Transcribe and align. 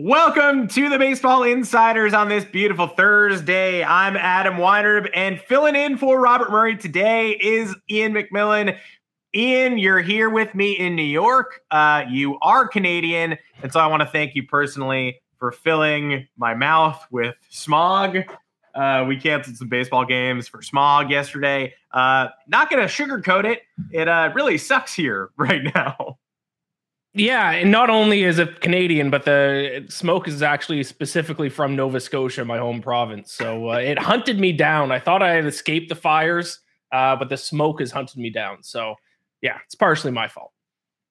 Welcome 0.00 0.68
to 0.68 0.88
the 0.88 0.96
Baseball 0.96 1.42
Insiders 1.42 2.14
on 2.14 2.28
this 2.28 2.44
beautiful 2.44 2.86
Thursday. 2.86 3.82
I'm 3.82 4.16
Adam 4.16 4.54
Weinrib, 4.54 5.10
and 5.12 5.40
filling 5.40 5.74
in 5.74 5.96
for 5.98 6.20
Robert 6.20 6.52
Murray 6.52 6.76
today 6.76 7.30
is 7.30 7.74
Ian 7.90 8.12
McMillan. 8.12 8.78
Ian, 9.34 9.76
you're 9.76 9.98
here 9.98 10.30
with 10.30 10.54
me 10.54 10.70
in 10.70 10.94
New 10.94 11.02
York. 11.02 11.62
Uh, 11.72 12.04
you 12.08 12.38
are 12.42 12.68
Canadian, 12.68 13.38
and 13.60 13.72
so 13.72 13.80
I 13.80 13.88
want 13.88 14.02
to 14.02 14.06
thank 14.06 14.36
you 14.36 14.46
personally 14.46 15.20
for 15.36 15.50
filling 15.50 16.28
my 16.36 16.54
mouth 16.54 17.04
with 17.10 17.34
smog. 17.48 18.18
Uh, 18.76 19.04
we 19.08 19.16
canceled 19.16 19.56
some 19.56 19.68
baseball 19.68 20.04
games 20.04 20.46
for 20.46 20.62
smog 20.62 21.10
yesterday. 21.10 21.74
Uh, 21.90 22.28
not 22.46 22.70
going 22.70 22.86
to 22.86 22.92
sugarcoat 22.92 23.44
it. 23.44 23.62
It 23.90 24.06
uh, 24.06 24.30
really 24.32 24.58
sucks 24.58 24.94
here 24.94 25.30
right 25.36 25.64
now. 25.74 26.17
Yeah, 27.18 27.50
and 27.50 27.72
not 27.72 27.90
only 27.90 28.22
is 28.22 28.38
it 28.38 28.60
Canadian, 28.60 29.10
but 29.10 29.24
the 29.24 29.84
smoke 29.88 30.28
is 30.28 30.40
actually 30.40 30.84
specifically 30.84 31.48
from 31.48 31.74
Nova 31.74 31.98
Scotia, 31.98 32.44
my 32.44 32.58
home 32.58 32.80
province. 32.80 33.32
So 33.32 33.72
uh, 33.72 33.78
it 33.78 33.98
hunted 33.98 34.38
me 34.38 34.52
down. 34.52 34.92
I 34.92 35.00
thought 35.00 35.20
I 35.20 35.32
had 35.32 35.44
escaped 35.44 35.88
the 35.88 35.96
fires, 35.96 36.60
uh, 36.92 37.16
but 37.16 37.28
the 37.28 37.36
smoke 37.36 37.80
has 37.80 37.90
hunted 37.90 38.18
me 38.18 38.30
down. 38.30 38.62
So 38.62 38.94
yeah, 39.42 39.58
it's 39.64 39.74
partially 39.74 40.12
my 40.12 40.28
fault. 40.28 40.52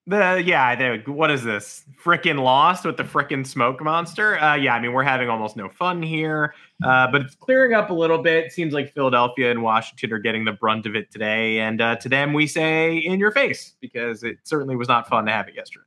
The 0.06 0.42
yeah, 0.42 0.96
what 1.04 1.30
is 1.30 1.44
this? 1.44 1.84
Frickin' 2.02 2.42
lost 2.42 2.86
with 2.86 2.96
the 2.96 3.02
frickin' 3.02 3.46
smoke 3.46 3.82
monster. 3.82 4.40
Uh, 4.40 4.54
yeah, 4.54 4.74
I 4.74 4.80
mean 4.80 4.94
we're 4.94 5.02
having 5.02 5.28
almost 5.28 5.54
no 5.54 5.68
fun 5.68 6.02
here, 6.02 6.54
uh, 6.82 7.08
but 7.12 7.20
it's 7.20 7.34
clearing 7.34 7.74
up 7.74 7.90
a 7.90 7.94
little 7.94 8.22
bit. 8.22 8.50
Seems 8.50 8.72
like 8.72 8.94
Philadelphia 8.94 9.50
and 9.50 9.62
Washington 9.62 10.14
are 10.14 10.18
getting 10.18 10.46
the 10.46 10.52
brunt 10.52 10.86
of 10.86 10.96
it 10.96 11.10
today, 11.10 11.58
and 11.58 11.82
uh, 11.82 11.96
to 11.96 12.08
them 12.08 12.32
we 12.32 12.46
say 12.46 12.96
in 12.96 13.20
your 13.20 13.30
face 13.30 13.74
because 13.82 14.22
it 14.22 14.38
certainly 14.44 14.76
was 14.76 14.88
not 14.88 15.06
fun 15.06 15.26
to 15.26 15.32
have 15.32 15.46
it 15.46 15.54
yesterday. 15.54 15.84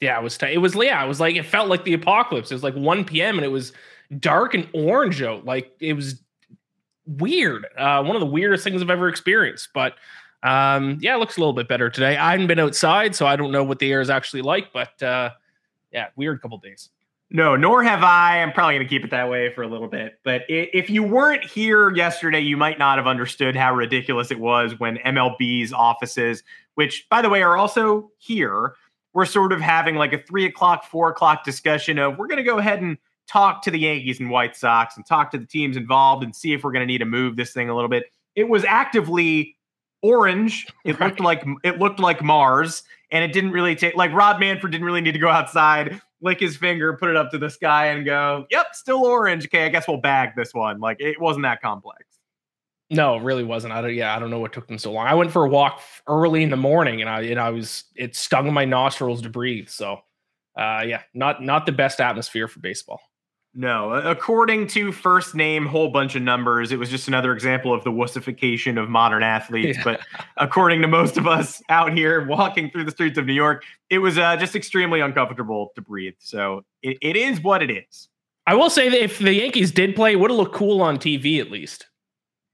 Yeah, 0.00 0.18
it 0.18 0.22
was. 0.22 0.36
T- 0.36 0.52
it 0.52 0.58
was. 0.58 0.74
Yeah, 0.74 1.02
it 1.04 1.08
was 1.08 1.20
like 1.20 1.36
it 1.36 1.44
felt 1.44 1.68
like 1.68 1.84
the 1.84 1.94
apocalypse. 1.94 2.50
It 2.50 2.54
was 2.54 2.62
like 2.62 2.74
1 2.74 3.04
p.m. 3.04 3.36
and 3.36 3.44
it 3.44 3.48
was 3.48 3.72
dark 4.18 4.54
and 4.54 4.68
orange 4.72 5.22
out. 5.22 5.44
Like 5.44 5.72
it 5.80 5.94
was 5.94 6.22
weird. 7.06 7.66
Uh, 7.78 8.02
one 8.02 8.16
of 8.16 8.20
the 8.20 8.26
weirdest 8.26 8.64
things 8.64 8.82
I've 8.82 8.90
ever 8.90 9.08
experienced. 9.08 9.70
But 9.72 9.94
um, 10.42 10.98
yeah, 11.00 11.14
it 11.14 11.18
looks 11.18 11.36
a 11.36 11.40
little 11.40 11.54
bit 11.54 11.68
better 11.68 11.88
today. 11.88 12.16
I 12.16 12.32
haven't 12.32 12.46
been 12.46 12.58
outside, 12.58 13.14
so 13.14 13.26
I 13.26 13.36
don't 13.36 13.52
know 13.52 13.64
what 13.64 13.78
the 13.78 13.90
air 13.90 14.00
is 14.00 14.10
actually 14.10 14.42
like. 14.42 14.72
But 14.72 15.02
uh, 15.02 15.30
yeah, 15.92 16.08
weird 16.16 16.42
couple 16.42 16.58
days. 16.58 16.90
No, 17.28 17.56
nor 17.56 17.82
have 17.82 18.04
I. 18.04 18.40
I'm 18.40 18.52
probably 18.52 18.74
going 18.74 18.86
to 18.86 18.88
keep 18.88 19.04
it 19.04 19.10
that 19.10 19.28
way 19.28 19.52
for 19.52 19.62
a 19.62 19.66
little 19.66 19.88
bit. 19.88 20.20
But 20.22 20.42
if 20.48 20.88
you 20.88 21.02
weren't 21.02 21.44
here 21.44 21.92
yesterday, 21.92 22.38
you 22.38 22.56
might 22.56 22.78
not 22.78 22.98
have 22.98 23.08
understood 23.08 23.56
how 23.56 23.74
ridiculous 23.74 24.30
it 24.30 24.38
was 24.38 24.78
when 24.78 24.98
MLB's 24.98 25.72
offices, 25.72 26.44
which, 26.74 27.08
by 27.10 27.22
the 27.22 27.28
way, 27.28 27.42
are 27.42 27.56
also 27.56 28.12
here, 28.18 28.74
we're 29.16 29.24
sort 29.24 29.50
of 29.50 29.62
having 29.62 29.94
like 29.94 30.12
a 30.12 30.18
three 30.18 30.44
o'clock, 30.44 30.84
four 30.84 31.08
o'clock 31.08 31.42
discussion 31.42 31.98
of 31.98 32.18
we're 32.18 32.26
going 32.26 32.36
to 32.36 32.42
go 32.42 32.58
ahead 32.58 32.82
and 32.82 32.98
talk 33.26 33.62
to 33.62 33.70
the 33.70 33.78
Yankees 33.78 34.20
and 34.20 34.28
White 34.28 34.54
Sox 34.54 34.94
and 34.94 35.06
talk 35.06 35.30
to 35.30 35.38
the 35.38 35.46
teams 35.46 35.74
involved 35.74 36.22
and 36.22 36.36
see 36.36 36.52
if 36.52 36.62
we're 36.62 36.70
going 36.70 36.82
to 36.82 36.86
need 36.86 36.98
to 36.98 37.06
move 37.06 37.34
this 37.34 37.54
thing 37.54 37.70
a 37.70 37.74
little 37.74 37.88
bit. 37.88 38.12
It 38.34 38.50
was 38.50 38.62
actively 38.66 39.56
orange. 40.02 40.66
It 40.84 41.00
right. 41.00 41.08
looked 41.08 41.20
like 41.20 41.42
it 41.64 41.78
looked 41.78 41.98
like 41.98 42.22
Mars, 42.22 42.82
and 43.10 43.24
it 43.24 43.32
didn't 43.32 43.52
really 43.52 43.74
take 43.74 43.96
like 43.96 44.12
Rob 44.12 44.38
Manfred 44.38 44.70
didn't 44.70 44.84
really 44.84 45.00
need 45.00 45.12
to 45.12 45.18
go 45.18 45.30
outside, 45.30 45.98
lick 46.20 46.40
his 46.40 46.58
finger, 46.58 46.94
put 46.98 47.08
it 47.08 47.16
up 47.16 47.30
to 47.30 47.38
the 47.38 47.48
sky, 47.48 47.86
and 47.86 48.04
go, 48.04 48.44
"Yep, 48.50 48.66
still 48.74 49.06
orange." 49.06 49.46
Okay, 49.46 49.64
I 49.64 49.70
guess 49.70 49.88
we'll 49.88 49.96
bag 49.96 50.32
this 50.36 50.52
one. 50.52 50.78
Like 50.78 50.98
it 51.00 51.18
wasn't 51.18 51.44
that 51.44 51.62
complex. 51.62 52.04
No, 52.88 53.16
it 53.16 53.22
really 53.22 53.44
wasn't. 53.44 53.72
I 53.72 53.82
don't. 53.82 53.94
Yeah, 53.94 54.14
I 54.14 54.18
don't 54.18 54.30
know 54.30 54.38
what 54.38 54.52
took 54.52 54.68
them 54.68 54.78
so 54.78 54.92
long. 54.92 55.06
I 55.06 55.14
went 55.14 55.32
for 55.32 55.44
a 55.44 55.48
walk 55.48 55.80
early 56.06 56.42
in 56.42 56.50
the 56.50 56.56
morning, 56.56 57.00
and 57.00 57.10
I, 57.10 57.22
and 57.22 57.40
I 57.40 57.50
was 57.50 57.84
it 57.96 58.14
stung 58.14 58.52
my 58.52 58.64
nostrils 58.64 59.22
to 59.22 59.28
breathe. 59.28 59.68
So, 59.68 60.00
uh, 60.56 60.84
yeah, 60.86 61.02
not 61.12 61.42
not 61.42 61.66
the 61.66 61.72
best 61.72 62.00
atmosphere 62.00 62.46
for 62.46 62.60
baseball. 62.60 63.00
No, 63.58 63.92
according 63.92 64.66
to 64.68 64.92
first 64.92 65.34
name, 65.34 65.64
whole 65.64 65.88
bunch 65.88 66.14
of 66.14 66.20
numbers, 66.20 66.72
it 66.72 66.78
was 66.78 66.90
just 66.90 67.08
another 67.08 67.32
example 67.32 67.72
of 67.72 67.82
the 67.84 67.90
wussification 67.90 68.80
of 68.80 68.90
modern 68.90 69.22
athletes. 69.22 69.78
Yeah. 69.78 69.84
But 69.84 70.00
according 70.36 70.82
to 70.82 70.88
most 70.88 71.16
of 71.16 71.26
us 71.26 71.62
out 71.70 71.94
here 71.94 72.26
walking 72.26 72.70
through 72.70 72.84
the 72.84 72.90
streets 72.90 73.16
of 73.16 73.24
New 73.24 73.32
York, 73.32 73.64
it 73.88 73.98
was 73.98 74.18
uh, 74.18 74.36
just 74.36 74.54
extremely 74.54 75.00
uncomfortable 75.00 75.72
to 75.74 75.80
breathe. 75.80 76.16
So 76.18 76.66
it, 76.82 76.98
it 77.00 77.16
is 77.16 77.40
what 77.40 77.62
it 77.62 77.70
is. 77.70 78.08
I 78.46 78.54
will 78.54 78.68
say 78.68 78.90
that 78.90 79.02
if 79.02 79.18
the 79.18 79.32
Yankees 79.32 79.72
did 79.72 79.96
play, 79.96 80.12
it 80.12 80.16
would 80.16 80.30
have 80.30 80.38
looked 80.38 80.54
cool 80.54 80.82
on 80.82 80.98
TV 80.98 81.40
at 81.40 81.50
least. 81.50 81.86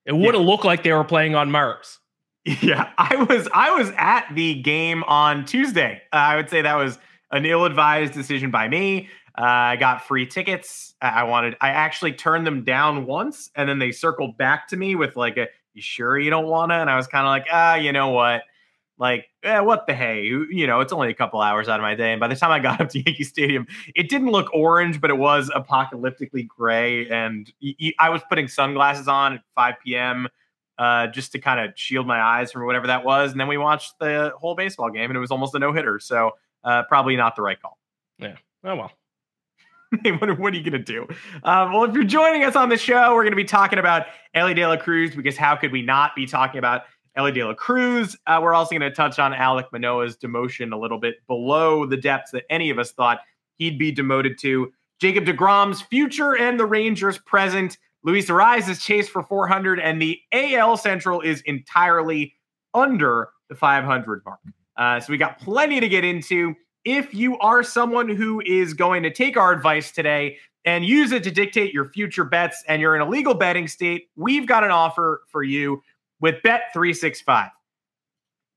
It 0.05 0.13
would 0.13 0.35
have 0.35 0.43
yeah. 0.43 0.49
looked 0.49 0.65
like 0.65 0.83
they 0.83 0.93
were 0.93 1.05
playing 1.05 1.35
on 1.35 1.51
Mars. 1.51 1.99
Yeah, 2.61 2.91
I 2.99 3.15
was 3.29 3.49
I 3.55 3.71
was 3.71 3.93
at 3.97 4.27
the 4.35 4.61
game 4.63 5.05
on 5.05 5.45
Tuesday. 5.45 6.03
Uh, 6.13 6.17
I 6.17 6.35
would 6.35 6.51
say 6.51 6.61
that 6.63 6.75
was 6.75 6.99
an 7.31 7.47
ill-advised 7.47 8.13
decision 8.13 8.51
by 8.51 8.67
me. 8.67 9.09
Uh, 9.39 9.45
I 9.45 9.77
got 9.77 10.07
free 10.09 10.27
tickets. 10.27 10.95
I 11.01 11.23
wanted. 11.23 11.57
I 11.61 11.69
actually 11.69 12.15
turned 12.15 12.45
them 12.45 12.65
down 12.65 13.07
once, 13.07 13.49
and 13.55 13.69
then 13.69 13.79
they 13.79 13.93
circled 13.93 14.37
back 14.37 14.67
to 14.69 14.77
me 14.77 14.97
with 14.97 15.15
like 15.15 15.37
a, 15.37 15.47
"You 15.73 15.83
sure 15.83 16.19
you 16.19 16.31
don't 16.31 16.47
want 16.47 16.71
to?" 16.71 16.75
And 16.75 16.91
I 16.91 16.97
was 16.97 17.07
kind 17.07 17.25
of 17.25 17.31
like, 17.31 17.47
"Ah, 17.51 17.77
you 17.77 17.93
know 17.93 18.09
what? 18.09 18.43
Like, 19.03 19.27
eh, 19.43 19.59
what 19.59 19.89
the 19.89 19.95
hey? 19.95 20.23
You 20.23 20.65
know, 20.69 20.79
it's 20.79 20.93
only 20.93 21.11
a 21.11 21.15
couple 21.15 21.41
hours 21.41 21.69
out 21.69 21.81
of 21.81 21.83
my 21.83 21.97
day." 21.97 22.13
And 22.13 22.21
by 22.21 22.29
the 22.29 22.37
time 22.37 22.53
I 22.53 22.61
got 22.61 22.81
up 22.81 22.89
to 22.91 22.99
Yankee 23.05 23.25
Stadium, 23.25 23.67
it 23.97 24.09
didn't 24.09 24.31
look 24.31 24.55
orange, 24.55 25.01
but 25.01 25.11
it 25.11 25.19
was 25.19 25.51
apocalyptically 25.51 26.47
gray. 26.47 27.09
And 27.09 27.53
I 27.99 28.11
was 28.11 28.23
putting 28.29 28.47
sunglasses 28.47 29.09
on 29.09 29.35
at 29.35 29.41
5 29.57 29.75
p.m. 29.85 30.29
Uh, 30.79 31.09
just 31.09 31.33
to 31.33 31.41
kind 31.41 31.59
of 31.59 31.77
shield 31.77 32.07
my 32.07 32.23
eyes 32.23 32.53
from 32.53 32.65
whatever 32.65 32.87
that 32.87 33.05
was. 33.05 33.33
And 33.33 33.41
then 33.41 33.49
we 33.49 33.59
watched 33.59 33.99
the 33.99 34.35
whole 34.37 34.55
baseball 34.55 34.89
game, 34.89 35.11
and 35.11 35.17
it 35.17 35.21
was 35.21 35.33
almost 35.33 35.53
a 35.57 35.59
no 35.59 35.73
hitter. 35.73 35.99
So 35.99 36.37
uh, 36.63 36.85
probably 36.85 37.17
not 37.17 37.35
the 37.35 37.43
right 37.43 37.61
call. 37.61 37.79
Yeah. 38.19 38.37
Oh 38.63 38.77
well. 38.77 38.93
what, 40.21 40.39
what, 40.39 40.55
are 40.55 40.57
you 40.57 40.63
going 40.63 40.73
to 40.73 40.79
do? 40.79 41.07
Um, 41.43 41.73
well, 41.73 41.85
if 41.85 41.93
you're 41.93 42.05
joining 42.05 42.45
us 42.45 42.57
on 42.57 42.69
the 42.69 42.79
show, 42.79 43.15
we're 43.15 43.25
going 43.25 43.33
to 43.33 43.37
be 43.37 43.45
talking 43.45 43.79
about 43.79 44.07
Elly 44.33 44.55
De 44.55 44.67
La 44.67 44.77
Cruz 44.77 45.15
because 45.15 45.37
how 45.37 45.55
could 45.57 45.71
we 45.71 45.83
not 45.83 46.15
be 46.17 46.25
talking 46.25 46.59
about 46.59 46.85
Elly 47.17 47.33
De 47.33 47.45
La 47.45 47.55
Cruz? 47.55 48.17
Uh, 48.27 48.41
we're 48.43 48.55
also 48.55 48.71
going 48.71 48.81
to 48.83 48.95
touch 48.95 49.19
on 49.19 49.33
Alek 49.33 49.71
Manoah's 49.73 50.17
demotion 50.17 50.73
a 50.73 50.77
little 50.77 50.99
bit 50.99 51.17
below 51.27 51.87
the 51.87 51.97
depths 51.97 52.31
that 52.33 52.45
any 52.51 52.71
of 52.71 52.79
us 52.79 52.93
thought 52.93 53.21
he'd 53.57 53.79
be 53.79 53.93
demoted 53.93 54.39
to. 54.39 54.73
Jacob 55.01 55.25
deGrom's 55.25 55.83
future 55.83 56.37
and 56.37 56.59
the 56.59 56.67
Rangers' 56.67 57.19
present. 57.19 57.79
Luis 58.05 58.29
Arraez 58.29 58.69
is 58.69 58.83
chased 58.83 59.11
for 59.11 59.23
400, 59.23 59.79
and 59.79 60.01
the 60.01 60.19
AL 60.33 60.77
Central 60.77 61.21
is 61.21 61.41
entirely 61.43 62.35
under 62.75 63.29
the 63.49 63.55
500 63.55 64.23
mark. 64.25 64.41
Uh, 64.77 64.99
so 64.99 65.13
we 65.13 65.19
got 65.19 65.39
plenty 65.39 65.81
to 65.81 65.89
get 65.89 66.05
into 66.05 66.55
if 66.85 67.15
you 67.15 67.39
are 67.39 67.63
someone 67.63 68.09
who 68.09 68.43
is 68.45 68.75
going 68.75 69.03
to 69.03 69.11
take 69.11 69.37
our 69.37 69.53
advice 69.53 69.93
today 69.93 70.39
and 70.65 70.85
use 70.85 71.13
it 71.13 71.23
to 71.25 71.31
dictate 71.31 71.73
your 71.73 71.87
future 71.87 72.25
bets 72.25 72.63
and 72.67 72.81
you're 72.81 72.95
in 72.97 73.03
a 73.03 73.09
legal 73.09 73.35
betting 73.35 73.69
state, 73.69 74.09
we've 74.17 74.47
got 74.47 74.65
an 74.65 74.71
offer 74.71 75.23
for 75.29 75.43
you 75.43 75.83
with 76.23 76.37
Bet365. 76.43 77.51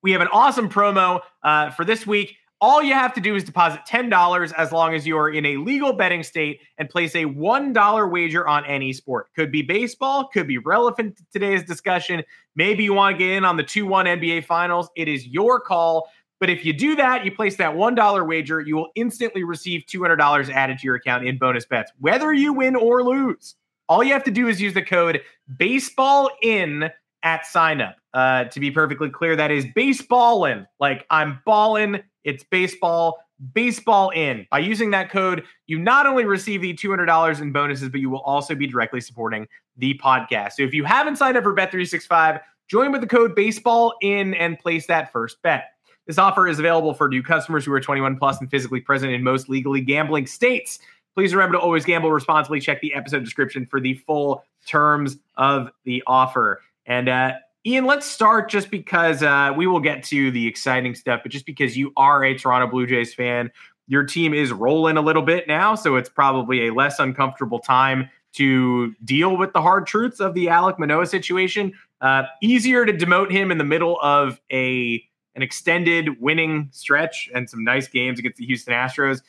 We 0.02 0.12
have 0.12 0.22
an 0.22 0.30
awesome 0.32 0.70
promo 0.70 1.20
uh, 1.44 1.72
for 1.72 1.84
this 1.84 2.08
week. 2.08 2.38
All 2.62 2.82
you 2.82 2.94
have 2.94 3.14
to 3.16 3.20
do 3.20 3.36
is 3.36 3.44
deposit 3.44 3.82
$10 3.90 4.54
as 4.54 4.72
long 4.72 4.94
as 4.94 5.06
you 5.06 5.18
are 5.18 5.30
in 5.30 5.46
a 5.46 5.58
legal 5.58 5.92
betting 5.92 6.24
state 6.24 6.62
and 6.78 6.90
place 6.90 7.14
a 7.16 7.26
$1 7.26 8.12
wager 8.12 8.48
on 8.48 8.66
any 8.66 8.94
sport. 8.94 9.28
Could 9.36 9.52
be 9.52 9.62
baseball, 9.62 10.30
could 10.32 10.48
be 10.48 10.58
relevant 10.60 11.18
to 11.18 11.24
today's 11.34 11.64
discussion. 11.64 12.24
Maybe 12.56 12.84
you 12.84 12.94
want 12.94 13.16
to 13.16 13.18
get 13.18 13.32
in 13.32 13.44
on 13.44 13.58
the 13.58 13.64
2 13.64 13.86
1 13.86 14.06
NBA 14.06 14.46
finals. 14.46 14.90
It 14.96 15.10
is 15.10 15.28
your 15.28 15.60
call. 15.60 16.08
But 16.40 16.50
if 16.50 16.66
you 16.66 16.72
do 16.72 16.96
that, 16.96 17.26
you 17.26 17.32
place 17.32 17.58
that 17.58 17.74
$1 17.74 18.28
wager, 18.28 18.62
you 18.62 18.76
will 18.76 18.90
instantly 18.96 19.44
receive 19.44 19.84
$200 19.88 20.50
added 20.50 20.80
to 20.80 20.86
your 20.86 20.96
account 20.96 21.26
in 21.26 21.38
bonus 21.38 21.66
bets, 21.66 21.92
whether 22.00 22.32
you 22.32 22.54
win 22.54 22.76
or 22.76 23.04
lose. 23.04 23.56
All 23.88 24.04
you 24.04 24.14
have 24.14 24.24
to 24.26 24.32
do 24.32 24.48
is 24.48 24.62
use 24.62 24.74
the 24.74 24.82
code 24.82 25.22
baseball 25.58 26.30
in 26.42 26.92
at 27.26 27.46
sign 27.46 27.82
up. 27.82 27.98
Uh, 28.14 28.46
to 28.46 28.62
be 28.62 28.72
perfectly 28.72 29.10
clear, 29.10 29.36
that 29.36 29.52
is 29.52 29.66
baseball 29.76 30.46
in. 30.46 30.66
Like 30.80 31.06
I'm 31.10 31.42
balling, 31.46 32.02
it's 32.24 32.46
baseball, 32.46 33.18
baseball 33.54 34.12
in. 34.12 34.48
By 34.50 34.60
using 34.60 34.92
that 34.92 35.10
code, 35.10 35.44
you 35.68 35.78
not 35.78 36.06
only 36.06 36.24
receive 36.24 36.62
the 36.62 36.74
$200 36.74 37.42
in 37.42 37.52
bonuses, 37.52 37.90
but 37.90 38.00
you 38.00 38.10
will 38.10 38.22
also 38.22 38.56
be 38.56 38.68
directly 38.68 39.02
supporting 39.02 39.48
the 39.76 40.00
podcast. 40.02 40.54
So 40.54 40.64
if 40.64 40.74
you 40.74 40.86
haven't 40.86 41.18
signed 41.18 41.36
up 41.36 41.44
for 41.44 41.54
Bet365, 41.54 42.40
join 42.70 42.94
with 42.94 43.02
the 43.02 43.08
code 43.08 43.36
baseball 43.36 43.94
in 44.02 44.34
and 44.36 44.58
place 44.58 44.88
that 44.88 45.12
first 45.12 45.42
bet. 45.42 45.72
This 46.08 46.20
offer 46.20 46.48
is 46.48 46.60
available 46.60 46.94
for 46.94 47.10
new 47.10 47.24
customers 47.24 47.66
who 47.66 47.74
are 47.74 47.82
21 47.82 48.18
plus 48.18 48.40
and 48.40 48.50
physically 48.50 48.80
present 48.80 49.12
in 49.12 49.24
most 49.24 49.50
legally 49.50 49.82
gambling 49.82 50.28
states. 50.28 50.80
Please 51.16 51.34
remember 51.34 51.58
to 51.58 51.60
always 51.60 51.84
gamble 51.84 52.12
responsibly. 52.12 52.60
Check 52.60 52.82
the 52.82 52.94
episode 52.94 53.24
description 53.24 53.66
for 53.66 53.80
the 53.80 53.96
full 53.96 54.44
terms 54.68 55.18
of 55.38 55.72
the 55.84 56.04
offer. 56.06 56.62
And 56.86 57.10
uh, 57.10 57.34
Ian, 57.66 57.86
let's 57.86 58.06
start 58.06 58.50
just 58.50 58.70
because 58.70 59.24
uh, 59.24 59.52
we 59.56 59.66
will 59.68 59.80
get 59.80 60.04
to 60.06 60.32
the 60.32 60.48
exciting 60.48 60.94
stuff, 60.96 61.22
but 61.24 61.32
just 61.32 61.46
because 61.46 61.76
you 61.76 61.92
are 61.98 62.24
a 62.24 62.38
Toronto 62.38 62.68
Blue 62.68 62.86
Jays 62.86 63.14
fan, 63.14 63.52
your 63.88 64.04
team 64.04 64.34
is 64.34 64.52
rolling 64.52 64.98
a 64.98 65.02
little 65.02 65.22
bit 65.22 65.48
now, 65.48 65.76
so 65.76 65.96
it's 65.96 66.10
probably 66.10 66.68
a 66.68 66.74
less 66.74 67.00
uncomfortable 67.00 67.60
time 67.60 68.10
to 68.34 68.94
deal 69.04 69.38
with 69.38 69.54
the 69.54 69.62
hard 69.62 69.88
truths 69.88 70.20
of 70.20 70.34
the 70.34 70.48
Alek 70.48 70.78
Manoah 70.78 71.06
situation. 71.06 71.74
Uh, 72.02 72.24
easier 72.42 72.86
to 72.86 72.94
demote 72.94 73.32
him 73.32 73.52
in 73.52 73.58
the 73.58 73.64
middle 73.64 74.00
of 74.02 74.40
a 74.52 75.04
an 75.36 75.42
extended 75.42 76.22
winning 76.22 76.70
stretch 76.72 77.30
and 77.34 77.50
some 77.50 77.64
nice 77.64 77.88
games 77.88 78.20
against 78.20 78.38
the 78.38 78.46
Houston 78.46 78.74
Astros. 78.74 79.22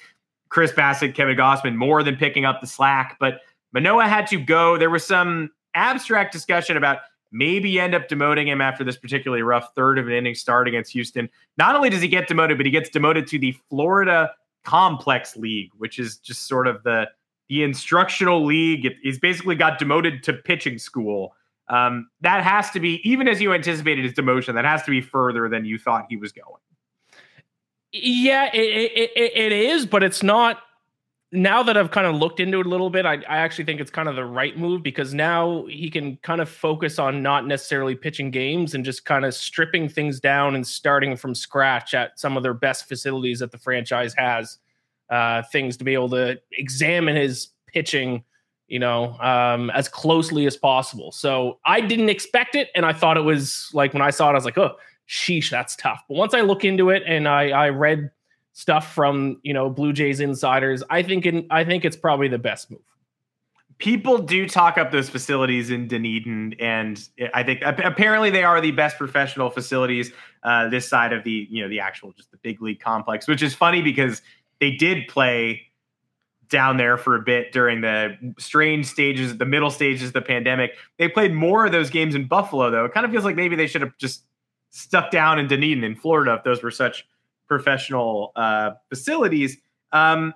Chris 0.48 0.72
Bassitt, 0.72 1.14
Kevin 1.14 1.36
Gausman, 1.36 1.74
more 1.74 2.02
than 2.02 2.16
picking 2.16 2.44
up 2.44 2.60
the 2.60 2.66
slack, 2.66 3.16
but 3.18 3.40
Manoah 3.72 4.06
had 4.06 4.26
to 4.28 4.38
go. 4.38 4.78
There 4.78 4.90
was 4.90 5.04
some 5.04 5.50
abstract 5.74 6.32
discussion 6.32 6.76
about 6.76 6.98
maybe 7.36 7.78
end 7.78 7.94
up 7.94 8.08
demoting 8.08 8.46
him 8.46 8.60
after 8.60 8.82
this 8.82 8.96
particularly 8.96 9.42
rough 9.42 9.74
third 9.74 9.98
of 9.98 10.06
an 10.06 10.12
inning 10.12 10.34
start 10.34 10.68
against 10.68 10.92
Houston. 10.92 11.28
Not 11.58 11.74
only 11.76 11.90
does 11.90 12.02
he 12.02 12.08
get 12.08 12.28
demoted, 12.28 12.56
but 12.56 12.66
he 12.66 12.72
gets 12.72 12.88
demoted 12.88 13.26
to 13.28 13.38
the 13.38 13.52
Florida 13.68 14.32
Complex 14.64 15.36
League, 15.36 15.70
which 15.78 15.98
is 15.98 16.16
just 16.16 16.46
sort 16.48 16.66
of 16.66 16.82
the 16.82 17.08
the 17.48 17.62
instructional 17.62 18.44
league. 18.44 18.88
He's 19.02 19.20
basically 19.20 19.54
got 19.54 19.78
demoted 19.78 20.22
to 20.24 20.32
pitching 20.32 20.78
school. 20.78 21.34
Um, 21.68 22.08
that 22.20 22.42
has 22.42 22.70
to 22.72 22.80
be, 22.80 23.00
even 23.08 23.28
as 23.28 23.40
you 23.40 23.52
anticipated 23.52 24.04
his 24.04 24.14
demotion, 24.14 24.54
that 24.54 24.64
has 24.64 24.82
to 24.84 24.90
be 24.90 25.00
further 25.00 25.48
than 25.48 25.64
you 25.64 25.78
thought 25.78 26.06
he 26.08 26.16
was 26.16 26.32
going. 26.32 26.60
Yeah, 27.92 28.50
it, 28.52 29.12
it, 29.16 29.32
it 29.36 29.52
is, 29.52 29.86
but 29.86 30.02
it's 30.02 30.22
not. 30.22 30.58
Now 31.32 31.62
that 31.64 31.76
I've 31.76 31.90
kind 31.90 32.06
of 32.06 32.14
looked 32.14 32.38
into 32.38 32.60
it 32.60 32.66
a 32.66 32.68
little 32.68 32.88
bit, 32.88 33.04
I, 33.04 33.14
I 33.14 33.38
actually 33.38 33.64
think 33.64 33.80
it's 33.80 33.90
kind 33.90 34.08
of 34.08 34.14
the 34.14 34.24
right 34.24 34.56
move 34.56 34.82
because 34.82 35.12
now 35.12 35.66
he 35.66 35.90
can 35.90 36.16
kind 36.18 36.40
of 36.40 36.48
focus 36.48 36.98
on 36.98 37.22
not 37.22 37.46
necessarily 37.46 37.96
pitching 37.96 38.30
games 38.30 38.74
and 38.74 38.84
just 38.84 39.04
kind 39.04 39.24
of 39.24 39.34
stripping 39.34 39.88
things 39.88 40.20
down 40.20 40.54
and 40.54 40.64
starting 40.64 41.16
from 41.16 41.34
scratch 41.34 41.94
at 41.94 42.18
some 42.18 42.36
of 42.36 42.42
their 42.44 42.54
best 42.54 42.88
facilities 42.88 43.40
that 43.40 43.50
the 43.50 43.58
franchise 43.58 44.14
has. 44.14 44.58
Uh, 45.08 45.40
things 45.52 45.76
to 45.76 45.84
be 45.84 45.94
able 45.94 46.08
to 46.08 46.36
examine 46.52 47.14
his 47.14 47.50
pitching, 47.68 48.24
you 48.66 48.78
know, 48.80 49.16
um, 49.20 49.70
as 49.70 49.88
closely 49.88 50.46
as 50.46 50.56
possible. 50.56 51.12
So 51.12 51.60
I 51.64 51.80
didn't 51.80 52.08
expect 52.08 52.56
it, 52.56 52.70
and 52.74 52.84
I 52.84 52.92
thought 52.92 53.16
it 53.16 53.20
was 53.20 53.70
like 53.72 53.92
when 53.92 54.02
I 54.02 54.10
saw 54.10 54.28
it, 54.28 54.32
I 54.32 54.34
was 54.34 54.44
like, 54.44 54.58
oh, 54.58 54.74
sheesh, 55.08 55.48
that's 55.48 55.76
tough. 55.76 56.02
But 56.08 56.16
once 56.16 56.34
I 56.34 56.40
look 56.40 56.64
into 56.64 56.90
it 56.90 57.04
and 57.06 57.28
I, 57.28 57.50
I 57.50 57.68
read 57.68 58.10
stuff 58.56 58.94
from 58.94 59.38
you 59.42 59.52
know 59.52 59.68
Blue 59.68 59.92
Jays 59.92 60.18
insiders, 60.18 60.82
I 60.88 61.02
think 61.02 61.26
in, 61.26 61.46
I 61.50 61.62
think 61.62 61.84
it's 61.84 61.96
probably 61.96 62.26
the 62.26 62.38
best 62.38 62.70
move. 62.70 62.80
People 63.76 64.16
do 64.16 64.48
talk 64.48 64.78
up 64.78 64.90
those 64.90 65.10
facilities 65.10 65.68
in 65.68 65.86
Dunedin, 65.86 66.54
and 66.58 67.06
I 67.34 67.42
think 67.42 67.60
apparently 67.62 68.30
they 68.30 68.44
are 68.44 68.58
the 68.62 68.70
best 68.70 68.96
professional 68.96 69.50
facilities 69.50 70.10
uh, 70.42 70.70
this 70.70 70.88
side 70.88 71.12
of 71.12 71.22
the 71.22 71.46
you 71.50 71.62
know 71.62 71.68
the 71.68 71.80
actual 71.80 72.12
just 72.12 72.30
the 72.30 72.38
big 72.38 72.62
league 72.62 72.80
complex, 72.80 73.28
which 73.28 73.42
is 73.42 73.54
funny 73.54 73.82
because 73.82 74.22
they 74.58 74.70
did 74.70 75.06
play 75.06 75.60
down 76.48 76.78
there 76.78 76.96
for 76.96 77.14
a 77.14 77.20
bit 77.20 77.52
during 77.52 77.82
the 77.82 78.16
strange 78.38 78.86
stages, 78.86 79.36
the 79.36 79.44
middle 79.44 79.70
stages 79.70 80.08
of 80.08 80.12
the 80.14 80.22
pandemic. 80.22 80.76
They 80.96 81.08
played 81.08 81.34
more 81.34 81.66
of 81.66 81.72
those 81.72 81.90
games 81.90 82.14
in 82.14 82.26
Buffalo, 82.26 82.70
though. 82.70 82.86
It 82.86 82.94
kind 82.94 83.04
of 83.04 83.12
feels 83.12 83.24
like 83.24 83.36
maybe 83.36 83.54
they 83.54 83.66
should 83.66 83.82
have 83.82 83.98
just 83.98 84.22
stuck 84.70 85.10
down 85.10 85.38
in 85.38 85.46
Dunedin 85.46 85.84
in 85.84 85.94
Florida 85.94 86.32
if 86.34 86.44
those 86.44 86.62
were 86.62 86.70
such 86.70 87.06
professional 87.46 88.32
uh, 88.36 88.72
facilities. 88.88 89.56
Um, 89.92 90.34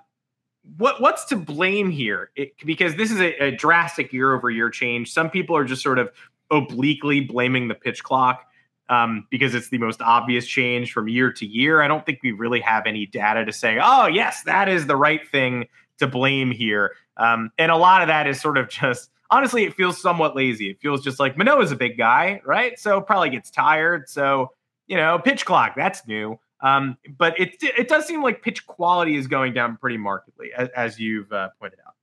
what 0.77 1.01
what's 1.01 1.25
to 1.25 1.35
blame 1.35 1.89
here? 1.89 2.31
It, 2.35 2.53
because 2.65 2.95
this 2.95 3.11
is 3.11 3.19
a, 3.19 3.33
a 3.45 3.51
drastic 3.51 4.13
year 4.13 4.33
over 4.33 4.49
year 4.49 4.69
change. 4.69 5.11
Some 5.11 5.29
people 5.29 5.55
are 5.57 5.65
just 5.65 5.81
sort 5.81 5.99
of 5.99 6.11
obliquely 6.51 7.21
blaming 7.21 7.67
the 7.67 7.75
pitch 7.75 8.03
clock 8.03 8.45
um, 8.89 9.25
because 9.31 9.55
it's 9.55 9.69
the 9.69 9.77
most 9.77 10.01
obvious 10.01 10.45
change 10.45 10.91
from 10.91 11.07
year 11.07 11.31
to 11.33 11.45
year. 11.45 11.81
I 11.81 11.87
don't 11.87 12.05
think 12.05 12.19
we 12.21 12.31
really 12.31 12.59
have 12.59 12.85
any 12.85 13.05
data 13.05 13.45
to 13.45 13.53
say, 13.53 13.79
oh, 13.81 14.07
yes, 14.07 14.43
that 14.43 14.67
is 14.67 14.85
the 14.85 14.97
right 14.97 15.27
thing 15.29 15.67
to 15.97 16.07
blame 16.07 16.51
here. 16.51 16.91
Um, 17.17 17.51
and 17.57 17.71
a 17.71 17.77
lot 17.77 18.01
of 18.01 18.07
that 18.09 18.27
is 18.27 18.41
sort 18.41 18.57
of 18.57 18.67
just, 18.69 19.09
honestly, 19.29 19.63
it 19.63 19.73
feels 19.75 19.99
somewhat 20.01 20.35
lazy. 20.35 20.69
It 20.69 20.79
feels 20.81 21.03
just 21.03 21.19
like 21.19 21.37
Manoah's 21.37 21.71
a 21.71 21.75
big 21.75 21.97
guy, 21.97 22.41
right? 22.45 22.77
So 22.77 22.99
probably 22.99 23.29
gets 23.29 23.49
tired. 23.49 24.09
So, 24.09 24.51
you 24.87 24.97
know, 24.97 25.19
pitch 25.19 25.45
clock, 25.45 25.73
that's 25.75 26.05
new. 26.05 26.37
Um, 26.61 26.97
but 27.17 27.39
it, 27.39 27.55
it 27.61 27.87
does 27.87 28.05
seem 28.05 28.21
like 28.21 28.41
pitch 28.41 28.67
quality 28.67 29.15
is 29.15 29.27
going 29.27 29.53
down 29.53 29.77
pretty 29.77 29.97
markedly, 29.97 30.51
as, 30.55 30.69
as 30.69 30.99
you've 30.99 31.31
uh, 31.31 31.49
pointed 31.59 31.79
out. 31.85 31.95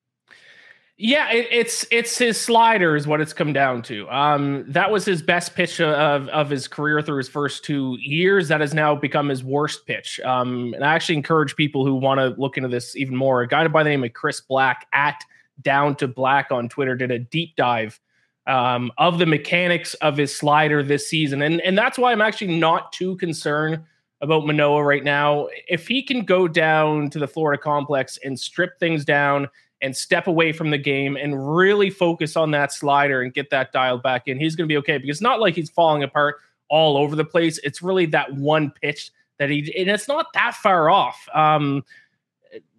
Yeah, 1.00 1.30
it, 1.30 1.46
it's 1.52 1.86
it's 1.92 2.18
his 2.18 2.40
slider 2.40 2.96
is 2.96 3.06
what 3.06 3.20
it's 3.20 3.32
come 3.32 3.52
down 3.52 3.82
to. 3.82 4.10
Um, 4.10 4.64
that 4.66 4.90
was 4.90 5.04
his 5.04 5.22
best 5.22 5.54
pitch 5.54 5.80
of 5.80 6.28
of 6.28 6.50
his 6.50 6.66
career 6.66 7.00
through 7.02 7.18
his 7.18 7.28
first 7.28 7.64
two 7.64 7.96
years. 8.00 8.48
That 8.48 8.60
has 8.60 8.74
now 8.74 8.96
become 8.96 9.28
his 9.28 9.44
worst 9.44 9.86
pitch. 9.86 10.18
Um, 10.24 10.74
and 10.74 10.84
I 10.84 10.92
actually 10.94 11.14
encourage 11.14 11.54
people 11.54 11.86
who 11.86 11.94
want 11.94 12.18
to 12.18 12.40
look 12.40 12.56
into 12.56 12.68
this 12.68 12.96
even 12.96 13.14
more. 13.14 13.42
A 13.42 13.46
guy 13.46 13.68
by 13.68 13.84
the 13.84 13.90
name 13.90 14.02
of 14.02 14.12
Chris 14.12 14.40
Black 14.40 14.88
at 14.92 15.22
Down 15.62 15.94
to 15.96 16.08
Black 16.08 16.50
on 16.50 16.68
Twitter 16.68 16.96
did 16.96 17.12
a 17.12 17.20
deep 17.20 17.54
dive 17.54 18.00
um, 18.48 18.90
of 18.98 19.20
the 19.20 19.26
mechanics 19.26 19.94
of 19.94 20.16
his 20.16 20.34
slider 20.34 20.82
this 20.82 21.08
season, 21.08 21.42
and 21.42 21.60
and 21.60 21.78
that's 21.78 21.96
why 21.96 22.10
I'm 22.10 22.22
actually 22.22 22.58
not 22.58 22.90
too 22.92 23.14
concerned 23.18 23.84
about 24.20 24.46
Manoah 24.46 24.82
right 24.82 25.04
now. 25.04 25.48
If 25.68 25.86
he 25.86 26.02
can 26.02 26.24
go 26.24 26.48
down 26.48 27.10
to 27.10 27.18
the 27.18 27.28
Florida 27.28 27.60
complex 27.60 28.18
and 28.24 28.38
strip 28.38 28.78
things 28.78 29.04
down 29.04 29.48
and 29.80 29.96
step 29.96 30.26
away 30.26 30.52
from 30.52 30.70
the 30.70 30.78
game 30.78 31.16
and 31.16 31.56
really 31.56 31.88
focus 31.88 32.36
on 32.36 32.50
that 32.50 32.72
slider 32.72 33.22
and 33.22 33.32
get 33.32 33.50
that 33.50 33.72
dialed 33.72 34.02
back 34.02 34.26
in, 34.26 34.38
he's 34.38 34.56
going 34.56 34.68
to 34.68 34.72
be 34.72 34.78
okay 34.78 34.98
because 34.98 35.16
it's 35.16 35.22
not 35.22 35.40
like 35.40 35.54
he's 35.54 35.70
falling 35.70 36.02
apart 36.02 36.36
all 36.68 36.96
over 36.96 37.14
the 37.14 37.24
place. 37.24 37.58
It's 37.62 37.80
really 37.80 38.06
that 38.06 38.34
one 38.34 38.72
pitch 38.82 39.10
that 39.38 39.50
he, 39.50 39.72
and 39.78 39.88
it's 39.88 40.08
not 40.08 40.26
that 40.34 40.54
far 40.54 40.90
off. 40.90 41.28
Um, 41.32 41.84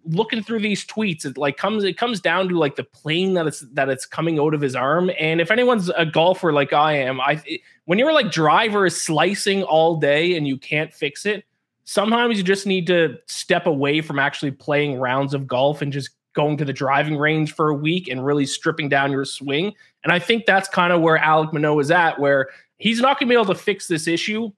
looking 0.09 0.43
through 0.43 0.59
these 0.59 0.85
tweets, 0.85 1.25
it 1.25 1.37
like 1.37 1.57
comes, 1.57 1.83
it 1.83 1.97
comes 1.97 2.19
down 2.19 2.49
to 2.49 2.57
like 2.57 2.75
the 2.75 2.83
plane 2.83 3.33
that 3.35 3.47
it's 3.47 3.61
that 3.73 3.89
it's 3.89 4.05
coming 4.05 4.39
out 4.39 4.53
of 4.53 4.61
his 4.61 4.75
arm. 4.75 5.11
And 5.19 5.41
if 5.41 5.51
anyone's 5.51 5.89
a 5.89 6.05
golfer 6.05 6.51
like 6.51 6.73
I 6.73 6.93
am, 6.93 7.21
I 7.21 7.41
when 7.85 7.99
you're 7.99 8.13
like 8.13 8.31
driver 8.31 8.85
is 8.85 9.01
slicing 9.01 9.63
all 9.63 9.97
day 9.97 10.35
and 10.35 10.47
you 10.47 10.57
can't 10.57 10.93
fix 10.93 11.25
it, 11.25 11.45
sometimes 11.85 12.37
you 12.37 12.43
just 12.43 12.67
need 12.67 12.87
to 12.87 13.17
step 13.27 13.65
away 13.65 14.01
from 14.01 14.19
actually 14.19 14.51
playing 14.51 14.99
rounds 14.99 15.33
of 15.33 15.47
golf 15.47 15.81
and 15.81 15.91
just 15.91 16.11
going 16.33 16.57
to 16.57 16.65
the 16.65 16.73
driving 16.73 17.17
range 17.17 17.53
for 17.53 17.69
a 17.69 17.73
week 17.73 18.07
and 18.07 18.23
really 18.23 18.45
stripping 18.45 18.89
down 18.89 19.11
your 19.11 19.25
swing. 19.25 19.73
And 20.03 20.13
I 20.13 20.19
think 20.19 20.45
that's 20.45 20.69
kind 20.69 20.93
of 20.93 21.01
where 21.01 21.17
Alek 21.17 21.51
Manoah 21.51 21.79
is 21.79 21.91
at, 21.91 22.19
where 22.19 22.49
he's 22.77 23.01
not 23.01 23.19
going 23.19 23.27
to 23.27 23.31
be 23.31 23.35
able 23.35 23.53
to 23.53 23.59
fix 23.59 23.87
this 23.87 24.07
issue 24.07 24.51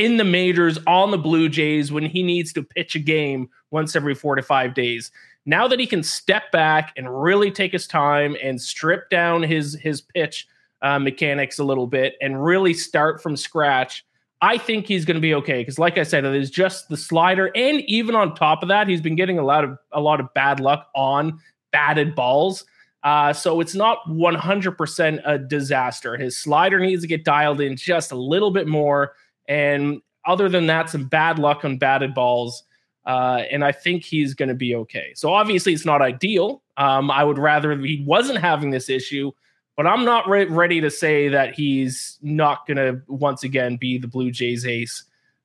in 0.00 0.16
the 0.16 0.24
majors 0.24 0.78
on 0.86 1.10
the 1.10 1.18
Blue 1.18 1.46
Jays 1.50 1.92
when 1.92 2.04
he 2.04 2.22
needs 2.22 2.54
to 2.54 2.62
pitch 2.62 2.94
a 2.94 2.98
game 2.98 3.50
once 3.70 3.94
every 3.94 4.14
four 4.14 4.34
to 4.34 4.42
five 4.42 4.72
days. 4.72 5.12
Now 5.44 5.68
that 5.68 5.78
he 5.78 5.86
can 5.86 6.02
step 6.02 6.50
back 6.50 6.94
and 6.96 7.22
really 7.22 7.50
take 7.50 7.72
his 7.72 7.86
time 7.86 8.34
and 8.42 8.60
strip 8.60 9.10
down 9.10 9.42
his 9.42 9.74
his 9.74 10.00
pitch 10.00 10.48
uh, 10.80 10.98
mechanics 10.98 11.58
a 11.58 11.64
little 11.64 11.86
bit 11.86 12.14
and 12.22 12.42
really 12.42 12.72
start 12.72 13.22
from 13.22 13.36
scratch, 13.36 14.06
I 14.40 14.56
think 14.56 14.86
he's 14.86 15.04
going 15.04 15.16
to 15.16 15.20
be 15.20 15.34
okay 15.34 15.58
because, 15.60 15.78
like 15.78 15.98
I 15.98 16.02
said, 16.02 16.24
it 16.24 16.34
is 16.34 16.50
just 16.50 16.88
the 16.88 16.96
slider, 16.96 17.50
and 17.54 17.82
even 17.82 18.14
on 18.14 18.34
top 18.34 18.62
of 18.62 18.70
that, 18.70 18.88
he's 18.88 19.02
been 19.02 19.16
getting 19.16 19.38
a 19.38 19.44
lot 19.44 19.64
of 19.64 19.78
a 19.92 20.00
lot 20.00 20.18
of 20.18 20.32
bad 20.32 20.60
luck 20.60 20.88
on 20.94 21.38
batted 21.72 22.14
balls. 22.14 22.64
Uh, 23.02 23.32
so 23.32 23.60
it's 23.60 23.74
not 23.74 23.98
100% 24.08 25.20
a 25.24 25.38
disaster. 25.38 26.18
His 26.18 26.36
slider 26.36 26.78
needs 26.78 27.00
to 27.00 27.08
get 27.08 27.24
dialed 27.24 27.60
in 27.60 27.76
just 27.76 28.12
a 28.12 28.16
little 28.16 28.50
bit 28.50 28.66
more, 28.66 29.14
and 29.50 30.00
other 30.24 30.48
than 30.48 30.66
that, 30.68 30.88
some 30.88 31.04
bad 31.04 31.38
luck 31.38 31.64
on 31.64 31.76
batted 31.76 32.14
balls. 32.14 32.62
Uh, 33.04 33.42
and 33.50 33.64
I 33.64 33.72
think 33.72 34.04
he's 34.04 34.32
going 34.32 34.48
to 34.50 34.54
be 34.54 34.74
okay. 34.74 35.12
So 35.14 35.32
obviously, 35.32 35.74
it's 35.74 35.84
not 35.84 36.00
ideal. 36.00 36.62
Um, 36.78 37.10
I 37.10 37.24
would 37.24 37.38
rather 37.38 37.76
he 37.78 38.02
wasn't 38.06 38.38
having 38.38 38.70
this 38.70 38.88
issue 38.88 39.32
but 39.80 39.86
I'm 39.86 40.04
not 40.04 40.28
re- 40.28 40.44
ready 40.44 40.82
to 40.82 40.90
say 40.90 41.28
that 41.28 41.54
he's 41.54 42.18
not 42.20 42.66
going 42.66 42.76
to 42.76 43.00
once 43.08 43.44
again 43.44 43.78
be 43.78 43.96
the 43.96 44.08
Blue 44.08 44.30
Jays 44.30 44.66
ace. 44.66 45.04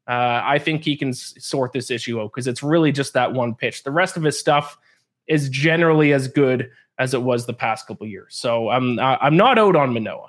Uh, 0.10 0.42
I 0.44 0.60
think 0.60 0.84
he 0.84 0.98
can 0.98 1.12
s- 1.12 1.36
sort 1.40 1.72
this 1.72 1.90
issue 1.90 2.20
out 2.20 2.34
because 2.34 2.46
it's 2.46 2.62
really 2.62 2.92
just 2.92 3.14
that 3.14 3.32
one 3.32 3.56
pitch. 3.56 3.86
The 3.86 3.92
rest 3.92 4.18
of 4.18 4.24
his 4.24 4.38
stuff 4.38 4.78
is 5.28 5.48
generally 5.48 6.12
as 6.12 6.28
good 6.28 6.70
as 7.00 7.14
it 7.14 7.22
was 7.22 7.46
the 7.46 7.54
past 7.54 7.88
couple 7.88 8.08
years. 8.08 8.36
So 8.36 8.68
I'm 8.68 9.00
I'm 9.00 9.38
not 9.38 9.58
out 9.58 9.78
on 9.78 9.94
Manoah. 9.94 10.28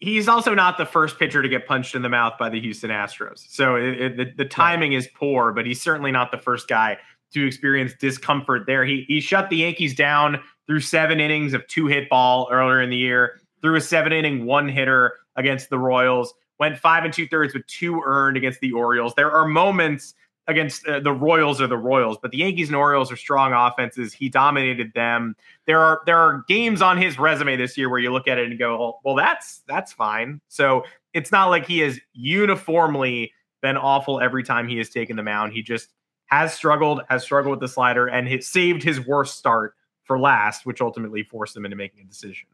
He's 0.00 0.28
also 0.28 0.54
not 0.54 0.78
the 0.78 0.86
first 0.86 1.18
pitcher 1.18 1.42
to 1.42 1.48
get 1.48 1.66
punched 1.66 1.94
in 1.94 2.00
the 2.02 2.08
mouth 2.08 2.38
by 2.38 2.48
the 2.48 2.58
Houston 2.60 2.90
Astros. 2.90 3.44
So 3.48 3.76
it, 3.76 4.00
it, 4.00 4.16
the, 4.16 4.44
the 4.44 4.44
timing 4.46 4.94
is 4.94 5.06
poor, 5.14 5.52
but 5.52 5.66
he's 5.66 5.82
certainly 5.82 6.10
not 6.10 6.30
the 6.32 6.38
first 6.38 6.68
guy 6.68 6.96
to 7.32 7.46
experience 7.46 7.92
discomfort 8.00 8.64
there. 8.66 8.84
He 8.84 9.04
he 9.06 9.20
shut 9.20 9.50
the 9.50 9.58
Yankees 9.58 9.94
down 9.94 10.40
through 10.66 10.80
seven 10.80 11.20
innings 11.20 11.52
of 11.52 11.66
two 11.66 11.86
hit 11.86 12.08
ball 12.08 12.48
earlier 12.50 12.80
in 12.80 12.90
the 12.90 12.96
year, 12.96 13.40
threw 13.60 13.76
a 13.76 13.80
seven 13.80 14.12
inning 14.12 14.46
one 14.46 14.68
hitter 14.68 15.16
against 15.36 15.70
the 15.70 15.78
Royals, 15.78 16.32
went 16.58 16.78
five 16.78 17.04
and 17.04 17.12
two 17.12 17.26
thirds 17.28 17.54
with 17.54 17.66
two 17.66 18.00
earned 18.04 18.36
against 18.36 18.60
the 18.60 18.72
Orioles. 18.72 19.14
There 19.16 19.30
are 19.30 19.46
moments 19.46 20.14
against 20.50 20.86
uh, 20.86 21.00
the 21.00 21.12
Royals 21.12 21.60
or 21.60 21.66
the 21.66 21.76
Royals, 21.76 22.18
but 22.20 22.30
the 22.30 22.38
Yankees 22.38 22.68
and 22.68 22.76
Orioles 22.76 23.10
are 23.10 23.16
strong 23.16 23.52
offenses. 23.52 24.12
He 24.12 24.28
dominated 24.28 24.92
them. 24.94 25.36
There 25.66 25.80
are 25.80 26.02
there 26.06 26.18
are 26.18 26.44
games 26.48 26.82
on 26.82 26.98
his 26.98 27.18
resume 27.18 27.56
this 27.56 27.78
year 27.78 27.88
where 27.88 27.98
you 27.98 28.12
look 28.12 28.28
at 28.28 28.38
it 28.38 28.50
and 28.50 28.58
go, 28.58 28.98
well, 29.04 29.14
that's 29.14 29.62
that's 29.66 29.92
fine. 29.92 30.40
So 30.48 30.84
it's 31.14 31.32
not 31.32 31.46
like 31.46 31.66
he 31.66 31.78
has 31.78 31.98
uniformly 32.12 33.32
been 33.62 33.76
awful 33.76 34.20
every 34.20 34.42
time 34.42 34.68
he 34.68 34.78
has 34.78 34.90
taken 34.90 35.16
the 35.16 35.22
mound. 35.22 35.52
He 35.52 35.62
just 35.62 35.88
has 36.26 36.54
struggled, 36.54 37.02
has 37.08 37.22
struggled 37.22 37.52
with 37.52 37.60
the 37.60 37.68
slider, 37.68 38.06
and 38.06 38.28
it 38.28 38.44
saved 38.44 38.82
his 38.82 39.04
worst 39.04 39.36
start 39.38 39.74
for 40.04 40.18
last, 40.18 40.66
which 40.66 40.80
ultimately 40.80 41.22
forced 41.22 41.56
him 41.56 41.64
into 41.64 41.76
making 41.76 42.00
a 42.00 42.04
decision. 42.04 42.46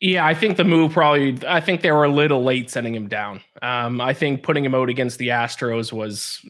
Yeah, 0.00 0.24
I 0.24 0.34
think 0.34 0.56
the 0.56 0.64
move 0.64 0.92
probably. 0.92 1.38
I 1.46 1.60
think 1.60 1.80
they 1.80 1.90
were 1.90 2.04
a 2.04 2.10
little 2.10 2.44
late 2.44 2.70
sending 2.70 2.94
him 2.94 3.08
down. 3.08 3.40
Um, 3.62 4.00
I 4.00 4.14
think 4.14 4.44
putting 4.44 4.64
him 4.64 4.74
out 4.74 4.88
against 4.88 5.18
the 5.18 5.28
Astros 5.28 5.92
was. 5.92 6.44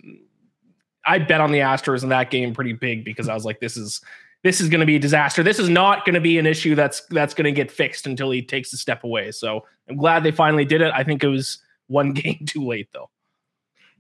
I 1.09 1.19
bet 1.19 1.41
on 1.41 1.53
the 1.53 1.59
Astros 1.59 2.03
in 2.03 2.09
that 2.11 2.31
game 2.31 2.55
pretty 2.55 2.73
big 2.73 3.05
because 3.05 3.29
I 3.29 3.35
was 3.35 3.45
like, 3.45 3.61
this 3.61 3.77
is 3.77 4.01
this 4.45 4.61
is 4.61 4.69
going 4.69 4.81
to 4.81 4.87
be 4.87 4.97
a 4.97 5.01
disaster. 5.01 5.43
This 5.43 5.59
is 5.59 5.69
not 5.69 6.05
going 6.05 6.15
to 6.15 6.21
be 6.21 6.39
an 6.39 6.47
issue 6.47 6.75
that's 6.75 7.03
that's 7.11 7.35
going 7.35 7.47
to 7.47 7.53
get 7.53 7.71
fixed 7.71 8.07
until 8.07 8.31
he 8.31 8.43
takes 8.43 8.73
a 8.73 8.77
step 8.77 9.05
away. 9.05 9.33
So 9.33 9.65
I'm 9.89 9.97
glad 9.97 10.23
they 10.23 10.31
finally 10.31 10.65
did 10.65 10.81
it. 10.81 10.93
I 10.95 11.03
think 11.03 11.25
it 11.25 11.29
was 11.29 11.59
one 11.89 12.13
game 12.15 12.45
too 12.47 12.65
late 12.65 12.89
though. 12.93 13.11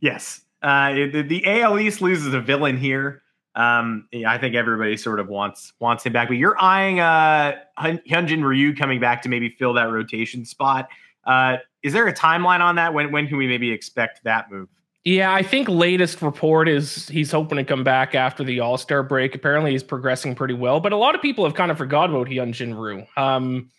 Yes, 0.01 0.43
uh, 0.63 0.93
the, 0.93 1.23
the 1.23 1.61
AL 1.61 1.79
East 1.81 2.01
loses 2.01 2.33
a 2.35 2.41
villain 2.41 2.77
here. 2.77 3.23
Um, 3.55 4.07
I 4.25 4.39
think 4.39 4.55
everybody 4.55 4.97
sort 4.97 5.19
of 5.19 5.29
wants 5.29 5.73
wants 5.81 6.07
him 6.07 6.13
back, 6.13 6.29
but 6.29 6.37
you're 6.37 6.61
eyeing 6.61 7.01
uh 7.01 7.57
Hyunjin 7.79 8.45
Ryu 8.45 8.77
coming 8.77 9.01
back 9.01 9.23
to 9.23 9.29
maybe 9.29 9.49
fill 9.49 9.73
that 9.73 9.91
rotation 9.91 10.45
spot. 10.45 10.89
Uh, 11.25 11.57
is 11.83 11.93
there 11.93 12.07
a 12.07 12.15
timeline 12.15 12.61
on 12.61 12.77
that? 12.77 12.95
When 12.95 13.11
when 13.11 13.27
can 13.27 13.37
we 13.37 13.49
maybe 13.49 13.73
expect 13.73 14.23
that 14.23 14.51
move? 14.51 14.69
Yeah, 15.09 15.33
I 15.33 15.43
think 15.43 15.71
latest 15.71 16.21
report 16.21 16.69
is 16.69 17.09
he's 17.09 17.31
hoping 17.33 17.57
to 17.57 17.65
come 17.65 17.83
back 17.83 18.15
after 18.15 18.45
the 18.45 18.61
All 18.61 18.77
Star 18.77 19.03
break. 19.03 19.35
Apparently, 19.35 19.71
he's 19.71 19.83
progressing 19.83 20.35
pretty 20.35 20.53
well, 20.53 20.81
but 20.81 20.93
a 20.93 20.99
lot 20.99 21.15
of 21.15 21.23
people 21.23 21.47
have 21.47 21.55
kind 21.55 21.71
of 21.71 21.79
forgot 21.79 22.11
about 22.11 22.27
Hyunjin 22.27 22.79
Ryu. 22.79 23.07
Um, 23.17 23.71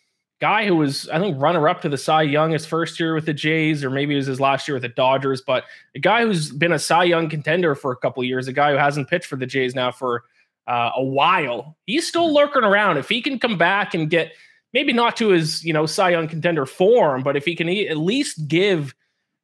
guy 0.41 0.65
who 0.65 0.75
was, 0.75 1.07
I 1.09 1.19
think, 1.19 1.39
runner 1.39 1.69
up 1.69 1.83
to 1.83 1.89
the 1.89 1.99
Cy 1.99 2.23
Young 2.23 2.49
his 2.49 2.65
first 2.65 2.99
year 2.99 3.13
with 3.13 3.27
the 3.27 3.33
Jays, 3.35 3.83
or 3.83 3.91
maybe 3.91 4.15
it 4.15 4.17
was 4.17 4.25
his 4.25 4.39
last 4.39 4.67
year 4.67 4.73
with 4.73 4.81
the 4.81 4.89
Dodgers. 4.89 5.39
But 5.39 5.65
a 5.93 5.99
guy 5.99 6.23
who's 6.23 6.49
been 6.51 6.71
a 6.71 6.79
Cy 6.79 7.03
Young 7.03 7.29
contender 7.29 7.75
for 7.75 7.91
a 7.91 7.97
couple 7.97 8.23
years, 8.23 8.47
a 8.47 8.53
guy 8.53 8.71
who 8.71 8.77
hasn't 8.77 9.07
pitched 9.07 9.27
for 9.27 9.35
the 9.35 9.45
Jays 9.45 9.75
now 9.75 9.91
for 9.91 10.23
uh, 10.65 10.89
a 10.95 11.03
while. 11.03 11.77
He's 11.85 12.07
still 12.07 12.33
lurking 12.33 12.63
around. 12.63 12.97
If 12.97 13.07
he 13.07 13.21
can 13.21 13.37
come 13.37 13.55
back 13.55 13.93
and 13.93 14.09
get 14.09 14.31
maybe 14.73 14.93
not 14.93 15.15
to 15.17 15.27
his, 15.27 15.63
you 15.63 15.73
know, 15.73 15.85
Cy 15.85 16.09
Young 16.09 16.27
contender 16.27 16.65
form, 16.65 17.21
but 17.21 17.37
if 17.37 17.45
he 17.45 17.55
can 17.55 17.69
at 17.69 17.97
least 17.97 18.47
give 18.47 18.95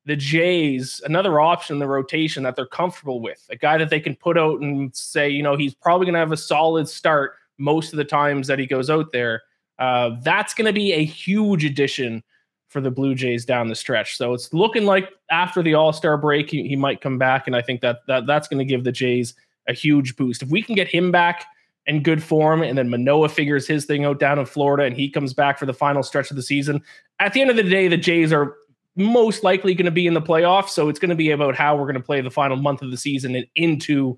the 0.06 0.16
Jays 0.16 1.02
another 1.06 1.40
option 1.40 1.76
in 1.76 1.80
the 1.80 1.88
rotation 1.88 2.44
that 2.44 2.56
they're 2.56 2.66
comfortable 2.66 3.22
with, 3.22 3.46
a 3.50 3.56
guy 3.56 3.78
that 3.78 3.90
they 3.90 4.00
can 4.00 4.16
put 4.16 4.38
out 4.38 4.62
and 4.62 4.96
say, 4.96 5.30
you 5.30 5.42
know, 5.42 5.56
he's 5.56 5.74
probably 5.74 6.06
going 6.06 6.14
to 6.14 6.20
have 6.20 6.32
a 6.32 6.38
solid 6.38 6.88
start 6.88 7.34
most 7.58 7.94
of 7.94 7.98
the 7.98 8.06
times 8.06 8.48
that 8.48 8.60
he 8.60 8.66
goes 8.68 8.90
out 8.90 9.12
there 9.12 9.42
uh, 9.80 10.12
that's 10.24 10.54
going 10.54 10.66
to 10.66 10.74
be 10.74 10.94
a 10.94 11.04
huge 11.04 11.66
addition 11.66 12.24
for 12.68 12.82
the 12.82 12.92
Blue 12.92 13.16
Jays 13.16 13.46
down 13.46 13.68
the 13.68 13.76
stretch. 13.76 14.18
So 14.18 14.34
it's 14.34 14.54
looking 14.54 14.86
like 14.86 15.10
after 15.30 15.62
the 15.62 15.76
All 15.76 15.94
Star 15.94 16.18
break, 16.18 16.50
he, 16.50 16.68
he 16.68 16.76
might 16.76 17.02
come 17.02 17.18
back, 17.18 17.48
and 17.48 17.56
I 17.56 17.62
think 17.62 17.82
that, 17.82 18.00
that 18.08 18.26
that's 18.26 18.48
going 18.48 18.60
to 18.60 18.66
give 18.66 18.84
the 18.84 18.92
Jays 18.92 19.34
a 19.68 19.74
huge 19.74 20.16
boost. 20.16 20.42
If 20.42 20.50
we 20.50 20.62
can 20.62 20.76
get 20.76 20.88
him 20.88 21.12
back 21.12 21.46
in 21.88 22.04
good 22.04 22.24
form, 22.24 22.64
and 22.64 22.78
then 22.78 22.90
Manoah 22.90 23.30
figures 23.30 23.68
his 23.68 23.86
thing 23.86 24.06
out 24.06 24.20
down 24.20 24.40
in 24.40 24.46
Florida, 24.46 24.84
and 24.84 24.96
he 24.96 25.10
comes 25.10 25.34
back 25.34 25.60
for 25.60 25.66
the 25.66 25.74
final 25.74 26.04
stretch 26.04 26.32
of 26.32 26.36
the 26.36 26.44
season, 26.44 26.82
at 27.20 27.34
the 27.34 27.42
end 27.42 27.50
of 27.50 27.56
the 27.56 27.64
day, 27.64 27.88
the 27.88 27.98
Jays 27.98 28.34
are 28.34 28.56
most 28.96 29.44
likely 29.44 29.74
going 29.74 29.86
to 29.86 29.92
be 29.92 30.08
in 30.08 30.14
the 30.14 30.22
playoffs. 30.22 30.70
So 30.70 30.90
it's 30.90 31.00
going 31.00 31.10
to 31.10 31.16
be 31.16 31.32
about 31.32 31.56
how 31.56 31.76
we're 31.76 31.84
going 31.84 31.96
to 31.96 32.02
play 32.02 32.22
the 32.22 32.32
final 32.32 32.58
month 32.58 32.82
of 32.82 32.92
the 32.92 32.98
season 32.98 33.36
and 33.36 33.46
into 33.56 34.18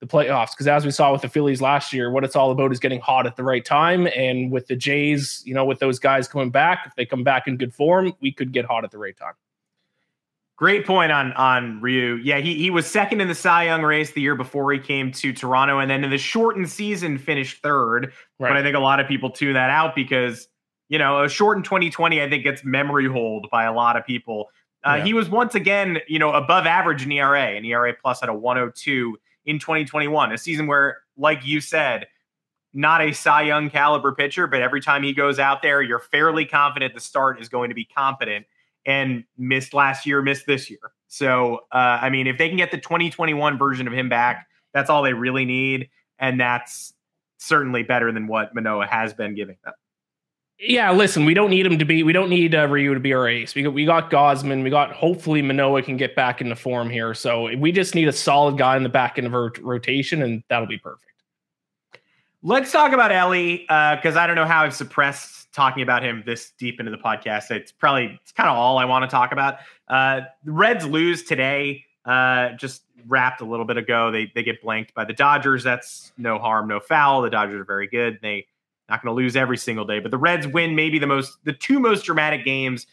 the 0.00 0.06
playoffs. 0.06 0.50
Because 0.50 0.66
as 0.66 0.84
we 0.84 0.90
saw 0.90 1.12
with 1.12 1.22
the 1.22 1.28
Phillies 1.28 1.62
last 1.62 1.92
year, 1.92 2.10
what 2.10 2.24
it's 2.24 2.36
all 2.36 2.50
about 2.50 2.72
is 2.72 2.80
getting 2.80 3.00
hot 3.00 3.26
at 3.26 3.36
the 3.36 3.44
right 3.44 3.64
time. 3.64 4.08
And 4.08 4.50
with 4.50 4.66
the 4.66 4.76
Jays, 4.76 5.42
you 5.46 5.54
know, 5.54 5.64
with 5.64 5.78
those 5.78 5.98
guys 5.98 6.28
coming 6.28 6.50
back, 6.50 6.84
if 6.86 6.94
they 6.96 7.06
come 7.06 7.24
back 7.24 7.46
in 7.46 7.56
good 7.56 7.74
form, 7.74 8.12
we 8.20 8.32
could 8.32 8.52
get 8.52 8.64
hot 8.64 8.84
at 8.84 8.90
the 8.90 8.98
right 8.98 9.16
time. 9.16 9.34
Great 10.56 10.86
point 10.86 11.10
on 11.10 11.32
on 11.34 11.80
Ryu. 11.80 12.16
Yeah, 12.16 12.36
he 12.36 12.54
he 12.54 12.68
was 12.68 12.86
second 12.86 13.22
in 13.22 13.28
the 13.28 13.34
Cy 13.34 13.64
Young 13.64 13.80
race 13.82 14.12
the 14.12 14.20
year 14.20 14.34
before 14.34 14.70
he 14.70 14.78
came 14.78 15.10
to 15.12 15.32
Toronto, 15.32 15.78
and 15.78 15.90
then 15.90 16.04
in 16.04 16.10
the 16.10 16.18
shortened 16.18 16.68
season 16.68 17.16
finished 17.16 17.62
third. 17.62 18.12
Right. 18.38 18.50
But 18.50 18.58
I 18.58 18.62
think 18.62 18.76
a 18.76 18.80
lot 18.80 19.00
of 19.00 19.08
people 19.08 19.30
tune 19.30 19.54
that 19.54 19.70
out 19.70 19.94
because 19.94 20.48
you 20.90 20.98
know 20.98 21.24
a 21.24 21.28
shortened 21.30 21.64
2020 21.64 22.20
I 22.20 22.28
think 22.28 22.44
gets 22.44 22.62
memory 22.62 23.06
hold 23.06 23.48
by 23.50 23.64
a 23.64 23.72
lot 23.72 23.96
of 23.96 24.04
people. 24.04 24.50
Uh, 24.84 24.96
yeah. 24.98 25.04
He 25.04 25.14
was 25.14 25.30
once 25.30 25.54
again 25.54 26.00
you 26.06 26.18
know 26.18 26.32
above 26.32 26.66
average 26.66 27.06
in 27.06 27.12
ERA, 27.12 27.56
and 27.56 27.64
ERA 27.64 27.94
plus 27.94 28.22
at 28.22 28.28
a 28.28 28.34
102 28.34 29.16
in 29.46 29.58
2021, 29.58 30.32
a 30.32 30.38
season 30.38 30.66
where, 30.66 30.98
like 31.16 31.44
you 31.44 31.60
said, 31.60 32.06
not 32.72 33.00
a 33.00 33.12
Cy 33.12 33.42
Young 33.42 33.70
caliber 33.70 34.12
pitcher, 34.12 34.46
but 34.46 34.62
every 34.62 34.80
time 34.80 35.02
he 35.02 35.12
goes 35.12 35.38
out 35.38 35.62
there, 35.62 35.82
you're 35.82 35.98
fairly 35.98 36.44
confident 36.44 36.94
the 36.94 37.00
start 37.00 37.40
is 37.40 37.48
going 37.48 37.70
to 37.70 37.74
be 37.74 37.84
competent. 37.84 38.46
And 38.86 39.24
missed 39.36 39.74
last 39.74 40.06
year, 40.06 40.22
missed 40.22 40.46
this 40.46 40.70
year. 40.70 40.80
So, 41.06 41.60
uh, 41.70 41.98
I 42.00 42.08
mean, 42.08 42.26
if 42.26 42.38
they 42.38 42.48
can 42.48 42.56
get 42.56 42.70
the 42.70 42.78
2021 42.78 43.58
version 43.58 43.86
of 43.86 43.92
him 43.92 44.08
back, 44.08 44.46
that's 44.72 44.88
all 44.88 45.02
they 45.02 45.12
really 45.12 45.44
need, 45.44 45.90
and 46.18 46.40
that's 46.40 46.94
certainly 47.38 47.82
better 47.82 48.10
than 48.12 48.26
what 48.26 48.54
Manoah 48.54 48.86
has 48.86 49.12
been 49.12 49.34
giving 49.34 49.56
them 49.64 49.74
yeah, 50.60 50.92
listen, 50.92 51.24
we 51.24 51.32
don't 51.32 51.48
need 51.48 51.64
him 51.64 51.78
to 51.78 51.84
be. 51.84 52.02
We 52.02 52.12
don't 52.12 52.28
need 52.28 52.54
uh, 52.54 52.68
Ryu 52.68 52.92
to 52.92 53.00
be 53.00 53.14
our 53.14 53.26
ace. 53.26 53.54
We 53.54 53.62
got, 53.62 53.72
we 53.72 53.86
got 53.86 54.10
Gausman. 54.10 54.62
We 54.62 54.68
got 54.68 54.92
hopefully 54.92 55.40
Manoah 55.40 55.82
can 55.82 55.96
get 55.96 56.14
back 56.14 56.42
into 56.42 56.54
form 56.54 56.90
here. 56.90 57.14
So 57.14 57.56
we 57.56 57.72
just 57.72 57.94
need 57.94 58.08
a 58.08 58.12
solid 58.12 58.58
guy 58.58 58.76
in 58.76 58.82
the 58.82 58.90
back 58.90 59.16
end 59.16 59.26
of 59.26 59.34
our 59.34 59.52
rotation, 59.62 60.22
and 60.22 60.42
that'll 60.48 60.68
be 60.68 60.78
perfect. 60.78 61.06
Let's 62.42 62.72
talk 62.72 62.92
about 62.92 63.10
Elly 63.10 63.58
because 63.58 64.16
uh, 64.16 64.20
I 64.20 64.26
don't 64.26 64.36
know 64.36 64.46
how 64.46 64.64
I've 64.64 64.74
suppressed 64.74 65.52
talking 65.52 65.82
about 65.82 66.02
him 66.02 66.22
this 66.26 66.52
deep 66.58 66.78
into 66.78 66.90
the 66.90 66.98
podcast. 66.98 67.50
It's 67.50 67.72
probably 67.72 68.18
it's 68.22 68.32
kind 68.32 68.48
of 68.48 68.56
all 68.56 68.78
I 68.78 68.84
want 68.84 69.02
to 69.02 69.08
talk 69.08 69.32
about. 69.32 69.58
Uh, 69.88 70.22
Reds 70.44 70.84
lose 70.84 71.22
today. 71.22 71.84
Uh, 72.04 72.50
just 72.52 72.82
wrapped 73.06 73.40
a 73.40 73.44
little 73.44 73.64
bit 73.64 73.78
ago. 73.78 74.10
They 74.10 74.30
they 74.34 74.42
get 74.42 74.60
blanked 74.62 74.92
by 74.92 75.06
the 75.06 75.14
Dodgers. 75.14 75.64
That's 75.64 76.12
no 76.18 76.38
harm, 76.38 76.68
no 76.68 76.80
foul. 76.80 77.22
The 77.22 77.30
Dodgers 77.30 77.60
are 77.60 77.64
very 77.64 77.88
good. 77.88 78.18
They 78.20 78.46
not 78.90 79.02
going 79.02 79.14
to 79.14 79.16
lose 79.16 79.36
every 79.36 79.56
single 79.56 79.84
day, 79.84 80.00
but 80.00 80.10
the 80.10 80.18
Reds 80.18 80.46
win 80.46 80.74
maybe 80.74 80.98
the 80.98 81.06
most, 81.06 81.38
the 81.44 81.52
two 81.52 81.78
most 81.78 82.04
dramatic 82.04 82.44
games 82.44 82.86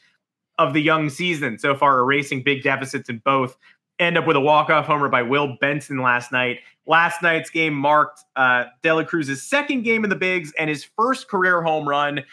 of 0.57 0.73
the 0.73 0.81
young 0.81 1.09
season 1.09 1.59
so 1.59 1.75
far, 1.75 1.99
erasing 1.99 2.43
big 2.43 2.63
deficits 2.63 3.09
in 3.09 3.19
both. 3.19 3.57
End 3.99 4.17
up 4.17 4.27
with 4.27 4.35
a 4.35 4.41
walk-off 4.41 4.85
homer 4.85 5.09
by 5.09 5.23
Will 5.23 5.57
Benson 5.59 5.97
last 5.97 6.31
night. 6.31 6.59
Last 6.85 7.21
night's 7.23 7.49
game 7.49 7.73
marked 7.73 8.23
uh, 8.35 8.65
De 8.83 8.93
La 8.93 9.03
Cruz's 9.03 9.41
second 9.41 9.81
game 9.81 10.03
in 10.03 10.09
the 10.09 10.15
bigs 10.15 10.53
and 10.57 10.69
his 10.69 10.83
first 10.83 11.27
career 11.27 11.61
home 11.61 11.89
run. 11.89 12.23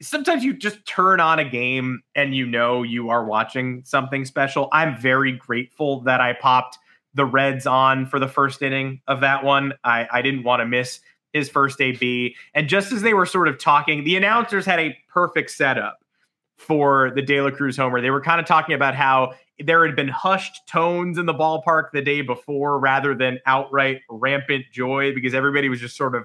Sometimes 0.00 0.42
you 0.42 0.54
just 0.54 0.84
turn 0.86 1.20
on 1.20 1.38
a 1.38 1.44
game 1.44 2.02
and 2.14 2.34
you 2.34 2.46
know 2.46 2.82
you 2.82 3.10
are 3.10 3.24
watching 3.24 3.82
something 3.84 4.24
special. 4.24 4.68
I'm 4.72 4.96
very 4.96 5.32
grateful 5.32 6.00
that 6.02 6.20
I 6.20 6.32
popped 6.32 6.78
the 7.14 7.24
Reds 7.24 7.66
on 7.66 8.06
for 8.06 8.18
the 8.18 8.28
first 8.28 8.62
inning 8.62 9.00
of 9.06 9.20
that 9.20 9.44
one. 9.44 9.74
I, 9.84 10.08
I 10.10 10.22
didn't 10.22 10.44
want 10.44 10.60
to 10.60 10.66
miss 10.66 11.00
his 11.32 11.48
first 11.48 11.80
AB. 11.80 12.34
And 12.54 12.68
just 12.68 12.92
as 12.92 13.02
they 13.02 13.14
were 13.14 13.26
sort 13.26 13.48
of 13.48 13.58
talking, 13.58 14.04
the 14.04 14.16
announcers 14.16 14.66
had 14.66 14.78
a 14.78 14.96
perfect 15.08 15.50
setup 15.50 15.98
for 16.56 17.10
the 17.14 17.22
De 17.22 17.40
La 17.40 17.50
Cruz 17.50 17.76
homer. 17.76 18.00
They 18.00 18.10
were 18.10 18.20
kind 18.20 18.40
of 18.40 18.46
talking 18.46 18.74
about 18.74 18.94
how 18.94 19.32
there 19.58 19.84
had 19.86 19.96
been 19.96 20.08
hushed 20.08 20.60
tones 20.68 21.18
in 21.18 21.26
the 21.26 21.34
ballpark 21.34 21.90
the 21.92 22.02
day 22.02 22.22
before 22.22 22.78
rather 22.78 23.14
than 23.14 23.38
outright 23.46 24.00
rampant 24.08 24.66
joy 24.72 25.14
because 25.14 25.34
everybody 25.34 25.68
was 25.68 25.80
just 25.80 25.96
sort 25.96 26.14
of 26.14 26.24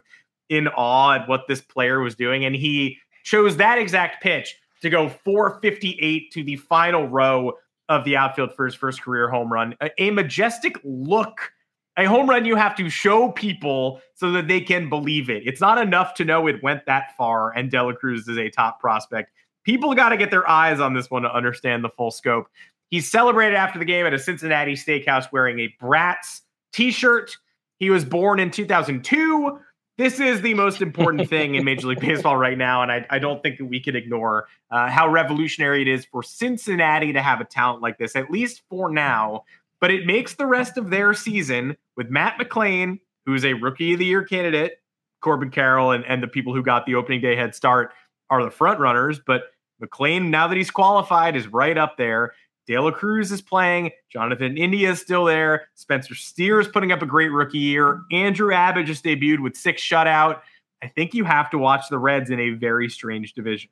in 0.50 0.68
awe 0.70 1.16
at 1.16 1.28
what 1.28 1.48
this 1.48 1.62
player 1.62 2.00
was 2.00 2.16
doing. 2.16 2.46
And 2.46 2.56
he 2.56 2.98
chose 3.24 3.58
that 3.58 3.78
exact 3.78 4.24
pitch 4.24 4.56
to 4.82 4.90
go 4.90 5.10
458 5.10 6.32
to 6.32 6.44
the 6.44 6.56
final 6.56 7.08
row 7.08 7.54
of 7.90 8.04
the 8.06 8.18
outfield 8.18 8.54
for 8.54 8.66
his 8.66 8.76
first 8.76 9.02
career 9.02 9.30
home 9.30 9.52
run. 9.52 9.76
A, 9.82 9.90
a 9.98 10.12
majestic 10.12 10.80
look 10.84 11.52
a 11.98 12.06
home 12.06 12.30
run 12.30 12.46
you 12.46 12.56
have 12.56 12.76
to 12.76 12.90
show 12.90 13.32
people 13.32 14.00
so 14.14 14.32
that 14.32 14.48
they 14.48 14.62
can 14.62 14.88
believe 14.88 15.30
it. 15.30 15.44
It's 15.46 15.60
not 15.60 15.80
enough 15.80 16.14
to 16.16 16.26
know 16.26 16.48
it 16.48 16.62
went 16.62 16.86
that 16.86 17.16
far 17.18 17.52
and 17.56 17.72
De 17.72 17.82
La 17.82 17.94
Cruz 17.94 18.28
is 18.28 18.38
a 18.38 18.50
top 18.50 18.80
prospect. 18.80 19.32
People 19.64 19.94
got 19.96 20.10
to 20.10 20.18
get 20.18 20.32
their 20.32 20.48
eyes 20.48 20.80
on 20.80 20.94
this 20.94 21.10
one 21.10 21.24
to 21.24 21.34
understand 21.34 21.84
the 21.84 21.90
full 21.90 22.12
scope. 22.12 22.48
He 22.90 23.02
celebrated 23.02 23.56
after 23.56 23.80
the 23.80 23.86
game 23.86 24.06
at 24.06 24.14
a 24.14 24.20
Cincinnati 24.20 24.74
steakhouse 24.74 25.30
wearing 25.32 25.60
a 25.60 25.76
Bratz 25.82 26.42
t-shirt. 26.72 27.36
He 27.80 27.90
was 27.90 28.06
born 28.06 28.40
in 28.40 28.52
2002. 28.52 29.60
This 29.98 30.20
is 30.20 30.42
the 30.42 30.54
most 30.54 30.82
important 30.82 31.28
thing 31.30 31.56
in 31.56 31.66
Major 31.66 31.88
League 31.88 32.00
Baseball 32.00 32.38
right 32.38 32.58
now, 32.58 32.84
and 32.84 32.92
I, 32.92 33.06
I 33.10 33.20
don't 33.20 33.42
think 33.44 33.58
that 33.58 33.66
we 33.66 33.80
can 33.80 33.96
ignore 33.96 34.48
uh, 34.72 34.90
how 34.90 35.10
revolutionary 35.10 35.82
it 35.82 35.88
is 35.88 36.06
for 36.06 36.24
Cincinnati 36.24 37.12
to 37.12 37.22
have 37.22 37.42
a 37.42 37.46
talent 37.46 37.82
like 37.82 37.98
this, 37.98 38.16
at 38.16 38.32
least 38.32 38.62
for 38.70 38.90
now 38.90 39.44
but 39.80 39.92
it 39.92 40.06
makes 40.06 40.36
the 40.36 40.46
rest 40.46 40.78
of 40.78 40.90
their 40.90 41.14
season 41.14 41.78
with 41.96 42.10
Matt 42.10 42.40
McLain, 42.40 43.00
who's 43.26 43.46
a 43.46 43.54
rookie 43.54 43.94
of 43.94 44.00
the 44.00 44.06
year 44.06 44.24
candidate, 44.24 44.82
Corbin 45.22 45.52
Carroll, 45.52 45.92
and, 45.92 46.06
and 46.06 46.22
the 46.22 46.28
people 46.28 46.54
who 46.54 46.64
got 46.64 46.86
the 46.86 46.96
opening 46.96 47.22
day 47.22 47.36
head 47.36 47.56
start 47.56 47.92
are 48.30 48.44
the 48.44 48.52
front 48.52 48.80
runners. 48.80 49.20
But 49.26 49.44
McLain, 49.82 50.30
now 50.30 50.48
that 50.48 50.58
he's 50.58 50.72
qualified, 50.72 51.36
is 51.36 51.48
right 51.48 51.78
up 51.78 51.98
there. 51.98 52.34
De 52.68 52.78
La 52.78 52.92
Cruz 52.92 53.32
is 53.32 53.42
playing. 53.42 53.92
Jonathan 54.12 54.58
India 54.58 54.92
is 54.92 55.00
still 55.00 55.24
there. 55.24 55.70
Spencer 55.76 56.16
Steer 56.16 56.60
is 56.60 56.68
putting 56.68 56.92
up 56.92 57.02
a 57.02 57.06
great 57.06 57.30
rookie 57.30 57.58
year. 57.60 58.02
Andrew 58.12 58.54
Abbott 58.54 58.86
just 58.86 59.06
debuted 59.06 59.40
with 59.40 59.56
six 59.56 59.82
shutout. 59.82 60.42
I 60.84 60.88
think 60.88 61.14
you 61.14 61.24
have 61.24 61.50
to 61.52 61.58
watch 61.58 61.90
the 61.90 61.98
Reds 61.98 62.30
in 62.30 62.40
a 62.40 62.52
very 62.52 62.90
strange 62.90 63.34
division. 63.34 63.70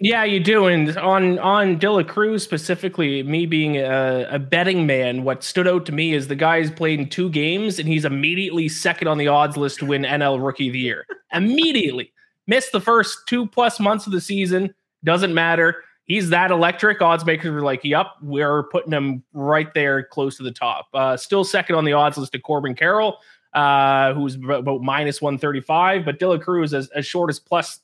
Yeah, 0.00 0.24
you 0.24 0.40
do. 0.40 0.66
And 0.66 0.96
on 0.96 1.38
on 1.38 1.78
De 1.78 1.90
La 1.90 2.02
Cruz 2.02 2.42
specifically, 2.42 3.22
me 3.22 3.46
being 3.46 3.76
a, 3.76 4.28
a, 4.30 4.38
betting 4.38 4.86
man, 4.86 5.24
what 5.24 5.42
stood 5.42 5.66
out 5.66 5.86
to 5.86 5.92
me 5.92 6.14
is 6.14 6.28
the 6.28 6.36
guy's 6.36 6.70
played 6.70 7.00
in 7.00 7.08
two 7.08 7.30
games 7.30 7.78
and 7.78 7.88
he's 7.88 8.04
immediately 8.04 8.68
second 8.68 9.08
on 9.08 9.18
the 9.18 9.28
odds 9.28 9.56
list 9.56 9.80
to 9.80 9.86
win 9.86 10.02
NL 10.02 10.44
Rookie 10.44 10.68
of 10.68 10.72
the 10.72 10.78
Year. 10.78 11.06
immediately 11.32 12.12
missed 12.46 12.72
the 12.72 12.80
first 12.80 13.18
two 13.26 13.46
plus 13.46 13.80
months 13.80 14.06
of 14.06 14.12
the 14.12 14.20
season. 14.20 14.74
Doesn't 15.04 15.34
matter. 15.34 15.82
He's 16.04 16.30
that 16.30 16.50
electric. 16.50 17.02
Odds 17.02 17.24
makers 17.24 17.50
were 17.50 17.62
like, 17.62 17.84
"Yep, 17.84 18.06
we're 18.22 18.64
putting 18.64 18.92
him 18.92 19.22
right 19.32 19.72
there, 19.74 20.02
close 20.02 20.36
to 20.38 20.42
the 20.42 20.52
top." 20.52 20.86
Uh, 20.94 21.16
still 21.16 21.44
second 21.44 21.76
on 21.76 21.84
the 21.84 21.92
odds 21.92 22.16
list 22.16 22.32
to 22.32 22.38
Corbin 22.38 22.74
Carroll, 22.74 23.18
uh, 23.52 24.14
who's 24.14 24.36
about 24.36 24.80
minus 24.80 25.20
one 25.20 25.38
thirty 25.38 25.60
five, 25.60 26.04
but 26.04 26.18
De 26.18 26.26
La 26.26 26.38
Cruz 26.38 26.72
as, 26.72 26.88
as 26.90 27.04
short 27.04 27.30
as 27.30 27.38
plus 27.38 27.80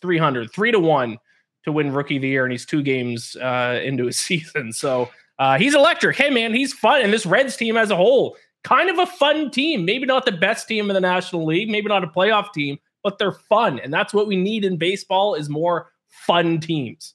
300, 0.00 0.50
three 0.52 0.70
to 0.70 0.78
one 0.78 1.18
to 1.66 1.72
win 1.72 1.92
rookie 1.92 2.16
of 2.16 2.22
the 2.22 2.28
year, 2.28 2.44
and 2.44 2.52
he's 2.52 2.64
two 2.64 2.82
games 2.82 3.36
uh, 3.36 3.80
into 3.84 4.06
his 4.06 4.18
season. 4.26 4.72
So 4.72 5.10
uh, 5.38 5.58
he's 5.58 5.74
electric. 5.74 6.16
Hey, 6.16 6.30
man, 6.30 6.54
he's 6.54 6.72
fun. 6.72 7.02
And 7.02 7.12
this 7.12 7.26
Reds 7.26 7.56
team 7.56 7.76
as 7.76 7.90
a 7.90 7.96
whole, 7.96 8.36
kind 8.64 8.88
of 8.88 8.98
a 8.98 9.06
fun 9.06 9.50
team. 9.50 9.84
Maybe 9.84 10.06
not 10.06 10.24
the 10.24 10.32
best 10.32 10.66
team 10.66 10.88
in 10.88 10.94
the 10.94 11.00
National 11.00 11.44
League, 11.44 11.68
maybe 11.68 11.88
not 11.88 12.02
a 12.02 12.08
playoff 12.08 12.52
team, 12.52 12.78
but 13.02 13.18
they're 13.18 13.32
fun. 13.32 13.78
And 13.80 13.92
that's 13.92 14.14
what 14.14 14.26
we 14.26 14.36
need 14.36 14.64
in 14.64 14.76
baseball 14.78 15.34
is 15.34 15.48
more 15.48 15.92
fun 16.08 16.60
teams. 16.60 17.14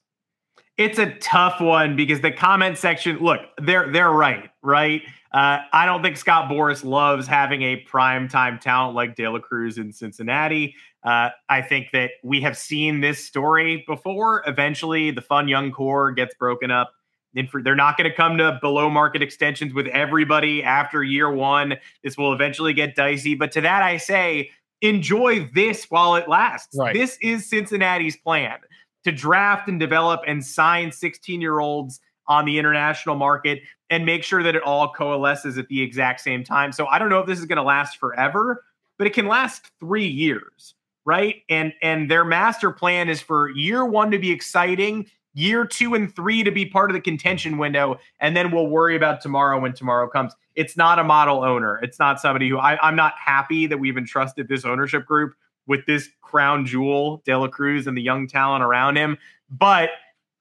It's 0.77 1.00
a 1.00 1.13
tough 1.15 1.60
one 1.60 1.96
because 1.96 2.22
the 2.22 2.31
comment 2.31 2.77
section, 2.77 3.20
look, 3.20 3.41
they're 3.62 3.91
they're 3.91 4.12
right, 4.12 4.50
right? 4.63 5.03
Uh, 5.31 5.60
I 5.72 5.86
don't 5.86 6.01
think 6.01 6.17
Scott 6.17 6.50
Boras 6.50 6.84
loves 6.84 7.27
having 7.27 7.62
a 7.62 7.77
prime 7.77 8.27
time 8.27 8.58
talent 8.58 8.96
like 8.96 9.15
De 9.15 9.27
La 9.27 9.39
Cruz 9.39 9.77
in 9.77 9.93
Cincinnati. 9.93 10.75
Uh, 11.03 11.29
I 11.50 11.62
think 11.62 11.88
that 11.93 12.12
we 12.24 12.41
have 12.41 12.58
seen 12.58 13.01
this 13.01 13.25
story 13.25 13.84
before. 13.88 14.43
Eventually, 14.46 15.12
the 15.12 15.22
fun 15.22 15.48
young 15.48 15.72
core 15.72 16.12
gets 16.12 16.36
broken 16.36 16.72
up. 16.72 16.93
And 17.36 17.48
they're 17.63 17.75
not 17.75 17.98
going 17.98 18.10
to 18.10 18.15
come 18.15 18.38
to 18.39 18.60
below 18.62 18.89
market 18.89 19.22
extensions 19.22 19.74
with 19.74 19.88
everybody 19.88 20.62
after 20.63 21.01
year 21.01 21.31
one. 21.31 21.77
This 22.03 22.17
will 22.17 22.34
eventually 22.34 22.74
get 22.74 22.96
dicey. 22.96 23.36
But 23.36 23.53
to 23.53 23.62
that, 23.62 23.81
I 23.81 23.96
say, 23.98 24.50
enjoy 24.81 25.50
this 25.55 25.86
while 25.86 26.15
it 26.15 26.27
lasts. 26.27 26.77
Right. 26.77 26.93
This 26.93 27.17
is 27.22 27.50
Cincinnati's 27.50 28.17
plan 28.17 28.58
to 29.05 29.12
draft 29.12 29.70
and 29.70 29.79
develop 29.79 30.22
and 30.27 30.46
sign 30.46 30.91
16 30.91 31.39
year 31.39 31.60
olds 31.60 32.01
on 32.27 32.46
the 32.46 32.60
international 32.60 33.15
market 33.15 33.62
and 33.89 34.05
make 34.05 34.24
sure 34.24 34.43
that 34.43 34.55
it 34.55 34.63
all 34.63 34.91
coalesces 34.91 35.58
at 35.58 35.67
the 35.67 35.81
exact 35.81 36.22
same 36.22 36.43
time. 36.43 36.72
So 36.72 36.86
I 36.88 37.00
don't 37.00 37.10
know 37.10 37.20
if 37.20 37.27
this 37.27 37.39
is 37.39 37.46
going 37.46 37.58
to 37.58 37.63
last 37.63 37.98
forever, 37.98 38.63
but 38.98 39.08
it 39.08 39.13
can 39.13 39.27
last 39.27 39.72
three 39.79 40.08
years 40.08 40.75
right? 41.05 41.43
And 41.50 41.74
and 41.81 42.10
their 42.10 42.24
master 42.24 42.72
plan 42.72 43.10
is 43.10 43.22
for 43.22 43.50
year 43.50 43.86
1 43.86 44.12
to 44.12 44.20
be 44.20 44.31
exciting, 44.31 45.08
year 45.34 45.65
2 45.65 45.96
and 45.96 46.13
3 46.15 46.43
to 46.43 46.51
be 46.51 46.65
part 46.65 46.89
of 46.89 46.93
the 46.93 47.01
contention 47.01 47.58
window, 47.58 48.00
and 48.20 48.36
then 48.36 48.51
we'll 48.51 48.67
worry 48.67 48.96
about 48.96 49.22
tomorrow 49.22 49.60
when 49.60 49.74
tomorrow 49.74 50.08
comes. 50.08 50.34
It's 50.55 50.75
not 50.75 51.00
a 51.00 51.03
model 51.03 51.43
owner. 51.43 51.79
It's 51.81 52.00
not 52.00 52.20
somebody 52.20 52.50
who 52.50 52.58
I, 52.58 52.77
I'm 52.86 52.96
not 52.96 53.13
happy 53.17 53.67
that 53.67 53.77
we've 53.77 53.98
entrusted 53.98 54.48
this 54.48 54.65
ownership 54.65 55.05
group 55.05 55.34
with 55.67 55.86
this 55.86 56.10
crown 56.22 56.65
jewel, 56.65 57.22
De 57.25 57.38
La 57.38 57.48
Cruz, 57.48 57.88
and 57.88 57.96
the 57.96 58.01
young 58.01 58.27
talent 58.27 58.63
around 58.63 58.98
him. 58.98 59.17
But 59.50 59.91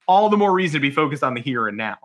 all 0.07 0.29
the 0.29 0.37
more 0.37 0.51
reason 0.51 0.73
to 0.73 0.79
be 0.81 0.91
focused 0.91 1.23
on 1.23 1.33
the 1.33 1.41
here 1.41 1.67
and 1.67 1.77
now. 1.77 1.97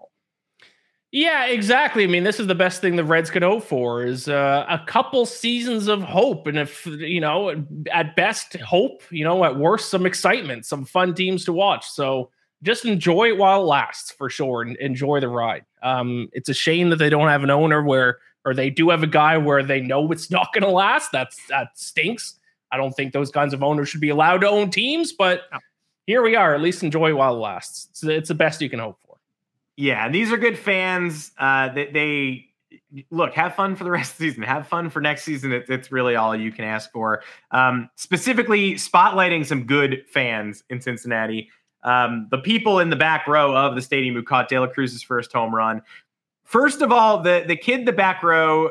Yeah, 1.17 1.47
exactly. 1.47 2.05
I 2.05 2.09
mean, 2.09 2.25
this 2.25 2.39
is 2.39 2.47
the 2.47 2.55
best 2.55 2.83
thing 2.83 2.97
the 2.97 3.03
Reds 3.03 3.31
could 3.31 3.43
hope 3.43 3.65
for 3.65 4.05
is 4.05 4.29
uh, 4.29 4.67
a 4.69 4.79
couple 4.87 5.25
seasons 5.25 5.89
of 5.89 6.03
hope, 6.03 6.47
and 6.47 6.59
if 6.59 6.85
you 6.85 7.23
know, 7.23 7.65
at 7.91 8.15
best, 8.17 8.55
hope. 8.57 9.01
You 9.09 9.25
know, 9.25 9.43
at 9.43 9.57
worst, 9.57 9.89
some 9.89 10.05
excitement, 10.05 10.67
some 10.67 10.85
fun 10.85 11.15
teams 11.15 11.47
to 11.47 11.55
watch. 11.55 11.89
So 11.89 12.29
just 12.63 12.85
enjoy 12.85 13.29
it 13.29 13.39
while 13.39 13.63
it 13.63 13.65
lasts, 13.65 14.11
for 14.11 14.29
sure, 14.29 14.61
and 14.61 14.77
enjoy 14.77 15.21
the 15.21 15.31
ride. 15.31 15.65
Um, 15.83 16.29
it's 16.35 16.51
a 16.51 16.55
shame 16.55 16.91
that 16.91 16.97
they 16.97 17.09
don't 17.09 17.29
have 17.29 17.43
an 17.43 17.49
owner 17.49 17.83
where, 17.83 18.19
or 18.45 18.53
they 18.53 18.69
do 18.69 18.91
have 18.91 19.03
a 19.03 19.07
guy 19.07 19.39
where 19.39 19.63
they 19.63 19.81
know 19.81 20.13
it's 20.13 20.31
not 20.31 20.53
going 20.53 20.65
to 20.65 20.71
last. 20.71 21.13
That's 21.13 21.41
that 21.47 21.69
stinks. 21.79 22.35
I 22.71 22.77
don't 22.77 22.93
think 22.93 23.15
those 23.15 23.31
kinds 23.31 23.55
of 23.55 23.63
owners 23.63 23.89
should 23.89 24.03
be 24.03 24.11
allowed 24.11 24.43
to 24.43 24.51
own 24.51 24.69
teams, 24.69 25.15
but 25.15 25.45
here 26.07 26.21
we 26.21 26.37
are. 26.37 26.55
At 26.55 26.61
least 26.61 26.83
enjoy 26.83 27.09
it 27.09 27.15
while 27.15 27.35
it 27.35 27.39
lasts. 27.39 27.89
It's, 27.89 28.05
it's 28.05 28.29
the 28.29 28.35
best 28.35 28.61
you 28.61 28.69
can 28.69 28.81
hope 28.81 28.99
for. 29.01 29.06
Yeah, 29.77 30.07
and 30.07 30.15
these 30.15 30.33
are 30.33 30.37
good 30.37 30.59
fans. 30.59 31.33
Uh, 31.39 31.73
they, 31.73 31.87
they, 31.91 33.05
look, 33.11 33.35
have 33.35 33.55
fun 33.55 33.77
for 33.77 33.85
the 33.85 33.91
rest 33.93 34.13
of 34.13 34.19
the 34.19 34.31
season. 34.31 34.43
Have 34.43 34.67
fun 34.67 34.91
for 34.91 35.01
next 35.01 35.25
season. 35.25 35.53
It, 35.53 35.67
it's 35.69 35.93
really 35.93 36.17
all 36.17 36.35
you 36.35 36.51
can 36.51 36.65
ask 36.65 36.91
for. 36.91 37.23
Um, 37.51 37.91
specifically, 37.97 38.75
spotlighting 38.75 39.45
some 39.45 39.65
good 39.65 40.05
fans 40.09 40.65
in 40.71 40.81
Cincinnati. 40.81 41.51
Um, 41.85 42.27
the 42.31 42.39
people 42.39 42.81
in 42.81 42.91
the 42.91 42.97
back 42.97 43.27
row 43.27 43.55
of 43.55 43.75
the 43.75 43.83
stadium 43.83 44.15
who 44.15 44.23
caught 44.23 44.49
De 44.49 44.59
La 44.59 44.67
Cruz's 44.67 45.03
first 45.03 45.33
home 45.33 45.55
run. 45.55 45.83
First 46.45 46.81
of 46.81 46.91
all, 46.91 47.23
the 47.23 47.45
the 47.47 47.57
kid 47.57 47.87
the 47.87 47.93
back 47.93 48.23
row 48.23 48.71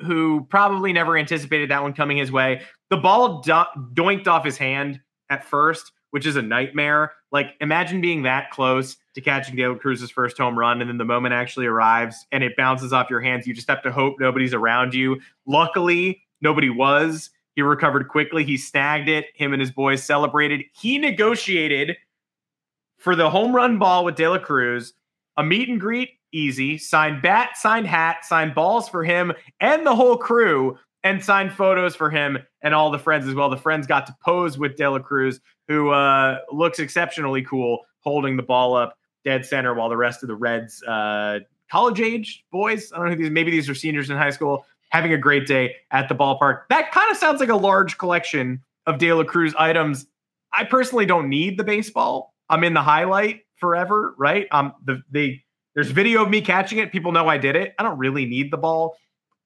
who 0.00 0.46
probably 0.48 0.92
never 0.92 1.16
anticipated 1.16 1.70
that 1.70 1.82
one 1.82 1.92
coming 1.92 2.16
his 2.16 2.30
way. 2.30 2.62
The 2.90 2.96
ball 2.96 3.40
do- 3.40 3.64
doinked 3.94 4.28
off 4.28 4.44
his 4.44 4.56
hand 4.56 5.00
at 5.28 5.44
first, 5.44 5.92
which 6.10 6.26
is 6.26 6.36
a 6.36 6.42
nightmare. 6.42 7.12
Like, 7.30 7.54
imagine 7.60 8.00
being 8.00 8.22
that 8.22 8.50
close 8.50 8.96
to 9.14 9.20
catching 9.20 9.56
De 9.56 9.66
La 9.66 9.74
Cruz's 9.74 10.10
first 10.10 10.38
home 10.38 10.58
run, 10.58 10.80
and 10.80 10.88
then 10.88 10.98
the 10.98 11.04
moment 11.04 11.34
actually 11.34 11.66
arrives 11.66 12.26
and 12.32 12.42
it 12.42 12.56
bounces 12.56 12.92
off 12.92 13.10
your 13.10 13.20
hands. 13.20 13.46
You 13.46 13.54
just 13.54 13.68
have 13.68 13.82
to 13.82 13.92
hope 13.92 14.16
nobody's 14.18 14.54
around 14.54 14.94
you. 14.94 15.20
Luckily, 15.46 16.22
nobody 16.40 16.70
was. 16.70 17.30
He 17.54 17.62
recovered 17.62 18.08
quickly. 18.08 18.44
He 18.44 18.56
snagged 18.56 19.08
it. 19.08 19.26
Him 19.34 19.52
and 19.52 19.60
his 19.60 19.72
boys 19.72 20.02
celebrated. 20.02 20.64
He 20.72 20.98
negotiated 20.98 21.96
for 22.98 23.16
the 23.16 23.30
home 23.30 23.54
run 23.54 23.78
ball 23.78 24.04
with 24.04 24.16
De 24.16 24.28
La 24.28 24.38
Cruz, 24.38 24.94
a 25.36 25.42
meet 25.42 25.68
and 25.68 25.80
greet, 25.80 26.10
easy. 26.32 26.78
Signed 26.78 27.22
bat, 27.22 27.56
signed 27.56 27.86
hat, 27.86 28.24
signed 28.24 28.54
balls 28.54 28.88
for 28.88 29.02
him 29.04 29.32
and 29.60 29.86
the 29.86 29.94
whole 29.94 30.16
crew, 30.16 30.78
and 31.08 31.24
signed 31.24 31.52
photos 31.52 31.96
for 31.96 32.10
him 32.10 32.38
and 32.62 32.74
all 32.74 32.90
the 32.90 32.98
friends 32.98 33.26
as 33.26 33.34
well. 33.34 33.48
The 33.48 33.56
friends 33.56 33.86
got 33.86 34.06
to 34.08 34.16
pose 34.22 34.58
with 34.58 34.76
De 34.76 34.88
La 34.88 34.98
Cruz 34.98 35.40
who 35.66 35.90
uh, 35.90 36.38
looks 36.52 36.78
exceptionally 36.78 37.42
cool 37.42 37.80
holding 38.00 38.36
the 38.36 38.42
ball 38.42 38.76
up 38.76 38.96
dead 39.24 39.44
center 39.44 39.74
while 39.74 39.88
the 39.88 39.96
rest 39.96 40.22
of 40.22 40.28
the 40.28 40.34
Reds, 40.34 40.82
uh, 40.82 41.40
college 41.70 42.00
age 42.00 42.44
boys, 42.52 42.92
I 42.92 42.96
don't 42.96 43.06
know 43.06 43.12
who 43.12 43.22
these, 43.22 43.30
maybe 43.30 43.50
these 43.50 43.68
are 43.68 43.74
seniors 43.74 44.10
in 44.10 44.16
high 44.16 44.30
school, 44.30 44.66
having 44.90 45.12
a 45.12 45.18
great 45.18 45.46
day 45.46 45.76
at 45.90 46.08
the 46.08 46.14
ballpark. 46.14 46.62
That 46.68 46.92
kind 46.92 47.10
of 47.10 47.16
sounds 47.16 47.40
like 47.40 47.48
a 47.48 47.56
large 47.56 47.96
collection 47.96 48.62
of 48.86 48.98
De 48.98 49.12
La 49.12 49.24
Cruz 49.24 49.54
items. 49.58 50.06
I 50.52 50.64
personally 50.64 51.06
don't 51.06 51.28
need 51.28 51.58
the 51.58 51.64
baseball. 51.64 52.34
I'm 52.50 52.64
in 52.64 52.74
the 52.74 52.82
highlight 52.82 53.42
forever, 53.56 54.14
right? 54.18 54.46
Um, 54.50 54.74
the 54.84 55.02
they 55.10 55.42
there's 55.74 55.90
video 55.90 56.22
of 56.22 56.30
me 56.30 56.40
catching 56.40 56.78
it. 56.78 56.92
People 56.92 57.12
know 57.12 57.28
I 57.28 57.38
did 57.38 57.54
it. 57.54 57.74
I 57.78 57.82
don't 57.82 57.98
really 57.98 58.24
need 58.24 58.50
the 58.50 58.56
ball. 58.56 58.96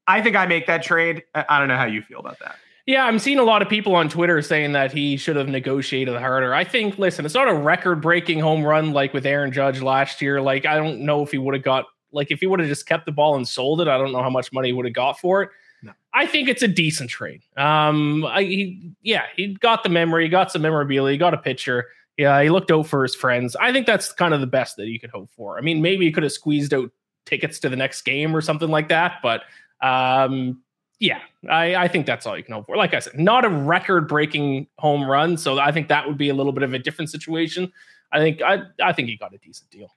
I 0.06 0.20
think 0.20 0.36
I 0.36 0.46
make 0.46 0.66
that 0.66 0.82
trade. 0.82 1.22
I 1.34 1.58
don't 1.58 1.68
know 1.68 1.76
how 1.76 1.86
you 1.86 2.02
feel 2.02 2.18
about 2.18 2.38
that. 2.40 2.56
Yeah, 2.84 3.04
I'm 3.04 3.20
seeing 3.20 3.38
a 3.38 3.44
lot 3.44 3.62
of 3.62 3.68
people 3.68 3.94
on 3.94 4.08
Twitter 4.08 4.42
saying 4.42 4.72
that 4.72 4.90
he 4.90 5.16
should 5.16 5.36
have 5.36 5.48
negotiated 5.48 6.16
harder. 6.16 6.52
I 6.52 6.64
think, 6.64 6.98
listen, 6.98 7.24
it's 7.24 7.34
not 7.34 7.48
a 7.48 7.54
record 7.54 8.00
breaking 8.00 8.40
home 8.40 8.64
run 8.64 8.92
like 8.92 9.14
with 9.14 9.24
Aaron 9.24 9.52
Judge 9.52 9.80
last 9.80 10.20
year. 10.20 10.40
Like, 10.40 10.66
I 10.66 10.76
don't 10.76 11.02
know 11.02 11.22
if 11.22 11.30
he 11.30 11.38
would 11.38 11.54
have 11.54 11.62
got, 11.62 11.84
like, 12.10 12.32
if 12.32 12.40
he 12.40 12.48
would 12.48 12.58
have 12.58 12.68
just 12.68 12.86
kept 12.86 13.06
the 13.06 13.12
ball 13.12 13.36
and 13.36 13.46
sold 13.46 13.80
it, 13.80 13.86
I 13.86 13.96
don't 13.98 14.10
know 14.10 14.22
how 14.22 14.30
much 14.30 14.52
money 14.52 14.68
he 14.68 14.72
would 14.72 14.86
have 14.86 14.94
got 14.94 15.20
for 15.20 15.44
it. 15.44 15.50
No. 15.84 15.92
I 16.12 16.26
think 16.26 16.48
it's 16.48 16.62
a 16.62 16.68
decent 16.68 17.08
trade. 17.08 17.42
Um, 17.56 18.24
I, 18.24 18.42
he, 18.42 18.92
yeah, 19.02 19.26
he 19.36 19.54
got 19.54 19.84
the 19.84 19.88
memory, 19.88 20.24
he 20.24 20.28
got 20.28 20.50
some 20.50 20.62
memorabilia, 20.62 21.12
he 21.12 21.18
got 21.18 21.34
a 21.34 21.38
pitcher. 21.38 21.86
Yeah, 22.16 22.42
he 22.42 22.50
looked 22.50 22.70
out 22.70 22.88
for 22.88 23.02
his 23.02 23.14
friends. 23.14 23.56
I 23.56 23.72
think 23.72 23.86
that's 23.86 24.12
kind 24.12 24.34
of 24.34 24.40
the 24.40 24.46
best 24.46 24.76
that 24.76 24.86
you 24.86 25.00
could 25.00 25.10
hope 25.10 25.30
for. 25.30 25.56
I 25.56 25.60
mean, 25.60 25.80
maybe 25.82 26.04
he 26.04 26.12
could 26.12 26.24
have 26.24 26.32
squeezed 26.32 26.74
out 26.74 26.90
tickets 27.24 27.60
to 27.60 27.68
the 27.68 27.76
next 27.76 28.02
game 28.02 28.34
or 28.34 28.40
something 28.40 28.68
like 28.68 28.88
that, 28.88 29.20
but 29.22 29.42
um, 29.82 30.62
yeah, 31.02 31.18
I, 31.50 31.74
I, 31.74 31.88
think 31.88 32.06
that's 32.06 32.26
all 32.26 32.36
you 32.38 32.44
can 32.44 32.54
hope 32.54 32.66
for. 32.66 32.76
Like 32.76 32.94
I 32.94 33.00
said, 33.00 33.18
not 33.18 33.44
a 33.44 33.48
record 33.48 34.06
breaking 34.06 34.68
home 34.78 35.04
run. 35.04 35.36
So 35.36 35.58
I 35.58 35.72
think 35.72 35.88
that 35.88 36.06
would 36.06 36.16
be 36.16 36.28
a 36.28 36.34
little 36.34 36.52
bit 36.52 36.62
of 36.62 36.72
a 36.72 36.78
different 36.78 37.10
situation. 37.10 37.72
I 38.12 38.18
think 38.18 38.40
I, 38.40 38.62
I 38.80 38.92
think 38.92 39.08
he 39.08 39.16
got 39.16 39.34
a 39.34 39.38
decent 39.38 39.68
deal. 39.70 39.88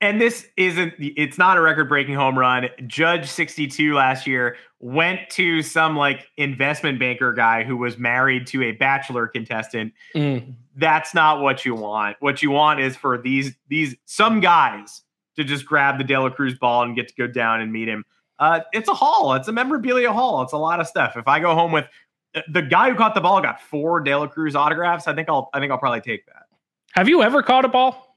And 0.00 0.20
this 0.20 0.46
isn't 0.56 0.94
it's 0.98 1.38
not 1.38 1.56
a 1.56 1.60
record 1.60 1.88
breaking 1.88 2.14
home 2.14 2.38
run. 2.38 2.68
Judge 2.86 3.28
62 3.28 3.94
last 3.94 4.26
year 4.26 4.56
went 4.80 5.28
to 5.30 5.62
some 5.62 5.96
like 5.96 6.28
investment 6.36 7.00
banker 7.00 7.32
guy 7.32 7.64
who 7.64 7.76
was 7.76 7.98
married 7.98 8.46
to 8.48 8.62
a 8.62 8.72
bachelor 8.72 9.26
contestant. 9.26 9.92
Mm. 10.14 10.54
That's 10.76 11.14
not 11.14 11.40
what 11.40 11.64
you 11.64 11.74
want. 11.74 12.16
What 12.20 12.42
you 12.42 12.50
want 12.50 12.80
is 12.80 12.96
for 12.96 13.16
these 13.16 13.56
these 13.68 13.96
some 14.04 14.40
guys 14.40 15.02
to 15.36 15.42
just 15.42 15.64
grab 15.64 15.96
the 15.96 16.04
De 16.04 16.16
La 16.16 16.28
Cruz 16.28 16.56
ball 16.58 16.82
and 16.82 16.94
get 16.94 17.08
to 17.08 17.14
go 17.14 17.26
down 17.26 17.60
and 17.60 17.72
meet 17.72 17.88
him 17.88 18.04
uh, 18.38 18.60
it's 18.72 18.88
a 18.88 18.94
haul. 18.94 19.34
It's 19.34 19.48
a 19.48 19.52
memorabilia 19.52 20.12
haul. 20.12 20.42
It's 20.42 20.52
a 20.52 20.58
lot 20.58 20.80
of 20.80 20.86
stuff. 20.86 21.16
If 21.16 21.26
I 21.26 21.40
go 21.40 21.54
home 21.54 21.72
with 21.72 21.86
uh, 22.34 22.42
the 22.52 22.62
guy 22.62 22.90
who 22.90 22.96
caught 22.96 23.14
the 23.14 23.20
ball 23.20 23.40
got 23.40 23.60
four 23.60 24.00
De 24.00 24.14
La 24.14 24.26
Cruz 24.26 24.54
autographs, 24.54 25.08
I 25.08 25.14
think 25.14 25.28
I'll 25.28 25.50
I 25.52 25.60
think 25.60 25.72
I'll 25.72 25.78
probably 25.78 26.00
take 26.00 26.26
that. 26.26 26.44
Have 26.92 27.08
you 27.08 27.22
ever 27.22 27.42
caught 27.42 27.64
a 27.64 27.68
ball? 27.68 28.16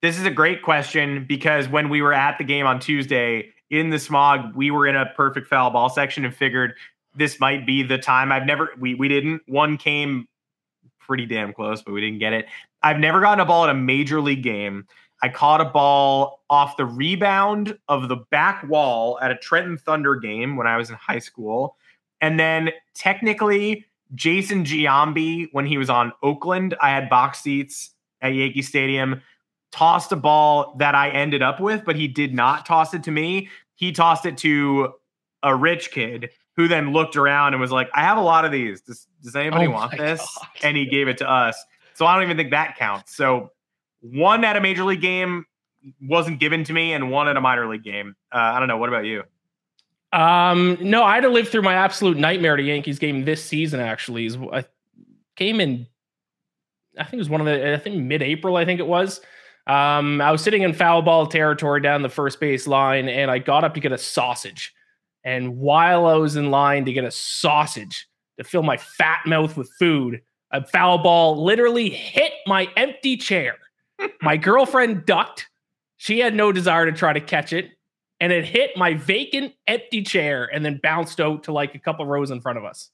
This 0.00 0.18
is 0.18 0.24
a 0.24 0.30
great 0.30 0.62
question 0.62 1.24
because 1.28 1.68
when 1.68 1.88
we 1.88 2.02
were 2.02 2.12
at 2.12 2.38
the 2.38 2.44
game 2.44 2.66
on 2.66 2.78
Tuesday 2.78 3.52
in 3.70 3.90
the 3.90 3.98
smog, 3.98 4.54
we 4.54 4.70
were 4.70 4.86
in 4.86 4.94
a 4.94 5.06
perfect 5.16 5.48
foul 5.48 5.70
ball 5.70 5.88
section 5.88 6.24
and 6.24 6.34
figured 6.34 6.74
this 7.16 7.40
might 7.40 7.66
be 7.66 7.82
the 7.82 7.98
time. 7.98 8.30
I've 8.30 8.46
never 8.46 8.70
we 8.78 8.94
we 8.94 9.08
didn't. 9.08 9.42
One 9.46 9.76
came 9.76 10.28
pretty 11.00 11.26
damn 11.26 11.52
close, 11.52 11.82
but 11.82 11.92
we 11.92 12.00
didn't 12.00 12.18
get 12.18 12.32
it. 12.32 12.46
I've 12.82 12.98
never 12.98 13.20
gotten 13.20 13.40
a 13.40 13.44
ball 13.46 13.64
at 13.64 13.70
a 13.70 13.74
major 13.74 14.20
league 14.20 14.42
game. 14.42 14.86
I 15.22 15.28
caught 15.28 15.60
a 15.60 15.64
ball 15.64 16.44
off 16.48 16.76
the 16.76 16.86
rebound 16.86 17.76
of 17.88 18.08
the 18.08 18.16
back 18.30 18.66
wall 18.68 19.18
at 19.20 19.30
a 19.30 19.36
Trenton 19.36 19.76
Thunder 19.76 20.14
game 20.14 20.56
when 20.56 20.66
I 20.66 20.76
was 20.76 20.90
in 20.90 20.96
high 20.96 21.18
school. 21.18 21.76
And 22.20 22.38
then 22.38 22.70
technically, 22.94 23.84
Jason 24.14 24.64
Giambi, 24.64 25.48
when 25.52 25.66
he 25.66 25.76
was 25.76 25.90
on 25.90 26.12
Oakland, 26.22 26.74
I 26.80 26.90
had 26.90 27.08
box 27.08 27.40
seats 27.40 27.90
at 28.22 28.34
Yankee 28.34 28.62
Stadium, 28.62 29.20
tossed 29.70 30.12
a 30.12 30.16
ball 30.16 30.74
that 30.78 30.94
I 30.94 31.10
ended 31.10 31.42
up 31.42 31.60
with, 31.60 31.84
but 31.84 31.96
he 31.96 32.08
did 32.08 32.34
not 32.34 32.64
toss 32.64 32.94
it 32.94 33.02
to 33.04 33.10
me. 33.10 33.48
He 33.74 33.92
tossed 33.92 34.24
it 34.24 34.36
to 34.38 34.94
a 35.42 35.54
rich 35.54 35.90
kid 35.90 36.30
who 36.56 36.66
then 36.66 36.92
looked 36.92 37.16
around 37.16 37.54
and 37.54 37.60
was 37.60 37.70
like, 37.70 37.88
I 37.94 38.00
have 38.00 38.18
a 38.18 38.22
lot 38.22 38.44
of 38.44 38.50
these. 38.50 38.80
Does, 38.80 39.06
does 39.22 39.36
anybody 39.36 39.66
Oh 39.66 39.70
want 39.70 39.96
this? 39.96 40.20
God. 40.20 40.48
And 40.62 40.76
he 40.76 40.86
gave 40.86 41.06
it 41.06 41.18
to 41.18 41.30
us. 41.30 41.62
So 41.94 42.06
I 42.06 42.14
don't 42.14 42.24
even 42.24 42.36
think 42.36 42.50
that 42.50 42.76
counts. 42.76 43.14
So 43.14 43.50
one 44.00 44.44
at 44.44 44.56
a 44.56 44.60
major 44.60 44.84
league 44.84 45.00
game 45.00 45.44
wasn't 46.02 46.40
given 46.40 46.64
to 46.64 46.72
me, 46.72 46.92
and 46.92 47.10
one 47.10 47.28
at 47.28 47.36
a 47.36 47.40
minor 47.40 47.68
league 47.68 47.84
game. 47.84 48.14
Uh, 48.32 48.38
I 48.38 48.58
don't 48.58 48.68
know. 48.68 48.76
What 48.76 48.88
about 48.88 49.04
you? 49.04 49.22
Um, 50.12 50.78
no, 50.80 51.04
I 51.04 51.14
had 51.16 51.22
to 51.22 51.28
live 51.28 51.48
through 51.48 51.62
my 51.62 51.74
absolute 51.74 52.16
nightmare 52.16 52.54
a 52.54 52.62
Yankees 52.62 52.98
game 52.98 53.24
this 53.24 53.44
season. 53.44 53.80
Actually, 53.80 54.30
I 54.52 54.64
came 55.36 55.60
in. 55.60 55.86
I 56.98 57.04
think 57.04 57.14
it 57.14 57.18
was 57.18 57.30
one 57.30 57.40
of 57.40 57.46
the. 57.46 57.74
I 57.74 57.78
think 57.78 57.96
mid-April. 57.96 58.56
I 58.56 58.64
think 58.64 58.80
it 58.80 58.86
was. 58.86 59.20
Um, 59.66 60.22
I 60.22 60.32
was 60.32 60.42
sitting 60.42 60.62
in 60.62 60.72
foul 60.72 61.02
ball 61.02 61.26
territory 61.26 61.82
down 61.82 62.02
the 62.02 62.08
first 62.08 62.40
base 62.40 62.66
line, 62.66 63.08
and 63.08 63.30
I 63.30 63.38
got 63.38 63.64
up 63.64 63.74
to 63.74 63.80
get 63.80 63.92
a 63.92 63.98
sausage. 63.98 64.72
And 65.24 65.58
while 65.58 66.06
I 66.06 66.14
was 66.14 66.36
in 66.36 66.50
line 66.50 66.86
to 66.86 66.92
get 66.92 67.04
a 67.04 67.10
sausage 67.10 68.08
to 68.38 68.44
fill 68.44 68.62
my 68.62 68.78
fat 68.78 69.20
mouth 69.26 69.58
with 69.58 69.70
food, 69.78 70.22
a 70.52 70.66
foul 70.66 70.98
ball 70.98 71.44
literally 71.44 71.90
hit 71.90 72.32
my 72.46 72.68
empty 72.76 73.18
chair. 73.18 73.56
My 74.22 74.36
girlfriend 74.36 75.04
ducked. 75.06 75.48
She 75.96 76.18
had 76.20 76.34
no 76.34 76.52
desire 76.52 76.86
to 76.86 76.92
try 76.92 77.12
to 77.12 77.20
catch 77.20 77.52
it 77.52 77.70
and 78.20 78.32
it 78.32 78.44
hit 78.44 78.76
my 78.76 78.94
vacant 78.94 79.54
empty 79.66 80.02
chair 80.02 80.48
and 80.52 80.64
then 80.64 80.78
bounced 80.82 81.20
out 81.20 81.44
to 81.44 81.52
like 81.52 81.74
a 81.74 81.78
couple 81.78 82.04
rows 82.06 82.30
in 82.30 82.40
front 82.40 82.58
of 82.58 82.64
us 82.64 82.90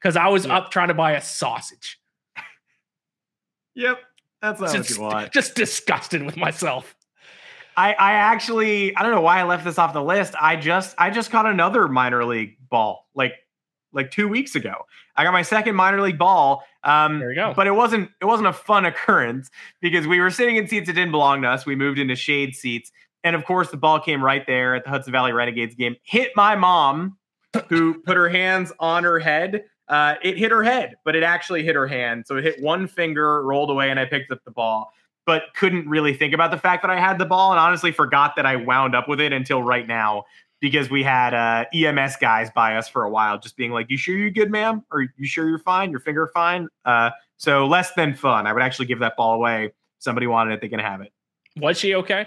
because 0.00 0.16
I 0.16 0.28
was 0.28 0.46
Yeah. 0.46 0.56
up 0.58 0.70
trying 0.70 0.88
to 0.88 0.94
buy 0.94 1.12
a 1.12 1.20
sausage. 1.20 1.98
Yep, 3.74 3.98
that's 4.40 4.60
not 4.60 4.68
what 4.68 4.76
Just, 4.76 4.90
you 4.90 5.00
want. 5.02 5.32
just 5.32 5.54
disgusted 5.54 6.22
with 6.24 6.36
myself. 6.36 6.94
I, 7.76 7.94
I 7.94 8.12
actually 8.14 8.94
I 8.96 9.02
don't 9.02 9.12
know 9.12 9.22
why 9.22 9.38
I 9.40 9.44
left 9.44 9.64
this 9.64 9.78
off 9.78 9.94
the 9.94 10.02
list. 10.02 10.34
I 10.38 10.56
just 10.56 10.94
I 10.98 11.10
just 11.10 11.30
caught 11.30 11.46
another 11.46 11.88
minor 11.88 12.24
league 12.24 12.56
ball 12.68 13.08
like 13.14 13.32
like 13.92 14.10
two 14.10 14.28
weeks 14.28 14.54
ago. 14.54 14.86
I 15.16 15.24
got 15.24 15.32
my 15.32 15.42
second 15.42 15.74
minor 15.74 16.00
league 16.00 16.18
ball. 16.18 16.64
Um, 16.84 17.18
There 17.18 17.30
you 17.30 17.36
go. 17.36 17.52
But 17.54 17.66
it 17.66 17.72
wasn't 17.72 18.10
it 18.20 18.24
wasn't 18.24 18.48
a 18.48 18.52
fun 18.52 18.84
occurrence 18.86 19.50
because 19.80 20.06
we 20.06 20.20
were 20.20 20.30
sitting 20.30 20.56
in 20.56 20.66
seats 20.66 20.86
that 20.86 20.94
didn't 20.94 21.12
belong 21.12 21.42
to 21.42 21.48
us. 21.48 21.66
We 21.66 21.76
moved 21.76 21.98
into 21.98 22.16
shade 22.16 22.54
seats, 22.54 22.90
and 23.24 23.36
of 23.36 23.44
course 23.44 23.70
the 23.70 23.76
ball 23.76 24.00
came 24.00 24.22
right 24.22 24.46
there 24.46 24.74
at 24.74 24.84
the 24.84 24.90
Hudson 24.90 25.12
Valley 25.12 25.32
Renegades 25.32 25.74
game. 25.74 25.96
Hit 26.02 26.32
my 26.36 26.56
mom, 26.56 27.18
who 27.68 27.94
put 28.00 28.16
her 28.16 28.28
hands 28.28 28.72
on 28.78 29.04
her 29.04 29.18
head. 29.18 29.64
Uh, 29.88 30.14
it 30.22 30.38
hit 30.38 30.50
her 30.50 30.62
head, 30.62 30.94
but 31.04 31.14
it 31.14 31.22
actually 31.22 31.62
hit 31.64 31.74
her 31.74 31.86
hand. 31.86 32.24
So 32.26 32.36
it 32.36 32.44
hit 32.44 32.62
one 32.62 32.86
finger, 32.86 33.42
rolled 33.42 33.68
away, 33.68 33.90
and 33.90 34.00
I 34.00 34.06
picked 34.06 34.30
up 34.32 34.38
the 34.44 34.50
ball 34.50 34.92
but 35.24 35.44
couldn't 35.54 35.88
really 35.88 36.14
think 36.14 36.34
about 36.34 36.50
the 36.50 36.58
fact 36.58 36.82
that 36.82 36.90
I 36.90 36.98
had 36.98 37.18
the 37.18 37.24
ball 37.24 37.52
and 37.52 37.60
honestly 37.60 37.92
forgot 37.92 38.36
that 38.36 38.46
I 38.46 38.56
wound 38.56 38.94
up 38.94 39.08
with 39.08 39.20
it 39.20 39.32
until 39.32 39.62
right 39.62 39.86
now 39.86 40.24
because 40.62 40.88
we 40.88 41.02
had 41.02 41.34
uh, 41.34 41.64
EMS 41.74 42.16
guys 42.16 42.48
by 42.54 42.76
us 42.76 42.88
for 42.88 43.02
a 43.02 43.10
while, 43.10 43.38
just 43.38 43.56
being 43.56 43.72
like, 43.72 43.90
"You 43.90 43.98
sure 43.98 44.16
you're 44.16 44.30
good, 44.30 44.50
ma'am? 44.50 44.82
Or 44.90 45.02
you 45.18 45.26
sure 45.26 45.46
you're 45.48 45.58
fine? 45.58 45.90
Your 45.90 46.00
finger 46.00 46.30
fine?" 46.32 46.68
Uh, 46.86 47.10
so 47.36 47.66
less 47.66 47.92
than 47.94 48.14
fun. 48.14 48.46
I 48.46 48.52
would 48.52 48.62
actually 48.62 48.86
give 48.86 49.00
that 49.00 49.16
ball 49.16 49.34
away. 49.34 49.72
Somebody 49.98 50.28
wanted 50.28 50.54
it, 50.54 50.60
they 50.60 50.68
can 50.68 50.78
have 50.78 51.00
it. 51.02 51.12
Was 51.56 51.78
she 51.78 51.94
okay? 51.96 52.26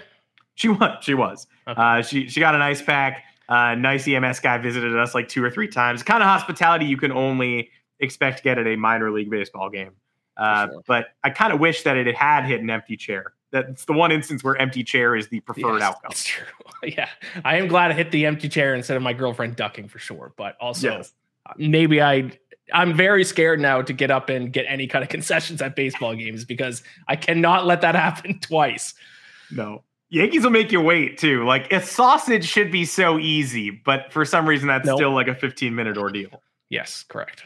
She 0.54 0.68
was. 0.68 1.02
She 1.02 1.14
was. 1.14 1.46
Okay. 1.66 1.80
Uh, 1.80 2.02
she 2.02 2.28
she 2.28 2.38
got 2.38 2.54
an 2.54 2.62
ice 2.62 2.82
pack. 2.82 3.24
Uh, 3.48 3.74
nice 3.74 4.06
EMS 4.06 4.40
guy 4.40 4.58
visited 4.58 4.96
us 4.96 5.14
like 5.14 5.28
two 5.28 5.42
or 5.42 5.50
three 5.50 5.68
times. 5.68 6.02
Kind 6.02 6.22
of 6.22 6.28
hospitality 6.28 6.84
you 6.84 6.96
can 6.96 7.12
only 7.12 7.70
expect 8.00 8.38
to 8.38 8.42
get 8.42 8.58
at 8.58 8.66
a 8.66 8.76
minor 8.76 9.10
league 9.10 9.30
baseball 9.30 9.70
game. 9.70 9.92
Uh, 10.36 10.66
sure. 10.66 10.82
But 10.86 11.06
I 11.24 11.30
kind 11.30 11.52
of 11.52 11.60
wish 11.60 11.82
that 11.84 11.96
it 11.96 12.14
had 12.14 12.44
hit 12.44 12.60
an 12.60 12.68
empty 12.68 12.96
chair. 12.96 13.32
That's 13.52 13.84
the 13.84 13.92
one 13.92 14.10
instance 14.12 14.42
where 14.42 14.56
empty 14.56 14.82
chair 14.84 15.14
is 15.16 15.28
the 15.28 15.40
preferred 15.40 15.74
Yes, 15.74 15.82
outcome. 15.82 16.00
That's 16.08 16.24
true. 16.24 16.46
yeah, 16.84 17.08
I 17.44 17.56
am 17.56 17.68
glad 17.68 17.90
I 17.90 17.94
hit 17.94 18.10
the 18.10 18.26
empty 18.26 18.48
chair 18.48 18.74
instead 18.74 18.96
of 18.96 19.02
my 19.02 19.12
girlfriend 19.12 19.56
ducking 19.56 19.88
for 19.88 19.98
sure. 19.98 20.32
But 20.36 20.56
also, 20.60 20.98
Yes. 20.98 21.12
maybe 21.56 22.00
I. 22.02 22.32
I'm 22.74 22.94
very 22.96 23.22
scared 23.22 23.60
now 23.60 23.80
to 23.80 23.92
get 23.92 24.10
up 24.10 24.28
and 24.28 24.52
get 24.52 24.66
any 24.68 24.88
kind 24.88 25.04
of 25.04 25.08
concessions 25.16 25.62
at 25.62 25.76
baseball 25.76 26.16
games 26.16 26.44
because 26.44 26.82
I 27.06 27.14
cannot 27.14 27.64
let 27.64 27.82
that 27.82 27.94
happen 27.94 28.38
twice. 28.42 28.92
No. 29.52 29.84
Yankees 30.08 30.42
will 30.42 30.50
make 30.50 30.72
you 30.72 30.80
wait 30.80 31.16
too. 31.18 31.44
Like 31.44 31.72
a 31.72 31.80
sausage 31.80 32.44
should 32.44 32.72
be 32.72 32.84
so 32.84 33.18
easy, 33.20 33.70
but 33.70 34.12
for 34.12 34.24
some 34.24 34.48
reason 34.48 34.66
that's 34.66 34.84
Nope. 34.86 34.98
still 34.98 35.12
like 35.12 35.28
a 35.28 35.34
15 35.36 35.74
minute 35.76 35.96
ordeal. 35.96 36.42
Yes, 36.68 37.04
correct. 37.08 37.44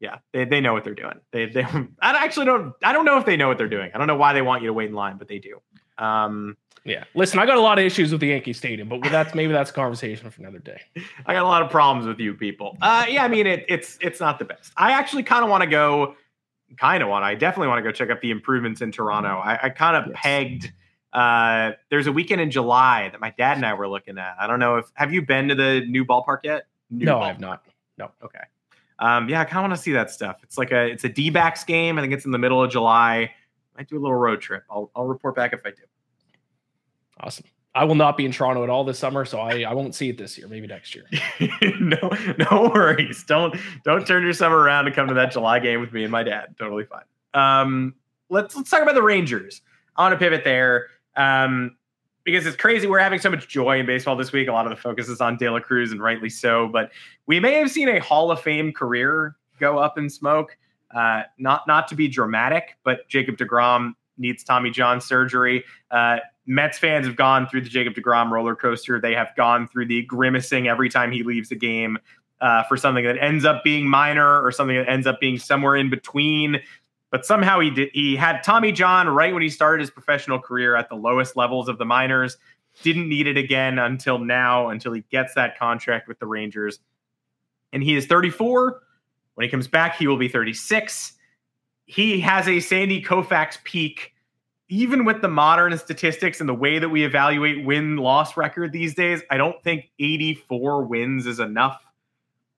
Yeah, 0.00 0.16
they, 0.32 0.44
they 0.46 0.60
know 0.62 0.72
what 0.72 0.82
they're 0.84 0.94
doing. 0.94 1.20
They 1.30 1.46
they 1.46 1.62
I 2.00 2.24
actually 2.24 2.46
don't 2.46 2.74
I 2.82 2.92
don't 2.92 3.04
know 3.04 3.18
if 3.18 3.26
they 3.26 3.36
know 3.36 3.48
what 3.48 3.58
they're 3.58 3.68
doing. 3.68 3.90
I 3.94 3.98
don't 3.98 4.06
know 4.06 4.16
why 4.16 4.32
they 4.32 4.42
want 4.42 4.62
you 4.62 4.68
to 4.68 4.72
wait 4.72 4.88
in 4.88 4.94
line, 4.94 5.16
but 5.18 5.28
they 5.28 5.38
do. 5.38 5.60
Um, 5.98 6.56
Yeah. 6.84 7.04
Listen, 7.14 7.38
I 7.38 7.44
got 7.46 7.58
a 7.58 7.60
lot 7.60 7.78
of 7.78 7.84
issues 7.84 8.10
with 8.10 8.22
the 8.22 8.28
Yankee 8.28 8.54
Stadium, 8.54 8.88
but 8.88 9.02
that's 9.02 9.34
maybe 9.40 9.52
that's 9.52 9.70
a 9.70 9.74
conversation 9.74 10.30
for 10.30 10.40
another 10.40 10.58
day. 10.58 10.80
I 11.26 11.34
got 11.34 11.42
a 11.42 11.48
lot 11.48 11.60
of 11.62 11.70
problems 11.70 12.06
with 12.06 12.18
you 12.18 12.32
people. 12.34 12.78
Uh, 12.80 13.04
yeah, 13.08 13.24
I 13.24 13.28
mean 13.28 13.46
it, 13.46 13.66
it's 13.68 13.98
it's 14.00 14.20
not 14.20 14.38
the 14.38 14.46
best. 14.46 14.72
I 14.76 14.92
actually 14.92 15.22
kind 15.22 15.44
of 15.44 15.50
want 15.50 15.62
to 15.62 15.68
go. 15.70 16.14
Kind 16.78 17.02
of 17.02 17.08
want. 17.08 17.24
I 17.24 17.34
definitely 17.34 17.66
want 17.68 17.78
to 17.78 17.82
go 17.82 17.90
check 17.92 18.10
out 18.10 18.20
the 18.20 18.30
improvements 18.30 18.80
in 18.80 18.92
Toronto. 18.92 19.38
I, 19.44 19.58
I 19.64 19.68
kind 19.70 19.96
of 19.96 20.04
Yes. 20.06 20.16
pegged. 20.22 20.72
Uh, 21.12 21.72
there's 21.90 22.06
a 22.06 22.12
weekend 22.12 22.40
in 22.40 22.50
July 22.52 23.08
that 23.10 23.20
my 23.20 23.34
dad 23.36 23.56
and 23.56 23.66
I 23.66 23.74
were 23.74 23.88
looking 23.88 24.16
at. 24.18 24.36
I 24.38 24.46
don't 24.46 24.60
know 24.60 24.76
if 24.76 24.86
have 24.94 25.12
you 25.12 25.20
been 25.20 25.48
to 25.48 25.56
the 25.56 25.84
new 25.88 26.04
ballpark 26.04 26.38
yet? 26.44 26.66
New 26.88 27.04
no, 27.06 27.16
ballpark. 27.16 27.22
I 27.22 27.26
have 27.26 27.40
not. 27.40 27.64
No. 27.98 28.12
Okay. 28.22 28.38
Um, 29.00 29.28
yeah, 29.28 29.40
I 29.40 29.44
kind 29.44 29.64
of 29.64 29.70
want 29.70 29.74
to 29.74 29.82
see 29.82 29.92
that 29.92 30.10
stuff. 30.10 30.38
It's 30.42 30.58
like 30.58 30.72
a 30.72 30.86
it's 30.86 31.04
a 31.04 31.08
D-backs 31.08 31.64
game. 31.64 31.98
I 31.98 32.02
think 32.02 32.12
it's 32.12 32.26
in 32.26 32.30
the 32.30 32.38
middle 32.38 32.62
of 32.62 32.70
July. 32.70 33.32
Might 33.76 33.88
do 33.88 33.96
a 33.96 34.00
little 34.00 34.14
road 34.14 34.40
trip. 34.40 34.64
I'll 34.70 34.90
I'll 34.94 35.06
report 35.06 35.34
back 35.34 35.52
if 35.52 35.60
I 35.64 35.70
do. 35.70 35.82
Awesome. 37.18 37.46
I 37.74 37.84
will 37.84 37.94
not 37.94 38.16
be 38.16 38.26
in 38.26 38.32
Toronto 38.32 38.64
at 38.64 38.70
all 38.70 38.82
this 38.82 38.98
summer, 38.98 39.24
so 39.24 39.38
I, 39.38 39.60
I 39.62 39.74
won't 39.74 39.94
see 39.94 40.08
it 40.08 40.18
this 40.18 40.36
year. 40.36 40.48
Maybe 40.48 40.66
next 40.66 40.94
year. 40.94 41.04
no, 41.80 42.10
no 42.50 42.72
worries. 42.74 43.24
Don't 43.24 43.56
don't 43.84 44.06
turn 44.06 44.22
your 44.22 44.32
summer 44.32 44.58
around 44.58 44.86
to 44.86 44.90
come 44.90 45.06
to 45.08 45.14
that 45.14 45.32
July 45.32 45.60
game 45.60 45.80
with 45.80 45.92
me 45.92 46.02
and 46.02 46.10
my 46.12 46.22
dad. 46.22 46.54
Totally 46.58 46.84
fine. 46.84 47.04
Um, 47.32 47.94
let's 48.28 48.56
let's 48.56 48.70
talk 48.70 48.82
about 48.82 48.96
the 48.96 49.02
Rangers. 49.02 49.62
I 49.96 50.02
want 50.02 50.12
to 50.12 50.18
pivot 50.18 50.44
there. 50.44 50.88
Um, 51.16 51.76
because 52.24 52.46
it's 52.46 52.56
crazy. 52.56 52.86
We're 52.86 52.98
having 52.98 53.18
so 53.18 53.30
much 53.30 53.48
joy 53.48 53.78
in 53.80 53.86
baseball 53.86 54.16
this 54.16 54.32
week. 54.32 54.48
A 54.48 54.52
lot 54.52 54.66
of 54.66 54.70
the 54.70 54.80
focus 54.80 55.08
is 55.08 55.20
on 55.20 55.36
De 55.36 55.48
La 55.48 55.60
Cruz, 55.60 55.92
and 55.92 56.02
rightly 56.02 56.30
so. 56.30 56.68
But 56.68 56.90
we 57.26 57.40
may 57.40 57.54
have 57.54 57.70
seen 57.70 57.88
a 57.88 57.98
Hall 57.98 58.30
of 58.30 58.40
Fame 58.40 58.72
career 58.72 59.36
go 59.58 59.78
up 59.78 59.98
in 59.98 60.08
smoke. 60.10 60.56
Uh, 60.94 61.22
not 61.38 61.66
not 61.66 61.88
to 61.88 61.94
be 61.94 62.08
dramatic, 62.08 62.76
but 62.84 63.08
Jacob 63.08 63.36
deGrom 63.36 63.94
needs 64.18 64.44
Tommy 64.44 64.70
John 64.70 65.00
surgery. 65.00 65.64
Uh, 65.90 66.18
Mets 66.46 66.78
fans 66.78 67.06
have 67.06 67.16
gone 67.16 67.48
through 67.48 67.60
the 67.62 67.68
Jacob 67.68 67.94
deGrom 67.94 68.30
roller 68.30 68.56
coaster. 68.56 69.00
They 69.00 69.14
have 69.14 69.28
gone 69.36 69.68
through 69.68 69.86
the 69.86 70.02
grimacing 70.02 70.68
every 70.68 70.88
time 70.88 71.12
he 71.12 71.22
leaves 71.22 71.48
the 71.48 71.56
game 71.56 71.98
uh, 72.40 72.64
for 72.64 72.76
something 72.76 73.04
that 73.04 73.18
ends 73.22 73.44
up 73.44 73.62
being 73.62 73.86
minor 73.86 74.42
or 74.44 74.50
something 74.50 74.76
that 74.76 74.88
ends 74.88 75.06
up 75.06 75.20
being 75.20 75.38
somewhere 75.38 75.76
in 75.76 75.90
between. 75.90 76.60
But 77.10 77.26
somehow 77.26 77.60
he 77.60 77.70
did. 77.70 77.90
He 77.92 78.16
had 78.16 78.42
Tommy 78.42 78.72
John 78.72 79.08
right 79.08 79.32
when 79.32 79.42
he 79.42 79.48
started 79.48 79.80
his 79.80 79.90
professional 79.90 80.38
career 80.38 80.76
at 80.76 80.88
the 80.88 80.94
lowest 80.94 81.36
levels 81.36 81.68
of 81.68 81.78
the 81.78 81.84
minors. 81.84 82.36
Didn't 82.82 83.08
need 83.08 83.26
it 83.26 83.36
again 83.36 83.78
until 83.78 84.18
now, 84.18 84.68
until 84.68 84.92
he 84.92 85.02
gets 85.10 85.34
that 85.34 85.58
contract 85.58 86.06
with 86.06 86.18
the 86.20 86.26
Rangers. 86.26 86.78
And 87.72 87.82
he 87.82 87.96
is 87.96 88.06
34. 88.06 88.80
When 89.34 89.44
he 89.44 89.50
comes 89.50 89.66
back, 89.66 89.96
he 89.96 90.06
will 90.06 90.18
be 90.18 90.28
36. 90.28 91.12
He 91.86 92.20
has 92.20 92.46
a 92.46 92.60
Sandy 92.60 93.02
Koufax 93.02 93.62
peak 93.64 94.12
even 94.70 95.04
with 95.04 95.20
the 95.20 95.28
modern 95.28 95.76
statistics 95.76 96.38
and 96.38 96.48
the 96.48 96.54
way 96.54 96.78
that 96.78 96.88
we 96.88 97.04
evaluate 97.04 97.64
win 97.64 97.96
loss 97.96 98.36
record 98.36 98.72
these 98.72 98.94
days, 98.94 99.20
I 99.28 99.36
don't 99.36 99.60
think 99.62 99.90
84 99.98 100.84
wins 100.84 101.26
is 101.26 101.40
enough 101.40 101.84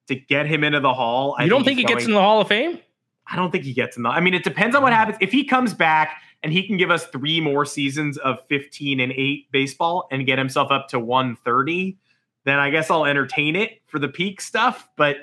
to 0.09 0.15
get 0.15 0.47
him 0.47 0.63
into 0.63 0.81
the 0.81 0.93
hall. 0.93 1.35
I 1.39 1.45
You 1.45 1.51
don't 1.51 1.65
think 1.65 1.79
he 1.79 1.85
he's 1.85 1.95
gets 1.95 2.05
in 2.05 2.13
the 2.13 2.21
Hall 2.21 2.43
of 2.43 2.49
Fame? 2.49 2.79
I 3.27 3.37
don't 3.37 3.51
think 3.51 3.65
he 3.65 3.73
gets 3.73 3.97
the. 3.97 4.07
I 4.07 4.21
mean, 4.21 4.35
it 4.35 4.45
depends 4.45 4.75
on 4.77 4.83
what 4.83 4.93
happens. 4.93 5.17
If 5.21 5.33
he 5.33 5.45
comes 5.45 5.75
back 5.75 6.21
and 6.43 6.53
he 6.53 6.67
can 6.67 6.77
give 6.77 6.91
us 6.91 7.07
three 7.07 7.41
more 7.41 7.65
seasons 7.65 8.19
of 8.19 8.39
15 8.49 9.01
and 9.01 9.13
8 9.13 9.51
baseball 9.53 10.09
and 10.11 10.27
get 10.27 10.39
himself 10.39 10.71
up 10.71 10.89
to 10.89 10.99
130, 10.99 11.97
then 12.45 12.59
I 12.59 12.71
guess 12.71 12.91
I'll 12.91 13.07
entertain 13.07 13.57
it 13.57 13.81
for 13.87 13.99
the 13.99 14.09
peak 14.09 14.41
stuff. 14.41 14.89
But 14.97 15.19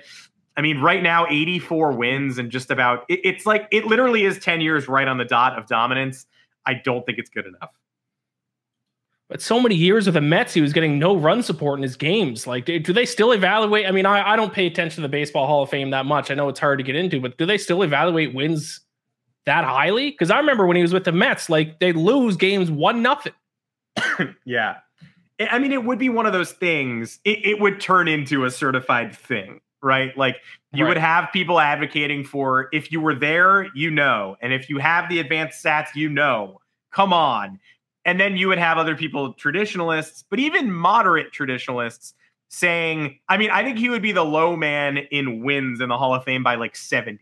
I 0.56 0.62
mean, 0.62 0.82
right 0.82 1.04
now, 1.04 1.26
84 1.28 1.94
wins 1.94 2.38
and 2.38 2.50
just 2.50 2.72
about 2.72 3.06
it, 3.10 3.20
it's 3.24 3.46
like 3.46 3.68
it 3.72 3.86
literally 3.86 4.26
is 4.26 4.40
10 4.40 4.62
years 4.62 4.88
right 4.88 5.08
on 5.08 5.18
the 5.18 5.26
dot 5.26 5.58
of 5.58 5.68
dominance. 5.68 6.26
I 6.66 6.76
don't 6.76 7.06
think 7.06 7.18
it's 7.18 7.30
good 7.30 7.46
enough. 7.46 7.72
But 9.30 9.44
so 9.44 9.60
many 9.60 9.76
years 9.76 10.08
with 10.08 10.16
the 10.16 10.22
Mets, 10.22 10.56
he 10.56 10.62
was 10.62 10.74
getting 10.74 10.98
no 10.98 11.16
run 11.16 11.44
support 11.44 11.78
in 11.78 11.84
his 11.84 11.96
games. 11.96 12.48
Like, 12.48 12.66
do, 12.66 12.80
do 12.80 12.92
they 12.92 13.06
still 13.06 13.32
evaluate? 13.32 13.86
I 13.86 13.92
mean, 13.92 14.08
I, 14.08 14.32
I 14.34 14.36
don't 14.36 14.52
pay 14.52 14.66
attention 14.66 14.96
to 14.96 15.02
the 15.02 15.08
Baseball 15.10 15.46
Hall 15.46 15.62
of 15.62 15.70
Fame 15.70 15.92
that 15.92 16.08
much. 16.08 16.32
I 16.32 16.34
know 16.34 16.50
it's 16.50 16.60
hard 16.60 16.80
to 16.80 16.84
get 16.84 16.96
into, 16.96 17.22
but 17.22 17.38
do 17.38 17.46
they 17.46 17.60
still 17.60 17.84
evaluate 17.84 18.34
wins 18.34 18.82
that 19.46 19.64
highly? 19.64 20.10
Because 20.10 20.32
I 20.32 20.40
remember 20.40 20.66
when 20.66 20.78
he 20.78 20.82
was 20.82 20.94
with 20.94 21.04
the 21.04 21.12
Mets, 21.12 21.48
like 21.48 21.80
they 21.80 21.94
lose 21.94 22.38
games 22.38 22.72
one 22.72 23.04
nothing. 23.04 23.34
yeah. 24.46 24.78
I 25.40 25.60
mean, 25.60 25.72
it 25.72 25.86
would 25.86 26.00
be 26.00 26.10
one 26.10 26.26
of 26.26 26.34
those 26.34 26.52
things. 26.54 27.20
It, 27.24 27.46
it 27.46 27.60
would 27.62 27.80
turn 27.80 28.08
into 28.08 28.46
a 28.46 28.52
certified 28.52 29.16
thing, 29.16 29.62
right? 29.84 30.18
Like 30.18 30.38
you 30.74 30.84
Right. 30.86 30.90
would 30.90 30.98
have 30.98 31.30
people 31.32 31.60
advocating 31.60 32.24
for 32.24 32.68
if 32.74 32.92
you 32.92 33.00
were 33.00 33.16
there, 33.16 33.68
you 33.76 33.92
know, 33.92 34.38
and 34.42 34.54
if 34.54 34.70
you 34.70 34.80
have 34.80 35.08
the 35.08 35.20
advanced 35.20 35.64
stats, 35.64 35.96
you 35.96 36.10
know. 36.10 36.60
Come 36.92 37.14
on. 37.14 37.60
And 38.10 38.20
then 38.20 38.38
you 38.38 38.48
would 38.48 38.58
have 38.58 38.80
other 38.80 38.96
people, 38.96 39.34
traditionalists, 39.34 40.24
but 40.28 40.40
even 40.40 40.74
moderate 40.74 41.32
traditionalists, 41.32 42.16
saying, 42.48 43.20
I 43.30 43.38
mean, 43.38 43.52
I 43.52 43.64
think 43.64 43.78
he 43.78 43.88
would 43.88 44.02
be 44.02 44.12
the 44.12 44.26
low 44.26 44.56
man 44.56 44.98
in 44.98 45.44
wins 45.44 45.80
in 45.80 45.90
the 45.90 45.98
Hall 45.98 46.16
of 46.16 46.24
Fame 46.24 46.42
by 46.42 46.56
like 46.56 46.76
70. 46.76 47.20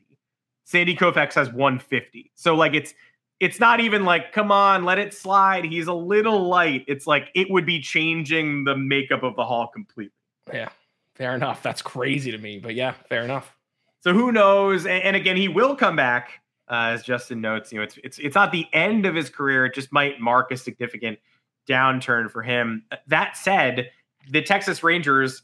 Sandy 0.64 0.96
Koufax 0.96 1.34
has 1.34 1.52
150. 1.52 2.32
So 2.36 2.56
like 2.56 2.74
it's 2.74 2.94
it's 3.42 3.60
not 3.60 3.82
even 3.82 4.06
like, 4.06 4.32
come 4.32 4.50
on, 4.50 4.86
let 4.86 4.98
it 4.98 5.14
slide. 5.14 5.66
He's 5.66 5.88
a 5.88 5.94
little 5.94 6.48
light. 6.48 6.86
It's 6.88 7.06
like 7.06 7.32
it 7.36 7.52
would 7.52 7.66
be 7.66 7.82
changing 7.82 8.64
the 8.64 8.78
makeup 8.78 9.24
of 9.24 9.36
the 9.36 9.44
hall 9.44 9.68
completely. 9.68 10.14
Yeah, 10.54 10.70
fair 11.16 11.36
enough. 11.36 11.62
That's 11.64 11.82
crazy 11.82 12.32
to 12.32 12.38
me, 12.38 12.60
but 12.60 12.76
yeah, 12.76 12.94
fair 13.10 13.24
enough. 13.26 13.58
So 14.00 14.14
who 14.14 14.32
knows? 14.32 14.86
And, 14.86 15.04
and 15.04 15.16
again, 15.18 15.36
he 15.36 15.50
will 15.50 15.76
come 15.76 15.98
back, 15.98 16.40
uh, 16.70 16.92
as 16.94 17.04
Justin 17.04 17.42
notes. 17.42 17.72
You 17.72 17.80
know, 17.80 17.84
it's 17.84 17.98
it's 18.04 18.20
it's 18.20 18.36
not 18.36 18.52
the 18.52 18.66
end 18.74 19.06
of 19.06 19.16
his 19.16 19.30
career. 19.30 19.66
It 19.66 19.74
just 19.74 19.92
might 19.92 20.20
mark 20.20 20.52
a 20.52 20.58
significant 20.58 21.20
downturn 21.68 22.30
for 22.30 22.42
him. 22.42 22.84
That 23.08 23.38
said, 23.38 23.90
the 24.30 24.42
Texas 24.42 24.84
Rangers 24.84 25.44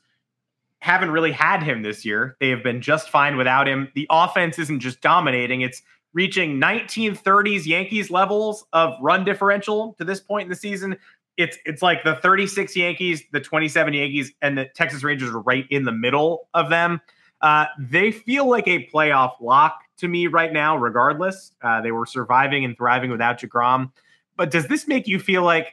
haven't 0.80 1.12
really 1.12 1.32
had 1.32 1.64
him 1.64 1.82
this 1.82 2.04
year. 2.04 2.36
They 2.40 2.50
have 2.50 2.64
been 2.64 2.82
just 2.82 3.10
fine 3.10 3.38
without 3.38 3.68
him. 3.68 3.90
The 3.96 4.08
offense 4.10 4.60
isn't 4.60 4.80
just 4.80 5.02
dominating; 5.02 5.62
it's 5.62 5.82
reaching 6.14 6.60
1930s 6.60 7.66
Yankees 7.66 8.12
levels 8.12 8.66
of 8.74 8.94
run 9.02 9.24
differential 9.24 9.96
to 9.98 10.04
this 10.04 10.20
point 10.20 10.44
in 10.44 10.50
the 10.50 10.56
season. 10.56 10.98
It's 11.38 11.58
it's 11.66 11.82
like 11.82 12.04
the 12.04 12.16
36 12.16 12.76
Yankees, 12.76 13.24
the 13.32 13.40
27 13.40 13.94
Yankees, 13.94 14.32
and 14.42 14.58
the 14.58 14.66
Texas 14.66 15.04
Rangers 15.04 15.30
are 15.30 15.42
right 15.42 15.66
in 15.70 15.84
the 15.84 15.92
middle 15.92 16.48
of 16.54 16.70
them. 16.70 17.02
Uh, 17.42 17.66
they 17.78 18.12
feel 18.12 18.50
like 18.50 18.68
a 18.68 18.88
playoff 18.94 19.34
lock 19.42 19.83
to 19.98 20.08
me 20.08 20.28
right 20.28 20.52
now, 20.52 20.78
regardless. 20.78 21.52
Uh, 21.62 21.82
they 21.82 21.92
were 21.92 22.06
surviving 22.06 22.66
and 22.66 22.76
thriving 22.78 23.12
without 23.12 23.40
deGrom. 23.40 23.92
But 24.36 24.52
does 24.52 24.68
this 24.68 24.88
make 24.88 25.08
you 25.08 25.20
feel 25.20 25.44
like 25.44 25.68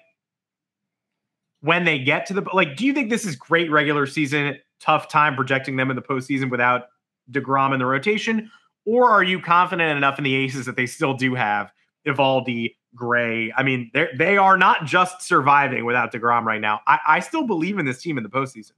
when 1.61 1.85
they 1.85 1.98
get 1.98 2.26
to 2.26 2.35
the 2.35 2.42
like, 2.52 2.76
do 2.76 2.87
you 2.87 2.92
think 2.92 3.11
this 3.11 3.24
is 3.24 3.37
great 3.37 3.70
regular 3.70 4.06
season, 4.06 4.59
tough 4.80 5.09
time 5.09 5.37
projecting 5.37 5.76
them 5.76 5.90
in 5.90 5.96
the 5.96 6.02
postseason 6.02 6.50
without 6.50 6.85
deGrom 7.30 7.72
in 7.72 7.78
the 7.78 7.87
rotation? 7.87 8.50
Or 8.87 9.11
are 9.11 9.22
you 9.22 9.40
confident 9.40 9.96
enough 9.96 10.18
in 10.18 10.24
the 10.24 10.35
aces 10.35 10.66
that 10.66 10.76
they 10.76 10.87
still 10.87 11.14
do 11.14 11.35
have 11.35 11.70
Eovaldi, 12.06 12.74
Gray? 12.94 13.52
I 13.56 13.62
mean, 13.62 13.90
they 13.92 14.09
they 14.16 14.37
are 14.37 14.56
not 14.56 14.85
just 14.85 15.22
surviving 15.22 15.85
without 15.85 16.12
deGrom 16.12 16.44
right 16.44 16.61
now. 16.61 16.80
I, 16.87 16.98
I 17.06 17.20
still 17.20 17.46
believe 17.46 17.78
in 17.78 17.87
this 17.87 18.00
team 18.00 18.16
in 18.16 18.24
the 18.24 18.30
postseason. 18.30 18.72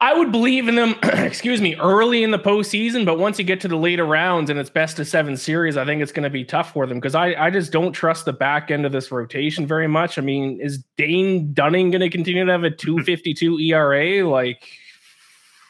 I 0.00 0.14
would 0.16 0.30
believe 0.30 0.68
in 0.68 0.76
them, 0.76 0.94
excuse 1.02 1.60
me, 1.60 1.74
early 1.74 2.22
in 2.22 2.30
the 2.30 2.38
postseason, 2.38 3.04
but 3.04 3.18
once 3.18 3.38
you 3.38 3.44
get 3.44 3.60
to 3.62 3.68
the 3.68 3.76
later 3.76 4.04
rounds 4.04 4.48
and 4.48 4.58
it's 4.58 4.70
best 4.70 5.00
of 5.00 5.08
seven 5.08 5.36
series, 5.36 5.76
I 5.76 5.84
think 5.84 6.00
it's 6.02 6.12
going 6.12 6.22
to 6.22 6.30
be 6.30 6.44
tough 6.44 6.72
for 6.72 6.86
them 6.86 6.98
because 6.98 7.16
I, 7.16 7.34
I 7.34 7.50
just 7.50 7.72
don't 7.72 7.92
trust 7.92 8.24
the 8.24 8.32
back 8.32 8.70
end 8.70 8.86
of 8.86 8.92
this 8.92 9.10
rotation 9.10 9.66
very 9.66 9.88
much. 9.88 10.16
I 10.16 10.22
mean, 10.22 10.60
is 10.60 10.84
Dane 10.96 11.52
Dunning 11.52 11.90
going 11.90 12.00
to 12.00 12.10
continue 12.10 12.44
to 12.44 12.52
have 12.52 12.62
a 12.62 12.70
252 12.70 13.58
ERA? 13.72 14.28
Like, 14.28 14.68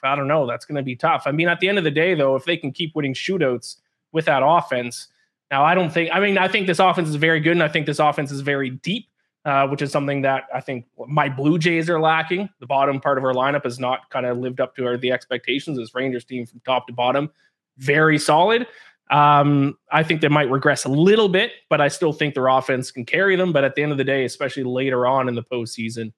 I 0.05 0.15
don't 0.15 0.29
know. 0.29 0.47
That's 0.47 0.67
going 0.67 0.77
to 0.77 0.83
be 0.83 0.95
tough. 0.95 1.23
I 1.25 1.33
mean, 1.33 1.49
at 1.49 1.61
the 1.61 1.69
end 1.71 1.79
of 1.79 1.85
the 1.85 1.91
day, 1.91 2.15
though, 2.15 2.37
if 2.37 2.45
they 2.45 2.59
can 2.59 2.71
keep 2.71 2.95
winning 2.95 3.15
shootouts 3.15 3.77
with 4.13 4.27
that 4.27 4.43
offense, 4.45 5.09
now 5.51 5.65
I 5.65 5.75
don't 5.75 5.91
think, 5.91 6.11
I 6.13 6.21
mean, 6.21 6.37
I 6.37 6.49
think 6.49 6.67
this 6.67 6.79
offense 6.79 7.09
is 7.09 7.15
very 7.15 7.41
good 7.41 7.53
and 7.53 7.63
I 7.63 7.69
think 7.69 7.87
this 7.87 7.99
offense 7.99 8.31
is 8.31 8.43
very 8.43 8.69
deep 8.69 9.08
uh, 9.49 9.67
which 9.67 9.81
is 9.81 9.91
something 9.91 10.21
that 10.21 10.45
I 10.55 10.61
think 10.61 10.85
my 11.07 11.27
Blue 11.31 11.59
Jays 11.59 11.89
are 11.89 11.99
lacking. 11.99 12.51
The 12.61 12.67
bottom 12.67 13.01
part 13.01 13.17
of 13.17 13.25
our 13.25 13.33
lineup 13.33 13.65
has 13.65 13.81
not 13.81 14.11
kind 14.11 14.27
of 14.27 14.37
lived 14.37 14.61
up 14.61 14.77
to 14.77 14.87
our, 14.87 14.99
the 14.99 15.11
expectations. 15.11 15.79
This 15.79 15.95
Rangers 15.95 16.27
team 16.27 16.45
from 16.45 16.61
top 16.67 16.87
to 16.89 16.93
bottom, 16.93 17.31
very 17.79 18.19
solid. 18.19 18.67
Um, 19.11 19.79
I 19.91 20.03
think 20.03 20.21
they 20.21 20.29
might 20.29 20.51
regress 20.51 20.85
a 20.85 20.91
little 20.91 21.31
bit, 21.31 21.53
but 21.71 21.81
I 21.81 21.89
still 21.89 22.13
think 22.13 22.35
their 22.35 22.49
offense 22.49 22.91
can 22.91 23.07
carry 23.07 23.37
them. 23.37 23.55
But 23.55 23.65
at 23.65 23.75
the 23.75 23.83
end 23.83 23.91
of 23.91 23.97
the 23.97 24.05
day, 24.05 24.27
especially 24.27 24.65
later 24.65 25.07
on 25.07 25.31
in 25.31 25.35
the 25.35 25.43
postseason, 25.43 26.13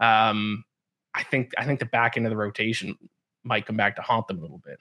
um, 0.00 0.62
I 1.14 1.22
think 1.22 1.52
I 1.56 1.64
think 1.64 1.78
the 1.78 1.86
back 1.86 2.18
end 2.18 2.26
of 2.26 2.30
the 2.30 2.36
rotation 2.36 2.94
might 3.42 3.64
come 3.64 3.78
back 3.78 3.96
to 3.96 4.02
haunt 4.02 4.28
them 4.28 4.36
a 4.36 4.42
little 4.42 4.60
bit. 4.62 4.76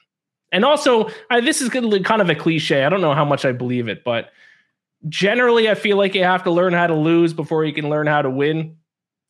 And 0.51 0.65
also, 0.65 1.09
uh, 1.29 1.39
this 1.39 1.61
is 1.61 1.69
kind 1.69 2.21
of 2.21 2.29
a 2.29 2.35
cliche. 2.35 2.83
I 2.83 2.89
don't 2.89 2.99
know 2.99 3.13
how 3.13 3.23
much 3.23 3.45
I 3.45 3.53
believe 3.53 3.87
it, 3.87 4.03
but 4.03 4.31
generally 5.09 5.69
I 5.69 5.75
feel 5.75 5.97
like 5.97 6.15
you 6.15 6.23
have 6.23 6.43
to 6.43 6.51
learn 6.51 6.73
how 6.73 6.87
to 6.87 6.95
lose 6.95 7.33
before 7.33 7.65
you 7.65 7.73
can 7.73 7.89
learn 7.89 8.07
how 8.07 8.21
to 8.21 8.29
win. 8.29 8.75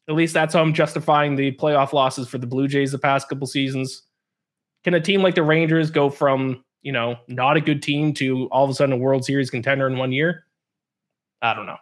At 0.07 0.15
least 0.15 0.33
that's 0.33 0.53
how 0.53 0.61
I'm 0.61 0.73
justifying 0.73 1.35
the 1.35 1.51
playoff 1.53 1.93
losses 1.93 2.27
for 2.27 2.37
the 2.37 2.47
Blue 2.47 2.67
Jays 2.67 2.91
the 2.91 2.99
past 2.99 3.27
couple 3.27 3.47
seasons. 3.47 4.03
Can 4.83 4.93
a 4.93 5.01
team 5.01 5.23
like 5.23 5.35
the 5.35 5.43
Rangers 5.43 5.89
go 5.89 6.09
from, 6.09 6.63
you 6.83 6.91
know, 6.91 7.17
not 7.27 7.57
a 7.57 7.61
good 7.61 7.81
team 7.81 8.13
to 8.15 8.47
all 8.51 8.63
of 8.63 8.69
a 8.69 8.73
sudden 8.73 8.93
a 8.93 8.97
World 8.97 9.25
Series 9.25 9.49
contender 9.49 9.87
in 9.87 9.97
one 9.97 10.11
year? 10.11 10.45
I 11.41 11.53
don't 11.53 11.65
know. 11.65 11.77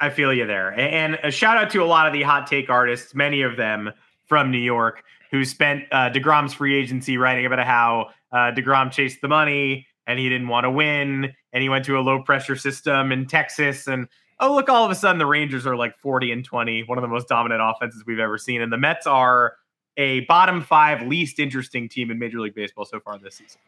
I 0.00 0.10
feel 0.10 0.32
you 0.32 0.46
there. 0.46 0.72
And 0.78 1.18
a 1.22 1.30
shout 1.30 1.56
out 1.56 1.70
to 1.70 1.82
a 1.82 1.86
lot 1.86 2.06
of 2.06 2.12
the 2.12 2.22
hot 2.22 2.46
take 2.46 2.68
artists, 2.68 3.14
many 3.14 3.42
of 3.42 3.56
them 3.56 3.90
from 4.26 4.50
New 4.50 4.58
York, 4.58 5.02
who 5.30 5.44
spent 5.44 5.84
uh, 5.92 6.10
deGrom's 6.10 6.54
free 6.54 6.76
agency 6.76 7.16
writing 7.16 7.46
about 7.46 7.64
how 7.64 8.10
uh, 8.32 8.52
DeGrom 8.52 8.90
chased 8.90 9.20
the 9.20 9.28
money 9.28 9.86
and 10.08 10.18
he 10.18 10.28
didn't 10.28 10.48
want 10.48 10.64
to 10.64 10.70
win. 10.70 11.32
And 11.52 11.62
he 11.62 11.68
went 11.68 11.84
to 11.84 11.98
a 11.98 12.00
low 12.00 12.22
pressure 12.22 12.56
system 12.56 13.12
in 13.12 13.26
Texas. 13.26 13.86
And 13.86 14.08
oh, 14.40 14.54
look, 14.54 14.68
all 14.68 14.84
of 14.84 14.90
a 14.90 14.94
sudden 14.94 15.18
the 15.18 15.26
Rangers 15.26 15.66
are 15.66 15.76
like 15.76 15.96
40 15.98 16.32
and 16.32 16.44
20, 16.44 16.84
one 16.84 16.98
of 16.98 17.02
the 17.02 17.08
most 17.08 17.28
dominant 17.28 17.60
offenses 17.62 18.04
we've 18.06 18.18
ever 18.18 18.38
seen. 18.38 18.62
And 18.62 18.72
the 18.72 18.78
Mets 18.78 19.06
are 19.06 19.52
a 19.98 20.20
bottom 20.20 20.62
five 20.62 21.06
least 21.06 21.38
interesting 21.38 21.88
team 21.88 22.10
in 22.10 22.18
Major 22.18 22.40
League 22.40 22.54
Baseball 22.54 22.86
so 22.86 23.00
far 23.00 23.18
this 23.18 23.34
season. 23.34 23.60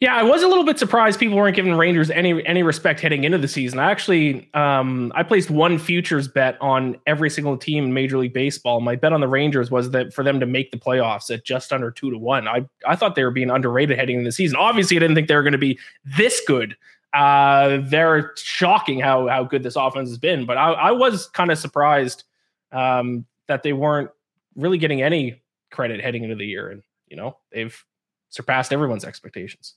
Yeah, 0.00 0.14
I 0.14 0.22
was 0.22 0.42
a 0.42 0.46
little 0.46 0.64
bit 0.64 0.78
surprised 0.78 1.18
people 1.18 1.36
weren't 1.36 1.56
giving 1.56 1.74
Rangers 1.74 2.08
any 2.08 2.46
any 2.46 2.62
respect 2.62 3.00
heading 3.00 3.24
into 3.24 3.38
the 3.38 3.48
season. 3.48 3.80
I 3.80 3.90
actually 3.90 4.48
um, 4.54 5.12
I 5.16 5.24
placed 5.24 5.50
one 5.50 5.78
futures 5.78 6.28
bet 6.28 6.56
on 6.60 6.96
every 7.06 7.28
single 7.28 7.56
team 7.56 7.84
in 7.84 7.94
Major 7.94 8.18
League 8.18 8.32
Baseball. 8.32 8.80
My 8.80 8.94
bet 8.94 9.12
on 9.12 9.20
the 9.20 9.26
Rangers 9.26 9.72
was 9.72 9.90
that 9.90 10.14
for 10.14 10.22
them 10.22 10.38
to 10.40 10.46
make 10.46 10.70
the 10.70 10.78
playoffs 10.78 11.28
at 11.28 11.44
just 11.44 11.72
under 11.72 11.90
two 11.90 12.10
to 12.10 12.18
one. 12.18 12.46
I 12.46 12.66
I 12.86 12.94
thought 12.94 13.14
they 13.16 13.24
were 13.24 13.30
being 13.30 13.50
underrated 13.50 13.98
heading 13.98 14.18
into 14.18 14.28
the 14.28 14.32
season. 14.32 14.56
Obviously, 14.56 14.96
I 14.96 15.00
didn't 15.00 15.16
think 15.16 15.28
they 15.28 15.34
were 15.34 15.42
going 15.42 15.52
to 15.52 15.58
be 15.58 15.78
this 16.16 16.40
good. 16.46 16.76
Uh, 17.12 17.78
they're 17.82 18.32
shocking 18.36 19.00
how 19.00 19.28
how 19.28 19.44
good 19.44 19.62
this 19.62 19.76
offense 19.76 20.08
has 20.08 20.18
been, 20.18 20.46
but 20.46 20.56
I, 20.56 20.72
I 20.72 20.90
was 20.92 21.26
kind 21.28 21.50
of 21.50 21.58
surprised 21.58 22.24
um, 22.70 23.24
that 23.48 23.62
they 23.62 23.72
weren't 23.72 24.10
really 24.56 24.78
getting 24.78 25.02
any 25.02 25.40
credit 25.74 26.00
heading 26.00 26.24
into 26.24 26.36
the 26.36 26.46
year, 26.46 26.70
and 26.70 26.82
you 27.08 27.16
know 27.16 27.36
they've 27.52 27.84
surpassed 28.30 28.72
everyone's 28.72 29.04
expectations. 29.04 29.74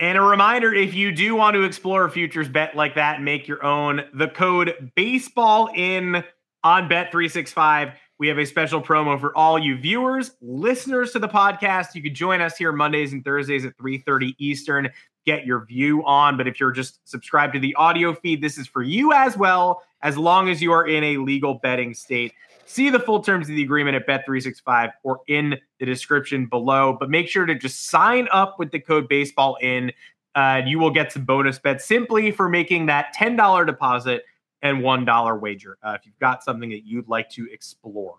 And 0.00 0.16
a 0.16 0.22
reminder 0.22 0.72
if 0.72 0.94
you 0.94 1.10
do 1.10 1.34
want 1.34 1.54
to 1.54 1.62
explore 1.62 2.04
a 2.04 2.10
futures 2.10 2.48
bet 2.48 2.76
like 2.76 2.94
that 2.94 3.16
and 3.16 3.24
make 3.24 3.48
your 3.48 3.64
own, 3.64 4.04
the 4.14 4.28
code 4.28 4.92
baseball 4.94 5.70
in 5.74 6.22
on 6.62 6.88
Bet365. 6.88 7.94
We 8.18 8.28
have 8.28 8.38
a 8.38 8.44
special 8.44 8.80
promo 8.80 9.18
for 9.18 9.36
all 9.36 9.58
you 9.58 9.76
viewers, 9.76 10.32
listeners 10.40 11.12
to 11.12 11.18
the 11.18 11.28
podcast. 11.28 11.94
You 11.94 12.02
can 12.02 12.14
join 12.14 12.40
us 12.40 12.56
here 12.56 12.72
Mondays 12.72 13.12
and 13.12 13.24
Thursdays 13.24 13.64
at 13.64 13.76
3:30 13.76 14.34
Eastern. 14.38 14.90
Get 15.24 15.46
your 15.46 15.64
view 15.64 16.04
on. 16.04 16.36
But 16.36 16.48
if 16.48 16.58
you're 16.58 16.72
just 16.72 17.00
subscribed 17.08 17.54
to 17.54 17.60
the 17.60 17.74
audio 17.74 18.14
feed, 18.14 18.40
this 18.40 18.56
is 18.56 18.66
for 18.66 18.82
you 18.82 19.12
as 19.12 19.36
well, 19.36 19.82
as 20.02 20.16
long 20.16 20.48
as 20.48 20.62
you 20.62 20.72
are 20.72 20.86
in 20.86 21.04
a 21.04 21.16
legal 21.18 21.54
betting 21.54 21.94
state. 21.94 22.34
See 22.68 22.90
the 22.90 23.00
full 23.00 23.20
terms 23.20 23.48
of 23.48 23.56
the 23.56 23.62
agreement 23.62 23.96
at 23.96 24.06
Bet365 24.06 24.92
or 25.02 25.20
in 25.26 25.56
the 25.80 25.86
description 25.86 26.46
below. 26.46 26.96
But 27.00 27.08
make 27.08 27.26
sure 27.26 27.46
to 27.46 27.54
just 27.54 27.86
sign 27.86 28.28
up 28.30 28.58
with 28.58 28.72
the 28.72 28.78
code 28.78 29.08
baseball 29.08 29.56
in. 29.60 29.90
Uh, 30.34 30.60
you 30.66 30.78
will 30.78 30.90
get 30.90 31.10
some 31.10 31.24
bonus 31.24 31.58
bets 31.58 31.86
simply 31.86 32.30
for 32.30 32.48
making 32.48 32.86
that 32.86 33.14
$10 33.18 33.66
deposit 33.66 34.24
and 34.60 34.78
$1 34.78 35.40
wager 35.40 35.78
uh, 35.82 35.96
if 35.98 36.04
you've 36.04 36.18
got 36.18 36.44
something 36.44 36.68
that 36.68 36.84
you'd 36.84 37.08
like 37.08 37.30
to 37.30 37.50
explore. 37.50 38.16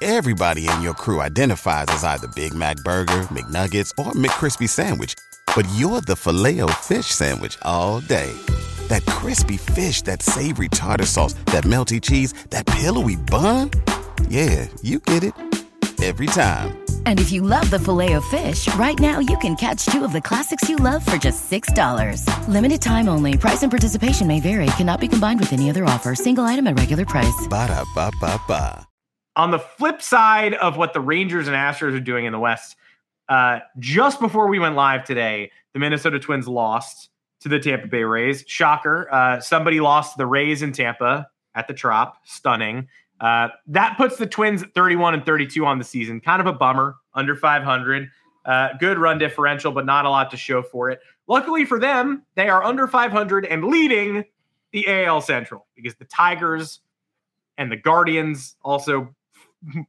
Everybody 0.00 0.68
in 0.68 0.80
your 0.80 0.94
crew 0.94 1.20
identifies 1.20 1.86
as 1.88 2.04
either 2.04 2.28
Big 2.28 2.54
Mac 2.54 2.76
Burger, 2.84 3.22
McNuggets, 3.24 3.90
or 3.98 4.12
McCrispy 4.12 4.68
Sandwich. 4.68 5.14
But 5.56 5.66
you're 5.74 6.00
the 6.00 6.16
filet 6.16 6.60
fish 6.82 7.06
Sandwich 7.06 7.58
all 7.62 8.00
day. 8.00 8.32
That 8.88 9.04
crispy 9.06 9.56
fish, 9.56 10.02
that 10.02 10.22
savory 10.22 10.68
tartar 10.68 11.06
sauce, 11.06 11.34
that 11.46 11.64
melty 11.64 12.00
cheese, 12.00 12.34
that 12.50 12.66
pillowy 12.66 13.16
bun. 13.16 13.70
Yeah, 14.28 14.68
you 14.82 14.98
get 15.00 15.24
it. 15.24 15.34
every 16.02 16.26
time. 16.26 16.78
And 17.06 17.18
if 17.18 17.32
you 17.32 17.42
love 17.42 17.70
the 17.70 17.78
Filet-O-Fish, 17.78 18.74
right 18.74 18.98
now 18.98 19.18
you 19.18 19.36
can 19.38 19.56
catch 19.56 19.86
two 19.86 20.04
of 20.04 20.12
the 20.12 20.20
classics 20.20 20.68
you 20.68 20.76
love 20.76 21.04
for 21.04 21.16
just 21.16 21.50
$6. 21.50 22.48
Limited 22.48 22.82
time 22.82 23.08
only. 23.08 23.38
Price 23.38 23.62
and 23.62 23.70
participation 23.72 24.26
may 24.26 24.40
vary. 24.40 24.66
Cannot 24.76 25.00
be 25.00 25.08
combined 25.08 25.40
with 25.40 25.52
any 25.52 25.70
other 25.70 25.84
offer. 25.84 26.14
Single 26.14 26.44
item 26.44 26.66
at 26.66 26.78
regular 26.78 27.06
price. 27.06 27.46
Ba 27.48 27.68
da 27.68 27.84
ba 27.94 28.10
ba 28.20 28.38
ba. 28.46 28.86
On 29.36 29.50
the 29.50 29.58
flip 29.58 30.00
side 30.00 30.54
of 30.54 30.76
what 30.76 30.92
the 30.92 31.00
Rangers 31.00 31.48
and 31.48 31.56
Astros 31.56 31.96
are 31.96 32.00
doing 32.00 32.24
in 32.24 32.32
the 32.32 32.38
West, 32.38 32.76
uh, 33.28 33.60
just 33.78 34.20
before 34.20 34.46
we 34.48 34.58
went 34.60 34.76
live 34.76 35.04
today, 35.04 35.50
the 35.72 35.80
Minnesota 35.80 36.20
Twins 36.20 36.46
lost 36.46 37.08
to 37.44 37.50
the 37.50 37.60
Tampa 37.60 37.86
Bay 37.86 38.04
Rays. 38.04 38.42
Shocker. 38.46 39.06
Uh, 39.12 39.38
somebody 39.38 39.78
lost 39.78 40.16
the 40.16 40.26
Rays 40.26 40.62
in 40.62 40.72
Tampa 40.72 41.28
at 41.54 41.68
the 41.68 41.74
Trop. 41.74 42.16
Stunning. 42.24 42.88
Uh, 43.20 43.48
that 43.66 43.98
puts 43.98 44.16
the 44.16 44.26
Twins 44.26 44.62
at 44.62 44.74
31 44.74 45.12
and 45.12 45.26
32 45.26 45.64
on 45.64 45.78
the 45.78 45.84
season. 45.84 46.22
Kind 46.22 46.40
of 46.40 46.46
a 46.46 46.54
bummer, 46.54 46.96
under 47.14 47.36
500. 47.36 48.08
Uh, 48.46 48.68
good 48.80 48.98
run 48.98 49.18
differential, 49.18 49.72
but 49.72 49.84
not 49.84 50.06
a 50.06 50.10
lot 50.10 50.30
to 50.30 50.38
show 50.38 50.62
for 50.62 50.88
it. 50.88 51.00
Luckily 51.26 51.66
for 51.66 51.78
them, 51.78 52.24
they 52.34 52.48
are 52.48 52.64
under 52.64 52.86
500 52.86 53.44
and 53.44 53.64
leading 53.66 54.24
the 54.72 55.04
AL 55.04 55.20
Central 55.20 55.66
because 55.76 55.94
the 55.96 56.06
Tigers 56.06 56.80
and 57.58 57.70
the 57.70 57.76
Guardians 57.76 58.56
also 58.62 59.14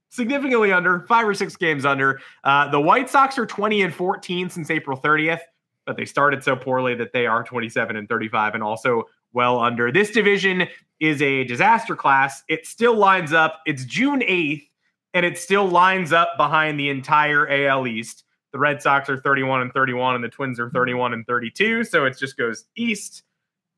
significantly 0.09 0.73
under, 0.73 1.05
five 1.07 1.25
or 1.25 1.33
six 1.33 1.55
games 1.55 1.85
under. 1.85 2.19
Uh, 2.43 2.69
the 2.69 2.81
White 2.81 3.09
Sox 3.09 3.37
are 3.37 3.45
20 3.45 3.81
and 3.81 3.93
14 3.93 4.49
since 4.49 4.69
April 4.69 4.99
30th, 4.99 5.39
but 5.85 5.97
they 5.97 6.05
started 6.05 6.43
so 6.43 6.55
poorly 6.55 6.95
that 6.95 7.13
they 7.13 7.27
are 7.27 7.43
27 7.43 7.95
and 7.95 8.09
35 8.09 8.55
and 8.55 8.63
also 8.63 9.03
well 9.33 9.59
under. 9.59 9.91
This 9.91 10.11
division 10.11 10.67
is 10.99 11.21
a 11.21 11.43
disaster 11.43 11.95
class. 11.95 12.43
It 12.47 12.65
still 12.65 12.95
lines 12.95 13.33
up. 13.33 13.61
It's 13.65 13.85
June 13.85 14.21
8th, 14.21 14.67
and 15.13 15.25
it 15.25 15.37
still 15.37 15.67
lines 15.67 16.11
up 16.11 16.37
behind 16.37 16.79
the 16.79 16.89
entire 16.89 17.47
AL 17.47 17.87
East. 17.87 18.23
The 18.51 18.59
Red 18.59 18.81
Sox 18.81 19.09
are 19.09 19.17
31 19.17 19.61
and 19.61 19.73
31, 19.73 20.15
and 20.15 20.23
the 20.23 20.29
Twins 20.29 20.59
are 20.59 20.69
31 20.69 21.13
and 21.13 21.27
32. 21.27 21.83
So 21.83 22.05
it 22.05 22.17
just 22.17 22.37
goes 22.37 22.65
East, 22.75 23.23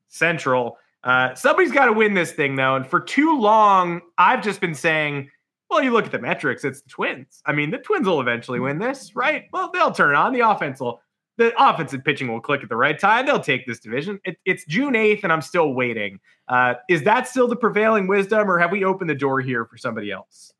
Central. 0.06 0.78
Uh, 1.02 1.34
somebody's 1.34 1.72
got 1.72 1.86
to 1.86 1.92
win 1.92 2.14
this 2.14 2.32
thing, 2.32 2.54
though. 2.54 2.76
And 2.76 2.86
for 2.86 3.00
too 3.00 3.38
long, 3.38 4.00
I've 4.18 4.42
just 4.42 4.60
been 4.60 4.74
saying, 4.74 5.30
well, 5.68 5.82
you 5.82 5.90
look 5.90 6.06
at 6.06 6.12
the 6.12 6.18
metrics, 6.18 6.64
it's 6.64 6.80
the 6.80 6.88
Twins. 6.88 7.42
I 7.44 7.52
mean, 7.52 7.70
the 7.70 7.78
Twins 7.78 8.06
will 8.06 8.20
eventually 8.20 8.60
win 8.60 8.78
this, 8.78 9.14
right? 9.14 9.44
Well, 9.52 9.70
they'll 9.72 9.92
turn 9.92 10.14
on. 10.14 10.32
The 10.32 10.48
offense 10.48 10.80
will 10.80 11.00
the 11.38 11.52
offensive 11.56 12.04
pitching 12.04 12.28
will 12.28 12.40
click 12.40 12.62
at 12.62 12.68
the 12.68 12.76
right 12.76 12.98
time. 12.98 13.24
They'll 13.24 13.40
take 13.40 13.64
this 13.64 13.78
division. 13.78 14.20
It, 14.24 14.36
it's 14.44 14.64
June 14.66 14.94
8th, 14.94 15.22
and 15.22 15.32
I'm 15.32 15.40
still 15.40 15.72
waiting. 15.72 16.18
Uh, 16.48 16.74
is 16.90 17.04
that 17.04 17.28
still 17.28 17.46
the 17.46 17.56
prevailing 17.56 18.08
wisdom, 18.08 18.50
or 18.50 18.58
have 18.58 18.72
we 18.72 18.84
opened 18.84 19.08
the 19.08 19.14
door 19.14 19.40
here 19.40 19.64
for 19.64 19.76
somebody 19.76 20.10
else? 20.10 20.52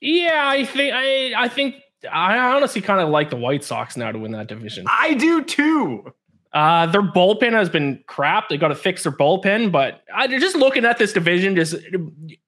Yeah, 0.00 0.42
I 0.46 0.64
think 0.64 0.92
I 0.94 1.32
I 1.36 1.48
think 1.48 1.76
I 2.10 2.38
honestly 2.38 2.80
kind 2.80 3.00
of 3.00 3.08
like 3.08 3.30
the 3.30 3.36
White 3.36 3.64
Sox 3.64 3.96
now 3.96 4.12
to 4.12 4.18
win 4.18 4.32
that 4.32 4.48
division. 4.48 4.86
I 4.88 5.14
do 5.14 5.42
too. 5.42 6.12
Uh, 6.52 6.86
their 6.86 7.02
bullpen 7.02 7.52
has 7.52 7.68
been 7.68 8.02
crap. 8.06 8.48
They 8.48 8.56
got 8.56 8.68
to 8.68 8.74
fix 8.74 9.02
their 9.02 9.12
bullpen, 9.12 9.70
but 9.70 10.02
I 10.14 10.26
just 10.26 10.56
looking 10.56 10.84
at 10.86 10.96
this 10.96 11.12
division 11.12 11.54
just 11.54 11.76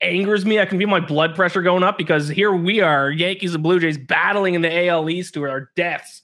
angers 0.01 0.47
me. 0.47 0.59
I 0.59 0.67
can 0.67 0.79
feel 0.79 0.89
my 0.89 1.01
blood 1.01 1.35
pressure 1.35 1.63
going 1.63 1.83
up 1.83 1.99
because 1.99 2.29
here 2.29 2.53
we 2.53 2.81
are, 2.81 3.11
Yankees 3.11 3.55
and 3.55 3.63
Blue 3.63 3.79
Jays 3.79 3.99
battling 3.99 4.55
in 4.55 4.63
the 4.63 4.89
AL 4.89 5.11
East 5.11 5.35
to 5.35 5.43
our 5.45 5.71
deaths 5.77 6.23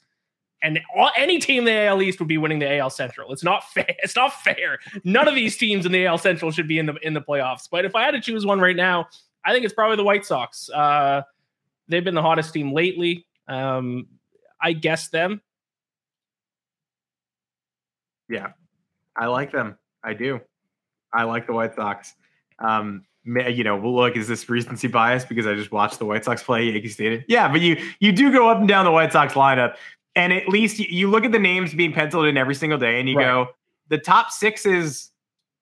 and 0.65 0.81
all, 0.97 1.11
any 1.17 1.39
team 1.39 1.59
in 1.61 1.65
the 1.67 1.87
AL 1.87 2.01
East 2.01 2.19
would 2.19 2.29
be 2.29 2.39
winning 2.39 2.59
the 2.59 2.79
AL 2.79 2.91
Central. 2.91 3.33
It's 3.33 3.45
not 3.45 3.71
fair. 3.71 3.85
It's 4.03 4.17
not 4.17 4.33
fair. 4.43 4.79
None 5.05 5.29
of 5.29 5.35
these 5.35 5.57
teams 5.57 5.87
in 5.87 5.93
the 5.93 6.07
AL 6.07 6.19
Central 6.19 6.51
should 6.51 6.67
be 6.67 6.79
in 6.79 6.87
the 6.87 6.95
in 7.03 7.13
the 7.13 7.21
playoffs. 7.21 7.69
But 7.71 7.85
if 7.85 7.95
I 7.95 8.03
had 8.03 8.13
to 8.13 8.21
choose 8.21 8.45
one 8.45 8.61
right 8.61 8.75
now, 8.75 9.07
I 9.45 9.53
think 9.53 9.65
it's 9.65 9.75
probably 9.75 9.97
the 9.97 10.05
White 10.05 10.25
Sox. 10.25 10.71
Uh, 10.71 11.23
they've 11.89 12.03
been 12.03 12.15
the 12.15 12.23
hottest 12.23 12.53
team 12.55 12.73
lately. 12.73 13.27
Um, 13.47 14.07
I 14.61 14.73
guess 14.73 15.09
them. 15.09 15.43
Yeah, 18.29 18.53
I 19.15 19.27
like 19.27 19.53
them. 19.53 19.77
I 20.03 20.15
do. 20.15 20.41
I 21.13 21.25
like 21.25 21.47
the 21.47 21.53
White 21.53 21.75
Sox. 21.75 22.15
Um, 22.59 23.05
you 23.25 23.65
know, 23.65 23.79
look, 23.79 24.17
is 24.17 24.29
this 24.29 24.49
recency 24.49 24.89
bias 24.89 25.25
because 25.25 25.47
I 25.47 25.55
just 25.55 25.73
watched 25.73 25.99
the 25.99 26.07
White 26.07 26.25
Sox 26.25 26.43
play 26.43 26.65
Yankee 26.65 26.89
Stadium? 26.89 27.25
Yeah, 27.29 27.49
but 27.51 27.61
you 27.61 27.77
you 28.01 28.13
do 28.13 28.33
go 28.33 28.49
up 28.49 28.59
and 28.59 28.69
down 28.69 28.87
the 28.87 28.91
White 28.91 29.13
Sox 29.13 29.35
lineup 29.35 29.77
and 30.17 30.33
at 30.33 30.49
least 30.49 30.79
you 30.79 31.11
look 31.11 31.25
at 31.25 31.33
the 31.33 31.39
names 31.39 31.75
being 31.75 31.93
penciled 31.93 32.27
in 32.27 32.37
every 32.37 32.55
single 32.55 32.79
day 32.79 33.01
and 33.01 33.09
you 33.09 33.17
right. 33.17 33.25
go 33.25 33.49
the 33.89 33.99
top 33.99 34.31
six 34.31 34.67
is 34.67 35.11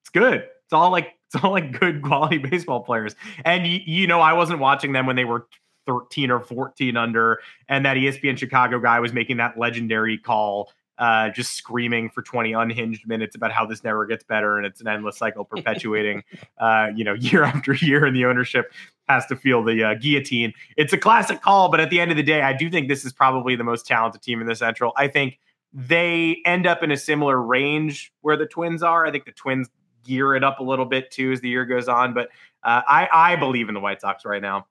it's 0.03 0.11
good 0.13 0.35
it's 0.65 0.73
all 0.73 0.91
like 0.91 1.15
it's 1.27 1.43
all 1.43 1.51
like 1.51 1.79
good 1.79 2.03
quality 2.03 2.39
baseball 2.51 2.81
players 2.81 3.15
and 3.45 3.67
you, 3.67 3.81
you 3.85 4.07
know 4.07 4.21
i 4.21 4.33
wasn't 4.33 4.59
watching 4.59 4.93
them 4.93 5.07
when 5.07 5.17
they 5.17 5.25
were 5.25 5.47
13 5.87 6.31
or 6.31 6.41
14 6.41 6.97
under 6.97 7.41
and 7.69 7.85
that 7.85 7.97
espn 7.97 8.39
chicago 8.39 8.79
guy 8.79 9.01
was 9.01 9.13
making 9.13 9.37
that 9.39 9.59
legendary 9.59 10.19
call 10.19 10.71
uh, 11.03 11.31
just 11.31 11.55
screaming 11.55 12.09
for 12.09 12.23
20 12.23 12.53
unhinged 12.53 13.09
minutes 13.09 13.35
about 13.35 13.51
how 13.51 13.67
this 13.67 13.83
never 13.83 14.07
gets 14.07 14.23
better 14.23 14.57
and 14.57 14.65
it's 14.65 14.81
an 14.81 14.87
endless 14.87 15.19
cycle 15.19 15.45
perpetuating 15.45 16.23
uh, 16.59 16.91
you 16.95 17.03
know 17.03 17.15
year 17.15 17.43
after 17.43 17.75
year 17.75 18.07
and 18.07 18.15
the 18.15 18.25
ownership 18.25 18.73
has 19.09 19.27
to 19.27 19.35
feel 19.35 19.65
the 19.65 19.83
uh, 19.83 19.95
guillotine. 19.95 20.53
It's 20.77 20.93
a 20.93 20.97
classic 20.97 21.43
call 21.43 21.69
but 21.71 21.81
at 21.81 21.91
the 21.91 21.99
end 21.99 22.13
of 22.13 22.17
the 22.17 22.23
day 22.23 22.43
i 22.43 22.53
do 22.53 22.71
think 22.71 22.89
this 22.89 23.05
is 23.05 23.13
probably 23.13 23.57
the 23.57 23.65
most 23.65 23.85
talented 23.85 24.23
team 24.23 24.41
in 24.41 24.47
the 24.47 24.55
central. 24.55 24.93
I 24.97 25.09
think 25.09 25.41
they 25.73 26.41
end 26.47 26.69
up 26.69 26.85
in 26.85 26.93
a 26.93 26.97
similar 26.97 27.43
range 27.43 28.13
where 28.21 28.37
the 28.37 28.47
twins 28.47 28.85
are. 28.85 29.05
I 29.05 29.11
think 29.11 29.25
the 29.25 29.33
twins 29.33 29.71
gear 30.05 30.37
it 30.37 30.45
up 30.45 30.61
a 30.61 30.63
little 30.63 30.85
bit 30.85 31.11
too 31.11 31.33
as 31.33 31.41
the 31.41 31.49
year 31.49 31.65
goes 31.65 31.89
on 31.89 32.15
but 32.15 32.29
uh, 32.63 32.83
I, 32.87 33.09
I 33.13 33.37
believe 33.37 33.69
in 33.69 33.75
the 33.75 33.81
white 33.81 34.01
sox 34.01 34.25
right 34.25 34.43
now 34.43 34.67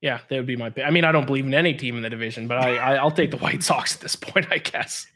yeah, 0.00 0.20
that 0.28 0.36
would 0.36 0.46
be 0.46 0.56
my. 0.56 0.72
I 0.84 0.90
mean, 0.90 1.04
I 1.04 1.12
don't 1.12 1.26
believe 1.26 1.46
in 1.46 1.54
any 1.54 1.74
team 1.74 1.96
in 1.96 2.02
the 2.02 2.10
division, 2.10 2.46
but 2.46 2.58
I, 2.58 2.96
I 2.96 3.02
will 3.02 3.10
take 3.10 3.30
the 3.30 3.38
White 3.38 3.62
Sox 3.64 3.94
at 3.94 4.00
this 4.00 4.16
point, 4.16 4.46
I 4.50 4.58
guess. 4.58 5.06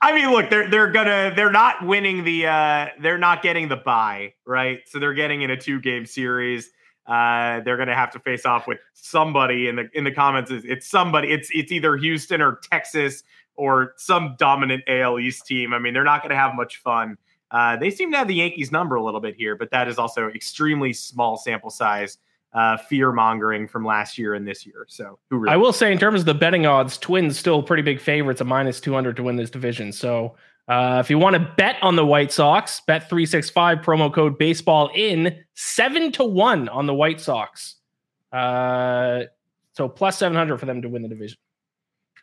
I 0.00 0.12
mean, 0.12 0.30
look, 0.30 0.50
they're 0.50 0.68
they're 0.68 0.90
gonna 0.90 1.32
they're 1.34 1.50
not 1.50 1.84
winning 1.84 2.24
the 2.24 2.46
uh 2.46 2.86
they're 3.00 3.18
not 3.18 3.42
getting 3.42 3.68
the 3.68 3.76
bye, 3.76 4.34
right? 4.44 4.80
So 4.86 4.98
they're 4.98 5.14
getting 5.14 5.42
in 5.42 5.50
a 5.50 5.56
two 5.56 5.80
game 5.80 6.06
series. 6.06 6.70
Uh, 7.06 7.60
they're 7.60 7.76
gonna 7.76 7.94
have 7.94 8.10
to 8.12 8.18
face 8.18 8.44
off 8.44 8.66
with 8.66 8.78
somebody 8.92 9.68
in 9.68 9.76
the 9.76 9.88
in 9.94 10.04
the 10.04 10.10
comments. 10.10 10.50
It's 10.52 10.88
somebody? 10.88 11.28
It's 11.28 11.48
it's 11.52 11.72
either 11.72 11.96
Houston 11.96 12.42
or 12.42 12.60
Texas 12.70 13.22
or 13.54 13.94
some 13.96 14.36
dominant 14.38 14.84
AL 14.86 15.18
East 15.18 15.46
team. 15.46 15.72
I 15.72 15.78
mean, 15.78 15.94
they're 15.94 16.04
not 16.04 16.22
gonna 16.22 16.36
have 16.36 16.54
much 16.54 16.78
fun. 16.78 17.16
Uh, 17.50 17.76
they 17.76 17.90
seem 17.90 18.10
to 18.10 18.18
have 18.18 18.28
the 18.28 18.34
Yankees 18.34 18.72
number 18.72 18.96
a 18.96 19.02
little 19.02 19.20
bit 19.20 19.36
here, 19.36 19.56
but 19.56 19.70
that 19.70 19.88
is 19.88 19.98
also 19.98 20.28
extremely 20.28 20.92
small 20.92 21.36
sample 21.36 21.70
size 21.70 22.18
uh, 22.52 22.76
fear 22.76 23.12
mongering 23.12 23.68
from 23.68 23.84
last 23.84 24.16
year 24.18 24.34
and 24.34 24.46
this 24.46 24.66
year. 24.66 24.86
So 24.88 25.18
who 25.30 25.38
really 25.38 25.52
I 25.52 25.56
will 25.56 25.72
say, 25.72 25.92
in 25.92 25.98
terms 25.98 26.20
of 26.20 26.26
the 26.26 26.34
betting 26.34 26.66
odds, 26.66 26.96
Twins 26.98 27.38
still 27.38 27.62
pretty 27.62 27.82
big 27.82 28.00
favorites, 28.00 28.40
a 28.40 28.44
minus 28.44 28.80
200 28.80 29.16
to 29.16 29.22
win 29.22 29.36
this 29.36 29.50
division. 29.50 29.92
So 29.92 30.36
uh, 30.68 31.00
if 31.04 31.10
you 31.10 31.18
want 31.18 31.34
to 31.34 31.52
bet 31.56 31.76
on 31.82 31.96
the 31.96 32.04
White 32.04 32.32
Sox, 32.32 32.80
bet 32.86 33.08
365 33.08 33.78
promo 33.78 34.12
code 34.12 34.38
baseball 34.38 34.90
in 34.94 35.38
seven 35.54 36.10
to 36.12 36.24
one 36.24 36.68
on 36.68 36.86
the 36.86 36.94
White 36.94 37.20
Sox. 37.20 37.76
Uh, 38.32 39.22
so 39.72 39.88
plus 39.88 40.18
700 40.18 40.58
for 40.58 40.66
them 40.66 40.82
to 40.82 40.88
win 40.88 41.02
the 41.02 41.08
division. 41.08 41.38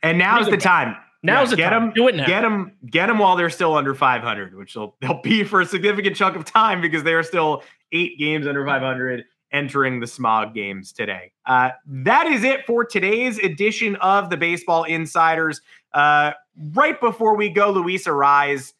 And 0.01 0.17
now's 0.17 0.49
the 0.49 0.57
time. 0.57 0.97
Now's 1.25 1.47
yeah, 1.47 1.49
the 1.51 1.55
get 1.55 1.69
time. 1.69 1.81
Them, 1.83 1.93
Do 1.93 2.07
it 2.09 2.15
now. 2.15 2.25
Get 2.25 2.41
them, 2.41 2.73
get 2.86 3.07
them 3.07 3.19
while 3.19 3.38
they're 3.38 3.49
still 3.49 3.77
under 3.77 3.95
500, 3.95 4.55
which 4.55 4.73
they'll, 4.73 4.95
they'll 4.99 5.21
be 5.21 5.45
for 5.45 5.62
a 5.62 5.65
significant 5.65 6.17
chunk 6.17 6.36
of 6.36 6.43
time 6.43 6.81
because 6.81 7.03
they 7.03 7.13
are 7.13 7.23
still 7.23 7.63
eight 7.93 8.19
games 8.19 8.45
under 8.45 8.65
500 8.65 9.23
entering 9.54 10.00
the 10.00 10.08
smog 10.08 10.54
games 10.54 10.92
today. 10.92 11.32
Uh, 11.46 11.70
that 11.86 12.28
is 12.28 12.44
it 12.44 12.66
for 12.66 12.84
today's 12.84 13.38
edition 13.39 13.96
of 13.98 14.30
the 14.30 14.38
Baseball 14.38 14.84
Insiders. 14.84 15.62
Uh, 15.94 16.32
right 16.74 17.00
before 17.00 17.36
we 17.38 17.50
go, 17.50 17.72
Luis 17.72 18.06
Arraez, 18.08 18.74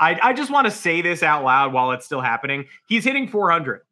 I, 0.00 0.18
I 0.22 0.32
just 0.32 0.50
want 0.50 0.66
to 0.66 0.70
say 0.70 1.00
this 1.00 1.22
out 1.22 1.44
loud 1.44 1.72
while 1.72 1.92
it's 1.92 2.04
still 2.04 2.20
happening. 2.20 2.66
He's 2.88 3.04
hitting 3.04 3.28
400. 3.28 3.82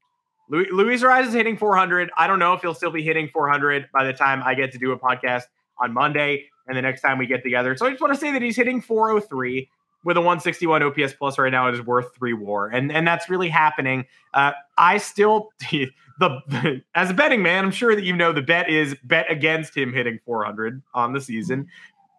Luis 0.50 1.02
Arraez 1.02 1.28
is 1.28 1.34
hitting 1.34 1.56
400. 1.56 2.10
I 2.16 2.26
don't 2.26 2.38
know 2.38 2.54
if 2.54 2.62
he'll 2.62 2.74
still 2.74 2.90
be 2.90 3.02
hitting 3.02 3.28
400 3.28 3.90
by 3.92 4.04
the 4.04 4.14
time 4.14 4.42
I 4.44 4.54
get 4.54 4.72
to 4.72 4.78
do 4.78 4.92
a 4.92 4.98
podcast 4.98 5.44
on 5.78 5.92
Monday 5.92 6.46
and 6.66 6.76
the 6.76 6.82
next 6.82 7.02
time 7.02 7.18
we 7.18 7.26
get 7.26 7.42
together. 7.42 7.76
So 7.76 7.86
I 7.86 7.90
just 7.90 8.00
want 8.00 8.14
to 8.14 8.18
say 8.18 8.32
that 8.32 8.42
he's 8.42 8.56
hitting 8.56 8.80
403 8.80 9.68
with 10.04 10.16
a 10.16 10.20
161 10.20 10.82
OPS 10.82 11.14
plus 11.14 11.38
right 11.38 11.50
now. 11.50 11.68
It 11.68 11.74
is 11.74 11.82
worth 11.82 12.14
three 12.14 12.32
WAR, 12.32 12.68
and 12.68 12.90
and 12.92 13.06
that's 13.06 13.28
really 13.28 13.48
happening. 13.48 14.06
Uh, 14.34 14.52
I 14.76 14.98
still 14.98 15.50
the 16.18 16.82
as 16.94 17.10
a 17.10 17.14
betting 17.14 17.42
man, 17.42 17.64
I'm 17.64 17.70
sure 17.70 17.94
that 17.94 18.04
you 18.04 18.14
know 18.14 18.32
the 18.32 18.42
bet 18.42 18.68
is 18.68 18.96
bet 19.04 19.30
against 19.30 19.76
him 19.76 19.92
hitting 19.92 20.18
400 20.24 20.82
on 20.94 21.12
the 21.12 21.20
season. 21.20 21.68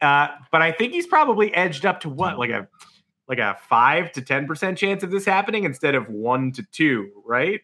Uh, 0.02 0.30
but 0.52 0.62
I 0.62 0.72
think 0.72 0.94
he's 0.94 1.08
probably 1.08 1.54
edged 1.54 1.86
up 1.86 2.00
to 2.02 2.10
what 2.10 2.40
like 2.40 2.50
a 2.50 2.68
like 3.28 3.40
a 3.40 3.58
five 3.68 4.12
to 4.14 4.22
ten 4.22 4.48
percent 4.48 4.78
chance 4.78 5.04
of 5.04 5.12
this 5.12 5.26
happening 5.26 5.64
instead 5.64 5.96
of 5.96 6.10
one 6.10 6.52
to 6.54 6.64
two, 6.72 7.10
right? 7.26 7.62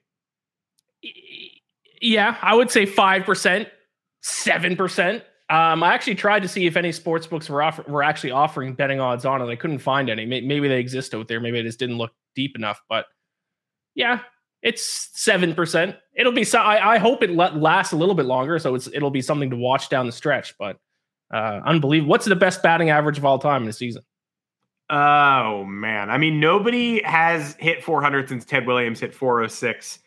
Yeah, 2.01 2.37
I 2.41 2.55
would 2.55 2.71
say 2.71 2.85
five 2.85 3.23
percent, 3.23 3.69
seven 4.21 4.75
percent. 4.75 5.23
Um, 5.49 5.83
I 5.83 5.93
actually 5.93 6.15
tried 6.15 6.41
to 6.41 6.47
see 6.47 6.65
if 6.65 6.75
any 6.75 6.91
sports 6.91 7.27
books 7.27 7.49
were 7.49 7.61
offer- 7.61 7.85
were 7.87 8.01
actually 8.01 8.31
offering 8.31 8.73
betting 8.73 8.99
odds 8.99 9.25
on 9.25 9.41
it. 9.41 9.45
I 9.45 9.55
couldn't 9.55 9.77
find 9.79 10.09
any. 10.09 10.25
Maybe 10.25 10.67
they 10.67 10.79
exist 10.79 11.13
out 11.13 11.27
there. 11.27 11.39
Maybe 11.39 11.59
I 11.59 11.61
just 11.61 11.77
didn't 11.77 11.97
look 11.97 12.11
deep 12.35 12.55
enough. 12.55 12.81
But 12.89 13.05
yeah, 13.93 14.21
It's 14.63 15.11
seven 15.13 15.53
percent. 15.53 15.97
It'll 16.15 16.31
be. 16.31 16.43
So, 16.43 16.59
I, 16.59 16.95
I 16.95 16.97
hope 16.97 17.21
it 17.21 17.29
let, 17.29 17.55
lasts 17.57 17.93
a 17.93 17.95
little 17.95 18.15
bit 18.15 18.25
longer, 18.25 18.57
so 18.57 18.73
it's 18.73 18.87
it'll 18.87 19.11
be 19.11 19.21
something 19.21 19.51
to 19.51 19.55
watch 19.55 19.89
down 19.89 20.07
the 20.07 20.11
stretch. 20.11 20.57
But 20.57 20.79
uh, 21.31 21.61
unbelievable. 21.65 22.09
What's 22.09 22.25
the 22.25 22.35
best 22.35 22.63
batting 22.63 22.89
average 22.89 23.19
of 23.19 23.25
all 23.25 23.37
time 23.37 23.63
in 23.63 23.69
a 23.69 23.73
season? 23.73 24.01
Oh 24.89 25.63
man, 25.63 26.09
I 26.09 26.17
mean 26.17 26.39
nobody 26.39 27.01
has 27.03 27.55
hit 27.59 27.83
400 27.83 28.29
since 28.29 28.45
Ted 28.45 28.65
Williams 28.67 28.99
hit 28.99 29.13
406 29.13 29.99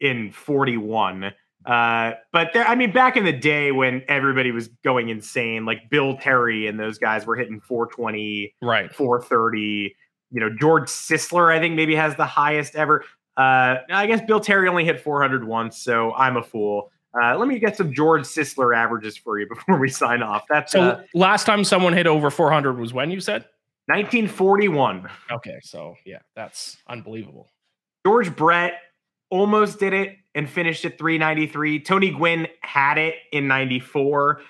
in 0.00 0.30
41. 0.32 1.32
Uh, 1.66 2.12
but 2.32 2.52
there, 2.52 2.66
I 2.66 2.74
mean, 2.74 2.92
back 2.92 3.16
in 3.16 3.24
the 3.24 3.32
day 3.32 3.72
when 3.72 4.02
everybody 4.08 4.50
was 4.50 4.68
going 4.84 5.08
insane, 5.08 5.64
like 5.64 5.88
Bill 5.90 6.16
Terry 6.16 6.66
and 6.66 6.78
those 6.78 6.98
guys 6.98 7.26
were 7.26 7.36
hitting 7.36 7.60
420, 7.60 8.54
right, 8.62 8.94
430. 8.94 9.94
You 10.30 10.40
know, 10.40 10.50
George 10.58 10.88
Sisler, 10.88 11.54
I 11.54 11.60
think 11.60 11.74
maybe 11.74 11.94
has 11.94 12.16
the 12.16 12.26
highest 12.26 12.74
ever. 12.74 13.04
Uh, 13.36 13.76
I 13.90 14.06
guess 14.06 14.20
Bill 14.26 14.40
Terry 14.40 14.68
only 14.68 14.84
hit 14.84 15.00
400 15.00 15.44
once, 15.44 15.78
so 15.78 16.12
I'm 16.14 16.36
a 16.36 16.42
fool. 16.42 16.90
Uh, 17.20 17.36
let 17.38 17.46
me 17.48 17.58
get 17.58 17.76
some 17.76 17.92
George 17.92 18.22
Sisler 18.22 18.76
averages 18.76 19.16
for 19.16 19.38
you 19.38 19.48
before 19.54 19.78
we 19.78 19.88
sign 19.88 20.22
off. 20.22 20.44
That's 20.48 20.72
so. 20.72 20.80
Uh, 20.80 21.02
last 21.14 21.44
time 21.46 21.64
someone 21.64 21.92
hit 21.92 22.06
over 22.06 22.30
400 22.30 22.78
was 22.78 22.92
when 22.92 23.10
you 23.10 23.20
said 23.20 23.44
1941. 23.86 25.08
Okay, 25.30 25.58
so 25.62 25.94
yeah, 26.04 26.18
that's 26.34 26.76
unbelievable. 26.88 27.48
George 28.06 28.34
Brett 28.34 28.80
almost 29.30 29.78
did 29.78 29.92
it 29.92 30.16
and 30.34 30.48
finished 30.48 30.84
at 30.84 30.98
393. 30.98 31.80
Tony 31.80 32.10
Gwynn 32.10 32.48
had 32.60 32.98
it 32.98 33.14
in 33.32 33.46
94 33.46 34.40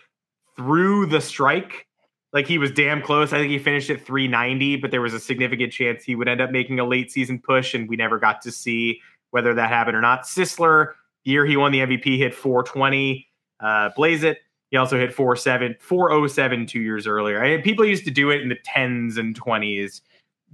through 0.56 1.06
the 1.06 1.20
strike. 1.20 1.86
Like 2.32 2.46
he 2.46 2.58
was 2.58 2.70
damn 2.72 3.00
close. 3.00 3.32
I 3.32 3.38
think 3.38 3.50
he 3.50 3.58
finished 3.58 3.90
at 3.90 4.04
390, 4.04 4.76
but 4.76 4.90
there 4.90 5.00
was 5.00 5.14
a 5.14 5.20
significant 5.20 5.72
chance 5.72 6.02
he 6.02 6.16
would 6.16 6.28
end 6.28 6.40
up 6.40 6.50
making 6.50 6.80
a 6.80 6.84
late 6.84 7.12
season 7.12 7.38
push, 7.38 7.74
and 7.74 7.88
we 7.88 7.96
never 7.96 8.18
got 8.18 8.42
to 8.42 8.50
see 8.50 9.00
whether 9.30 9.54
that 9.54 9.68
happened 9.68 9.96
or 9.96 10.00
not. 10.00 10.22
Sisler, 10.22 10.94
year 11.24 11.46
he 11.46 11.56
won 11.56 11.72
the 11.72 11.80
MVP, 11.80 12.18
hit 12.18 12.34
420. 12.34 13.28
Uh, 13.60 13.90
Blaze 13.96 14.24
it. 14.24 14.38
He 14.70 14.76
also 14.76 14.98
hit 14.98 15.14
47, 15.14 15.76
407 15.78 16.66
two 16.66 16.80
years 16.80 17.06
earlier. 17.06 17.42
I 17.42 17.50
mean, 17.50 17.62
people 17.62 17.84
used 17.84 18.04
to 18.06 18.10
do 18.10 18.30
it 18.30 18.40
in 18.40 18.48
the 18.48 18.58
10s 18.66 19.18
and 19.18 19.40
20s. 19.40 20.00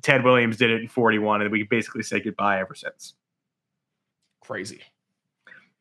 Ted 0.03 0.25
Williams 0.25 0.59
did 0.59 0.71
it 0.71 0.83
in 0.83 0.89
41, 0.89 1.41
and 1.43 1.51
we 1.51 1.63
basically 1.63 2.03
said 2.03 2.25
goodbye 2.25 2.61
ever 2.61 2.75
since. 2.75 3.15
Crazy. 4.43 4.83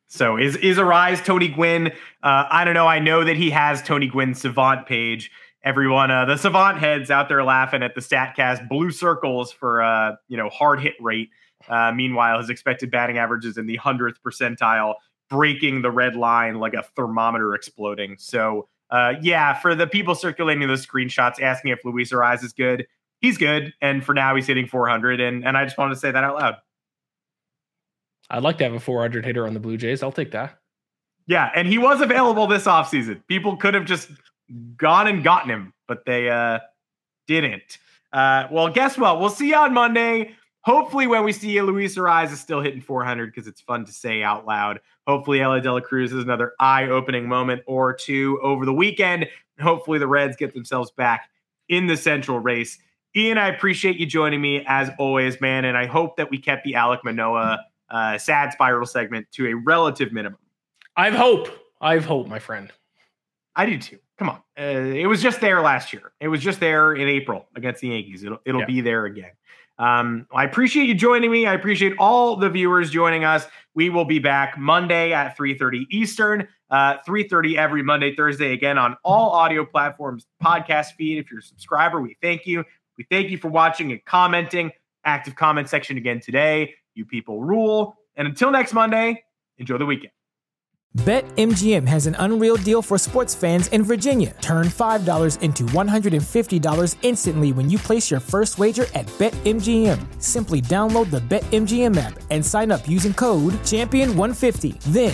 So 0.09 0.37
is 0.37 0.55
is 0.57 0.77
Arraez 0.77 1.23
Tony 1.23 1.47
Gwynn? 1.47 1.87
Uh, 2.23 2.45
I 2.49 2.65
don't 2.65 2.73
know. 2.73 2.87
I 2.87 2.99
know 2.99 3.23
that 3.23 3.37
he 3.37 3.51
has 3.51 3.81
Tony 3.81 4.07
Gwynn's 4.07 4.41
Savant 4.41 4.87
page. 4.87 5.31
Everyone, 5.63 6.09
uh, 6.09 6.25
the 6.25 6.37
Savant 6.37 6.79
heads 6.79 7.11
out 7.11 7.29
there 7.29 7.43
laughing 7.43 7.83
at 7.83 7.93
the 7.93 8.01
Statcast 8.01 8.67
blue 8.67 8.89
circles 8.91 9.51
for 9.51 9.83
uh, 9.83 10.15
you 10.27 10.35
know 10.35 10.49
hard 10.49 10.79
hit 10.81 10.95
rate. 10.99 11.29
Uh, 11.67 11.91
meanwhile, 11.93 12.39
his 12.39 12.49
expected 12.49 12.89
batting 12.89 13.19
average 13.19 13.45
is 13.45 13.57
in 13.57 13.67
the 13.67 13.75
hundredth 13.75 14.17
percentile, 14.23 14.95
breaking 15.29 15.83
the 15.83 15.91
red 15.91 16.15
line 16.15 16.55
like 16.55 16.73
a 16.73 16.83
thermometer 16.95 17.53
exploding. 17.53 18.15
So 18.17 18.67
uh, 18.89 19.13
yeah, 19.21 19.53
for 19.53 19.75
the 19.75 19.85
people 19.85 20.15
circulating 20.15 20.67
those 20.67 20.85
screenshots 20.85 21.39
asking 21.39 21.71
if 21.71 21.85
Luis 21.85 22.11
Arraez 22.11 22.43
is 22.43 22.53
good, 22.53 22.87
he's 23.21 23.37
good, 23.37 23.73
and 23.79 24.03
for 24.03 24.15
now 24.15 24.35
he's 24.35 24.47
hitting 24.47 24.65
400. 24.65 25.19
And 25.19 25.45
and 25.45 25.55
I 25.55 25.65
just 25.65 25.77
wanted 25.77 25.93
to 25.93 25.99
say 25.99 26.09
that 26.09 26.23
out 26.23 26.35
loud. 26.35 26.55
I'd 28.29 28.43
like 28.43 28.57
to 28.59 28.63
have 28.63 28.73
a 28.73 28.79
400 28.79 29.25
hitter 29.25 29.47
on 29.47 29.53
the 29.53 29.59
Blue 29.59 29.77
Jays. 29.77 30.03
I'll 30.03 30.11
take 30.11 30.31
that. 30.31 30.59
Yeah, 31.27 31.51
and 31.55 31.67
he 31.67 31.77
was 31.77 32.01
available 32.01 32.47
this 32.47 32.65
offseason. 32.65 33.21
People 33.27 33.55
could 33.55 33.73
have 33.73 33.85
just 33.85 34.09
gone 34.77 35.07
and 35.07 35.23
gotten 35.23 35.49
him, 35.49 35.73
but 35.87 36.05
they 36.05 36.29
uh 36.29 36.59
didn't. 37.27 37.77
Uh 38.11 38.47
well, 38.51 38.69
guess 38.69 38.97
what? 38.97 39.19
We'll 39.19 39.29
see 39.29 39.49
you 39.49 39.55
on 39.55 39.73
Monday. 39.73 40.35
Hopefully, 40.61 41.07
when 41.07 41.23
we 41.23 41.31
see 41.31 41.51
you, 41.51 41.63
Luis 41.63 41.95
Arraez 41.95 42.31
is 42.31 42.39
still 42.39 42.61
hitting 42.61 42.81
400 42.81 43.27
because 43.27 43.47
it's 43.47 43.61
fun 43.61 43.85
to 43.85 43.91
say 43.91 44.23
out 44.23 44.45
loud. 44.45 44.81
Hopefully, 45.07 45.41
Elly 45.41 45.61
De 45.61 45.71
La 45.71 45.79
Cruz 45.79 46.11
is 46.11 46.21
another 46.21 46.53
eye-opening 46.59 47.27
moment 47.27 47.61
or 47.65 47.93
two 47.93 48.39
over 48.43 48.65
the 48.65 48.73
weekend. 48.73 49.27
Hopefully, 49.61 49.99
the 49.99 50.07
Reds 50.07 50.35
get 50.35 50.53
themselves 50.53 50.91
back 50.91 51.29
in 51.69 51.87
the 51.87 51.95
Central 51.95 52.39
race. 52.39 52.77
Ian, 53.15 53.37
I 53.37 53.47
appreciate 53.47 53.97
you 53.97 54.05
joining 54.05 54.41
me 54.41 54.63
as 54.67 54.89
always, 54.99 55.39
man, 55.39 55.63
and 55.65 55.77
I 55.77 55.85
hope 55.85 56.17
that 56.17 56.29
we 56.29 56.37
kept 56.37 56.65
the 56.65 56.73
Alek 56.73 57.03
Manoah 57.03 57.59
uh, 57.91 58.17
sad 58.17 58.51
spiral 58.51 58.85
segment 58.85 59.27
to 59.33 59.47
a 59.47 59.53
relative 59.53 60.11
minimum. 60.11 60.39
I've 60.95 61.15
hope. 61.15 61.49
I've 61.81 62.05
hope, 62.05 62.27
my 62.27 62.39
friend. 62.39 62.71
I 63.55 63.65
do 63.65 63.77
too. 63.77 63.99
Come 64.17 64.29
on. 64.29 64.41
Uh, 64.57 64.93
it 64.95 65.07
was 65.07 65.21
just 65.21 65.39
there 65.41 65.61
last 65.61 65.93
year. 65.93 66.11
It 66.19 66.27
was 66.27 66.41
just 66.41 66.59
there 66.59 66.93
in 66.93 67.07
April 67.07 67.47
against 67.55 67.81
the 67.81 67.89
Yankees. 67.89 68.23
It'll, 68.23 68.39
it'll 68.45 68.61
yeah. 68.61 68.67
be 68.67 68.81
there 68.81 69.05
again. 69.05 69.31
Um, 69.79 70.27
I 70.33 70.43
appreciate 70.43 70.87
you 70.87 70.93
joining 70.93 71.31
me. 71.31 71.47
I 71.47 71.53
appreciate 71.53 71.93
all 71.97 72.35
the 72.35 72.49
viewers 72.49 72.91
joining 72.91 73.23
us. 73.23 73.47
We 73.75 73.89
will 73.89 74.03
be 74.03 74.19
back 74.19 74.57
Monday 74.57 75.13
at 75.13 75.37
3:30 75.37 75.87
Eastern, 75.89 76.47
uh, 76.69 76.97
3:30 77.07 77.57
every 77.57 77.81
Monday, 77.81 78.13
Thursday, 78.13 78.51
again 78.51 78.77
on 78.77 78.97
all 79.05 79.29
audio 79.29 79.65
platforms, 79.65 80.27
podcast 80.43 80.95
feed. 80.97 81.17
If 81.17 81.31
you're 81.31 81.39
a 81.39 81.43
subscriber, 81.43 82.01
we 82.01 82.17
thank 82.21 82.45
you. 82.45 82.65
We 82.97 83.05
thank 83.09 83.29
you 83.29 83.37
for 83.37 83.47
watching 83.47 83.93
and 83.93 84.03
commenting. 84.03 84.73
Active 85.05 85.37
comment 85.37 85.69
section 85.69 85.97
again 85.97 86.19
today. 86.19 86.75
You 86.95 87.05
people 87.05 87.41
rule. 87.41 87.95
And 88.15 88.27
until 88.27 88.51
next 88.51 88.73
Monday, 88.73 89.23
enjoy 89.57 89.77
the 89.77 89.85
weekend. 89.85 90.11
BetMGM 90.97 91.87
has 91.87 92.07
an 92.07 92.15
unreal 92.17 92.55
deal 92.55 92.81
for 92.81 92.97
sports 92.97 93.35
fans 93.35 93.67
in 93.67 93.83
Virginia. 93.83 94.35
Turn 94.41 94.65
$5 94.65 95.41
into 95.41 95.63
$150 95.65 96.95
instantly 97.03 97.53
when 97.53 97.69
you 97.69 97.77
place 97.77 98.09
your 98.09 98.19
first 98.19 98.57
wager 98.57 98.85
at 98.95 99.05
BetMGM. 99.19 100.19
Simply 100.19 100.61
download 100.61 101.11
the 101.11 101.19
BetMGM 101.19 101.95
app 101.95 102.19
and 102.31 102.43
sign 102.43 102.71
up 102.71 102.87
using 102.87 103.13
code 103.13 103.53
Champion150. 103.65 104.79
Then 104.85 105.13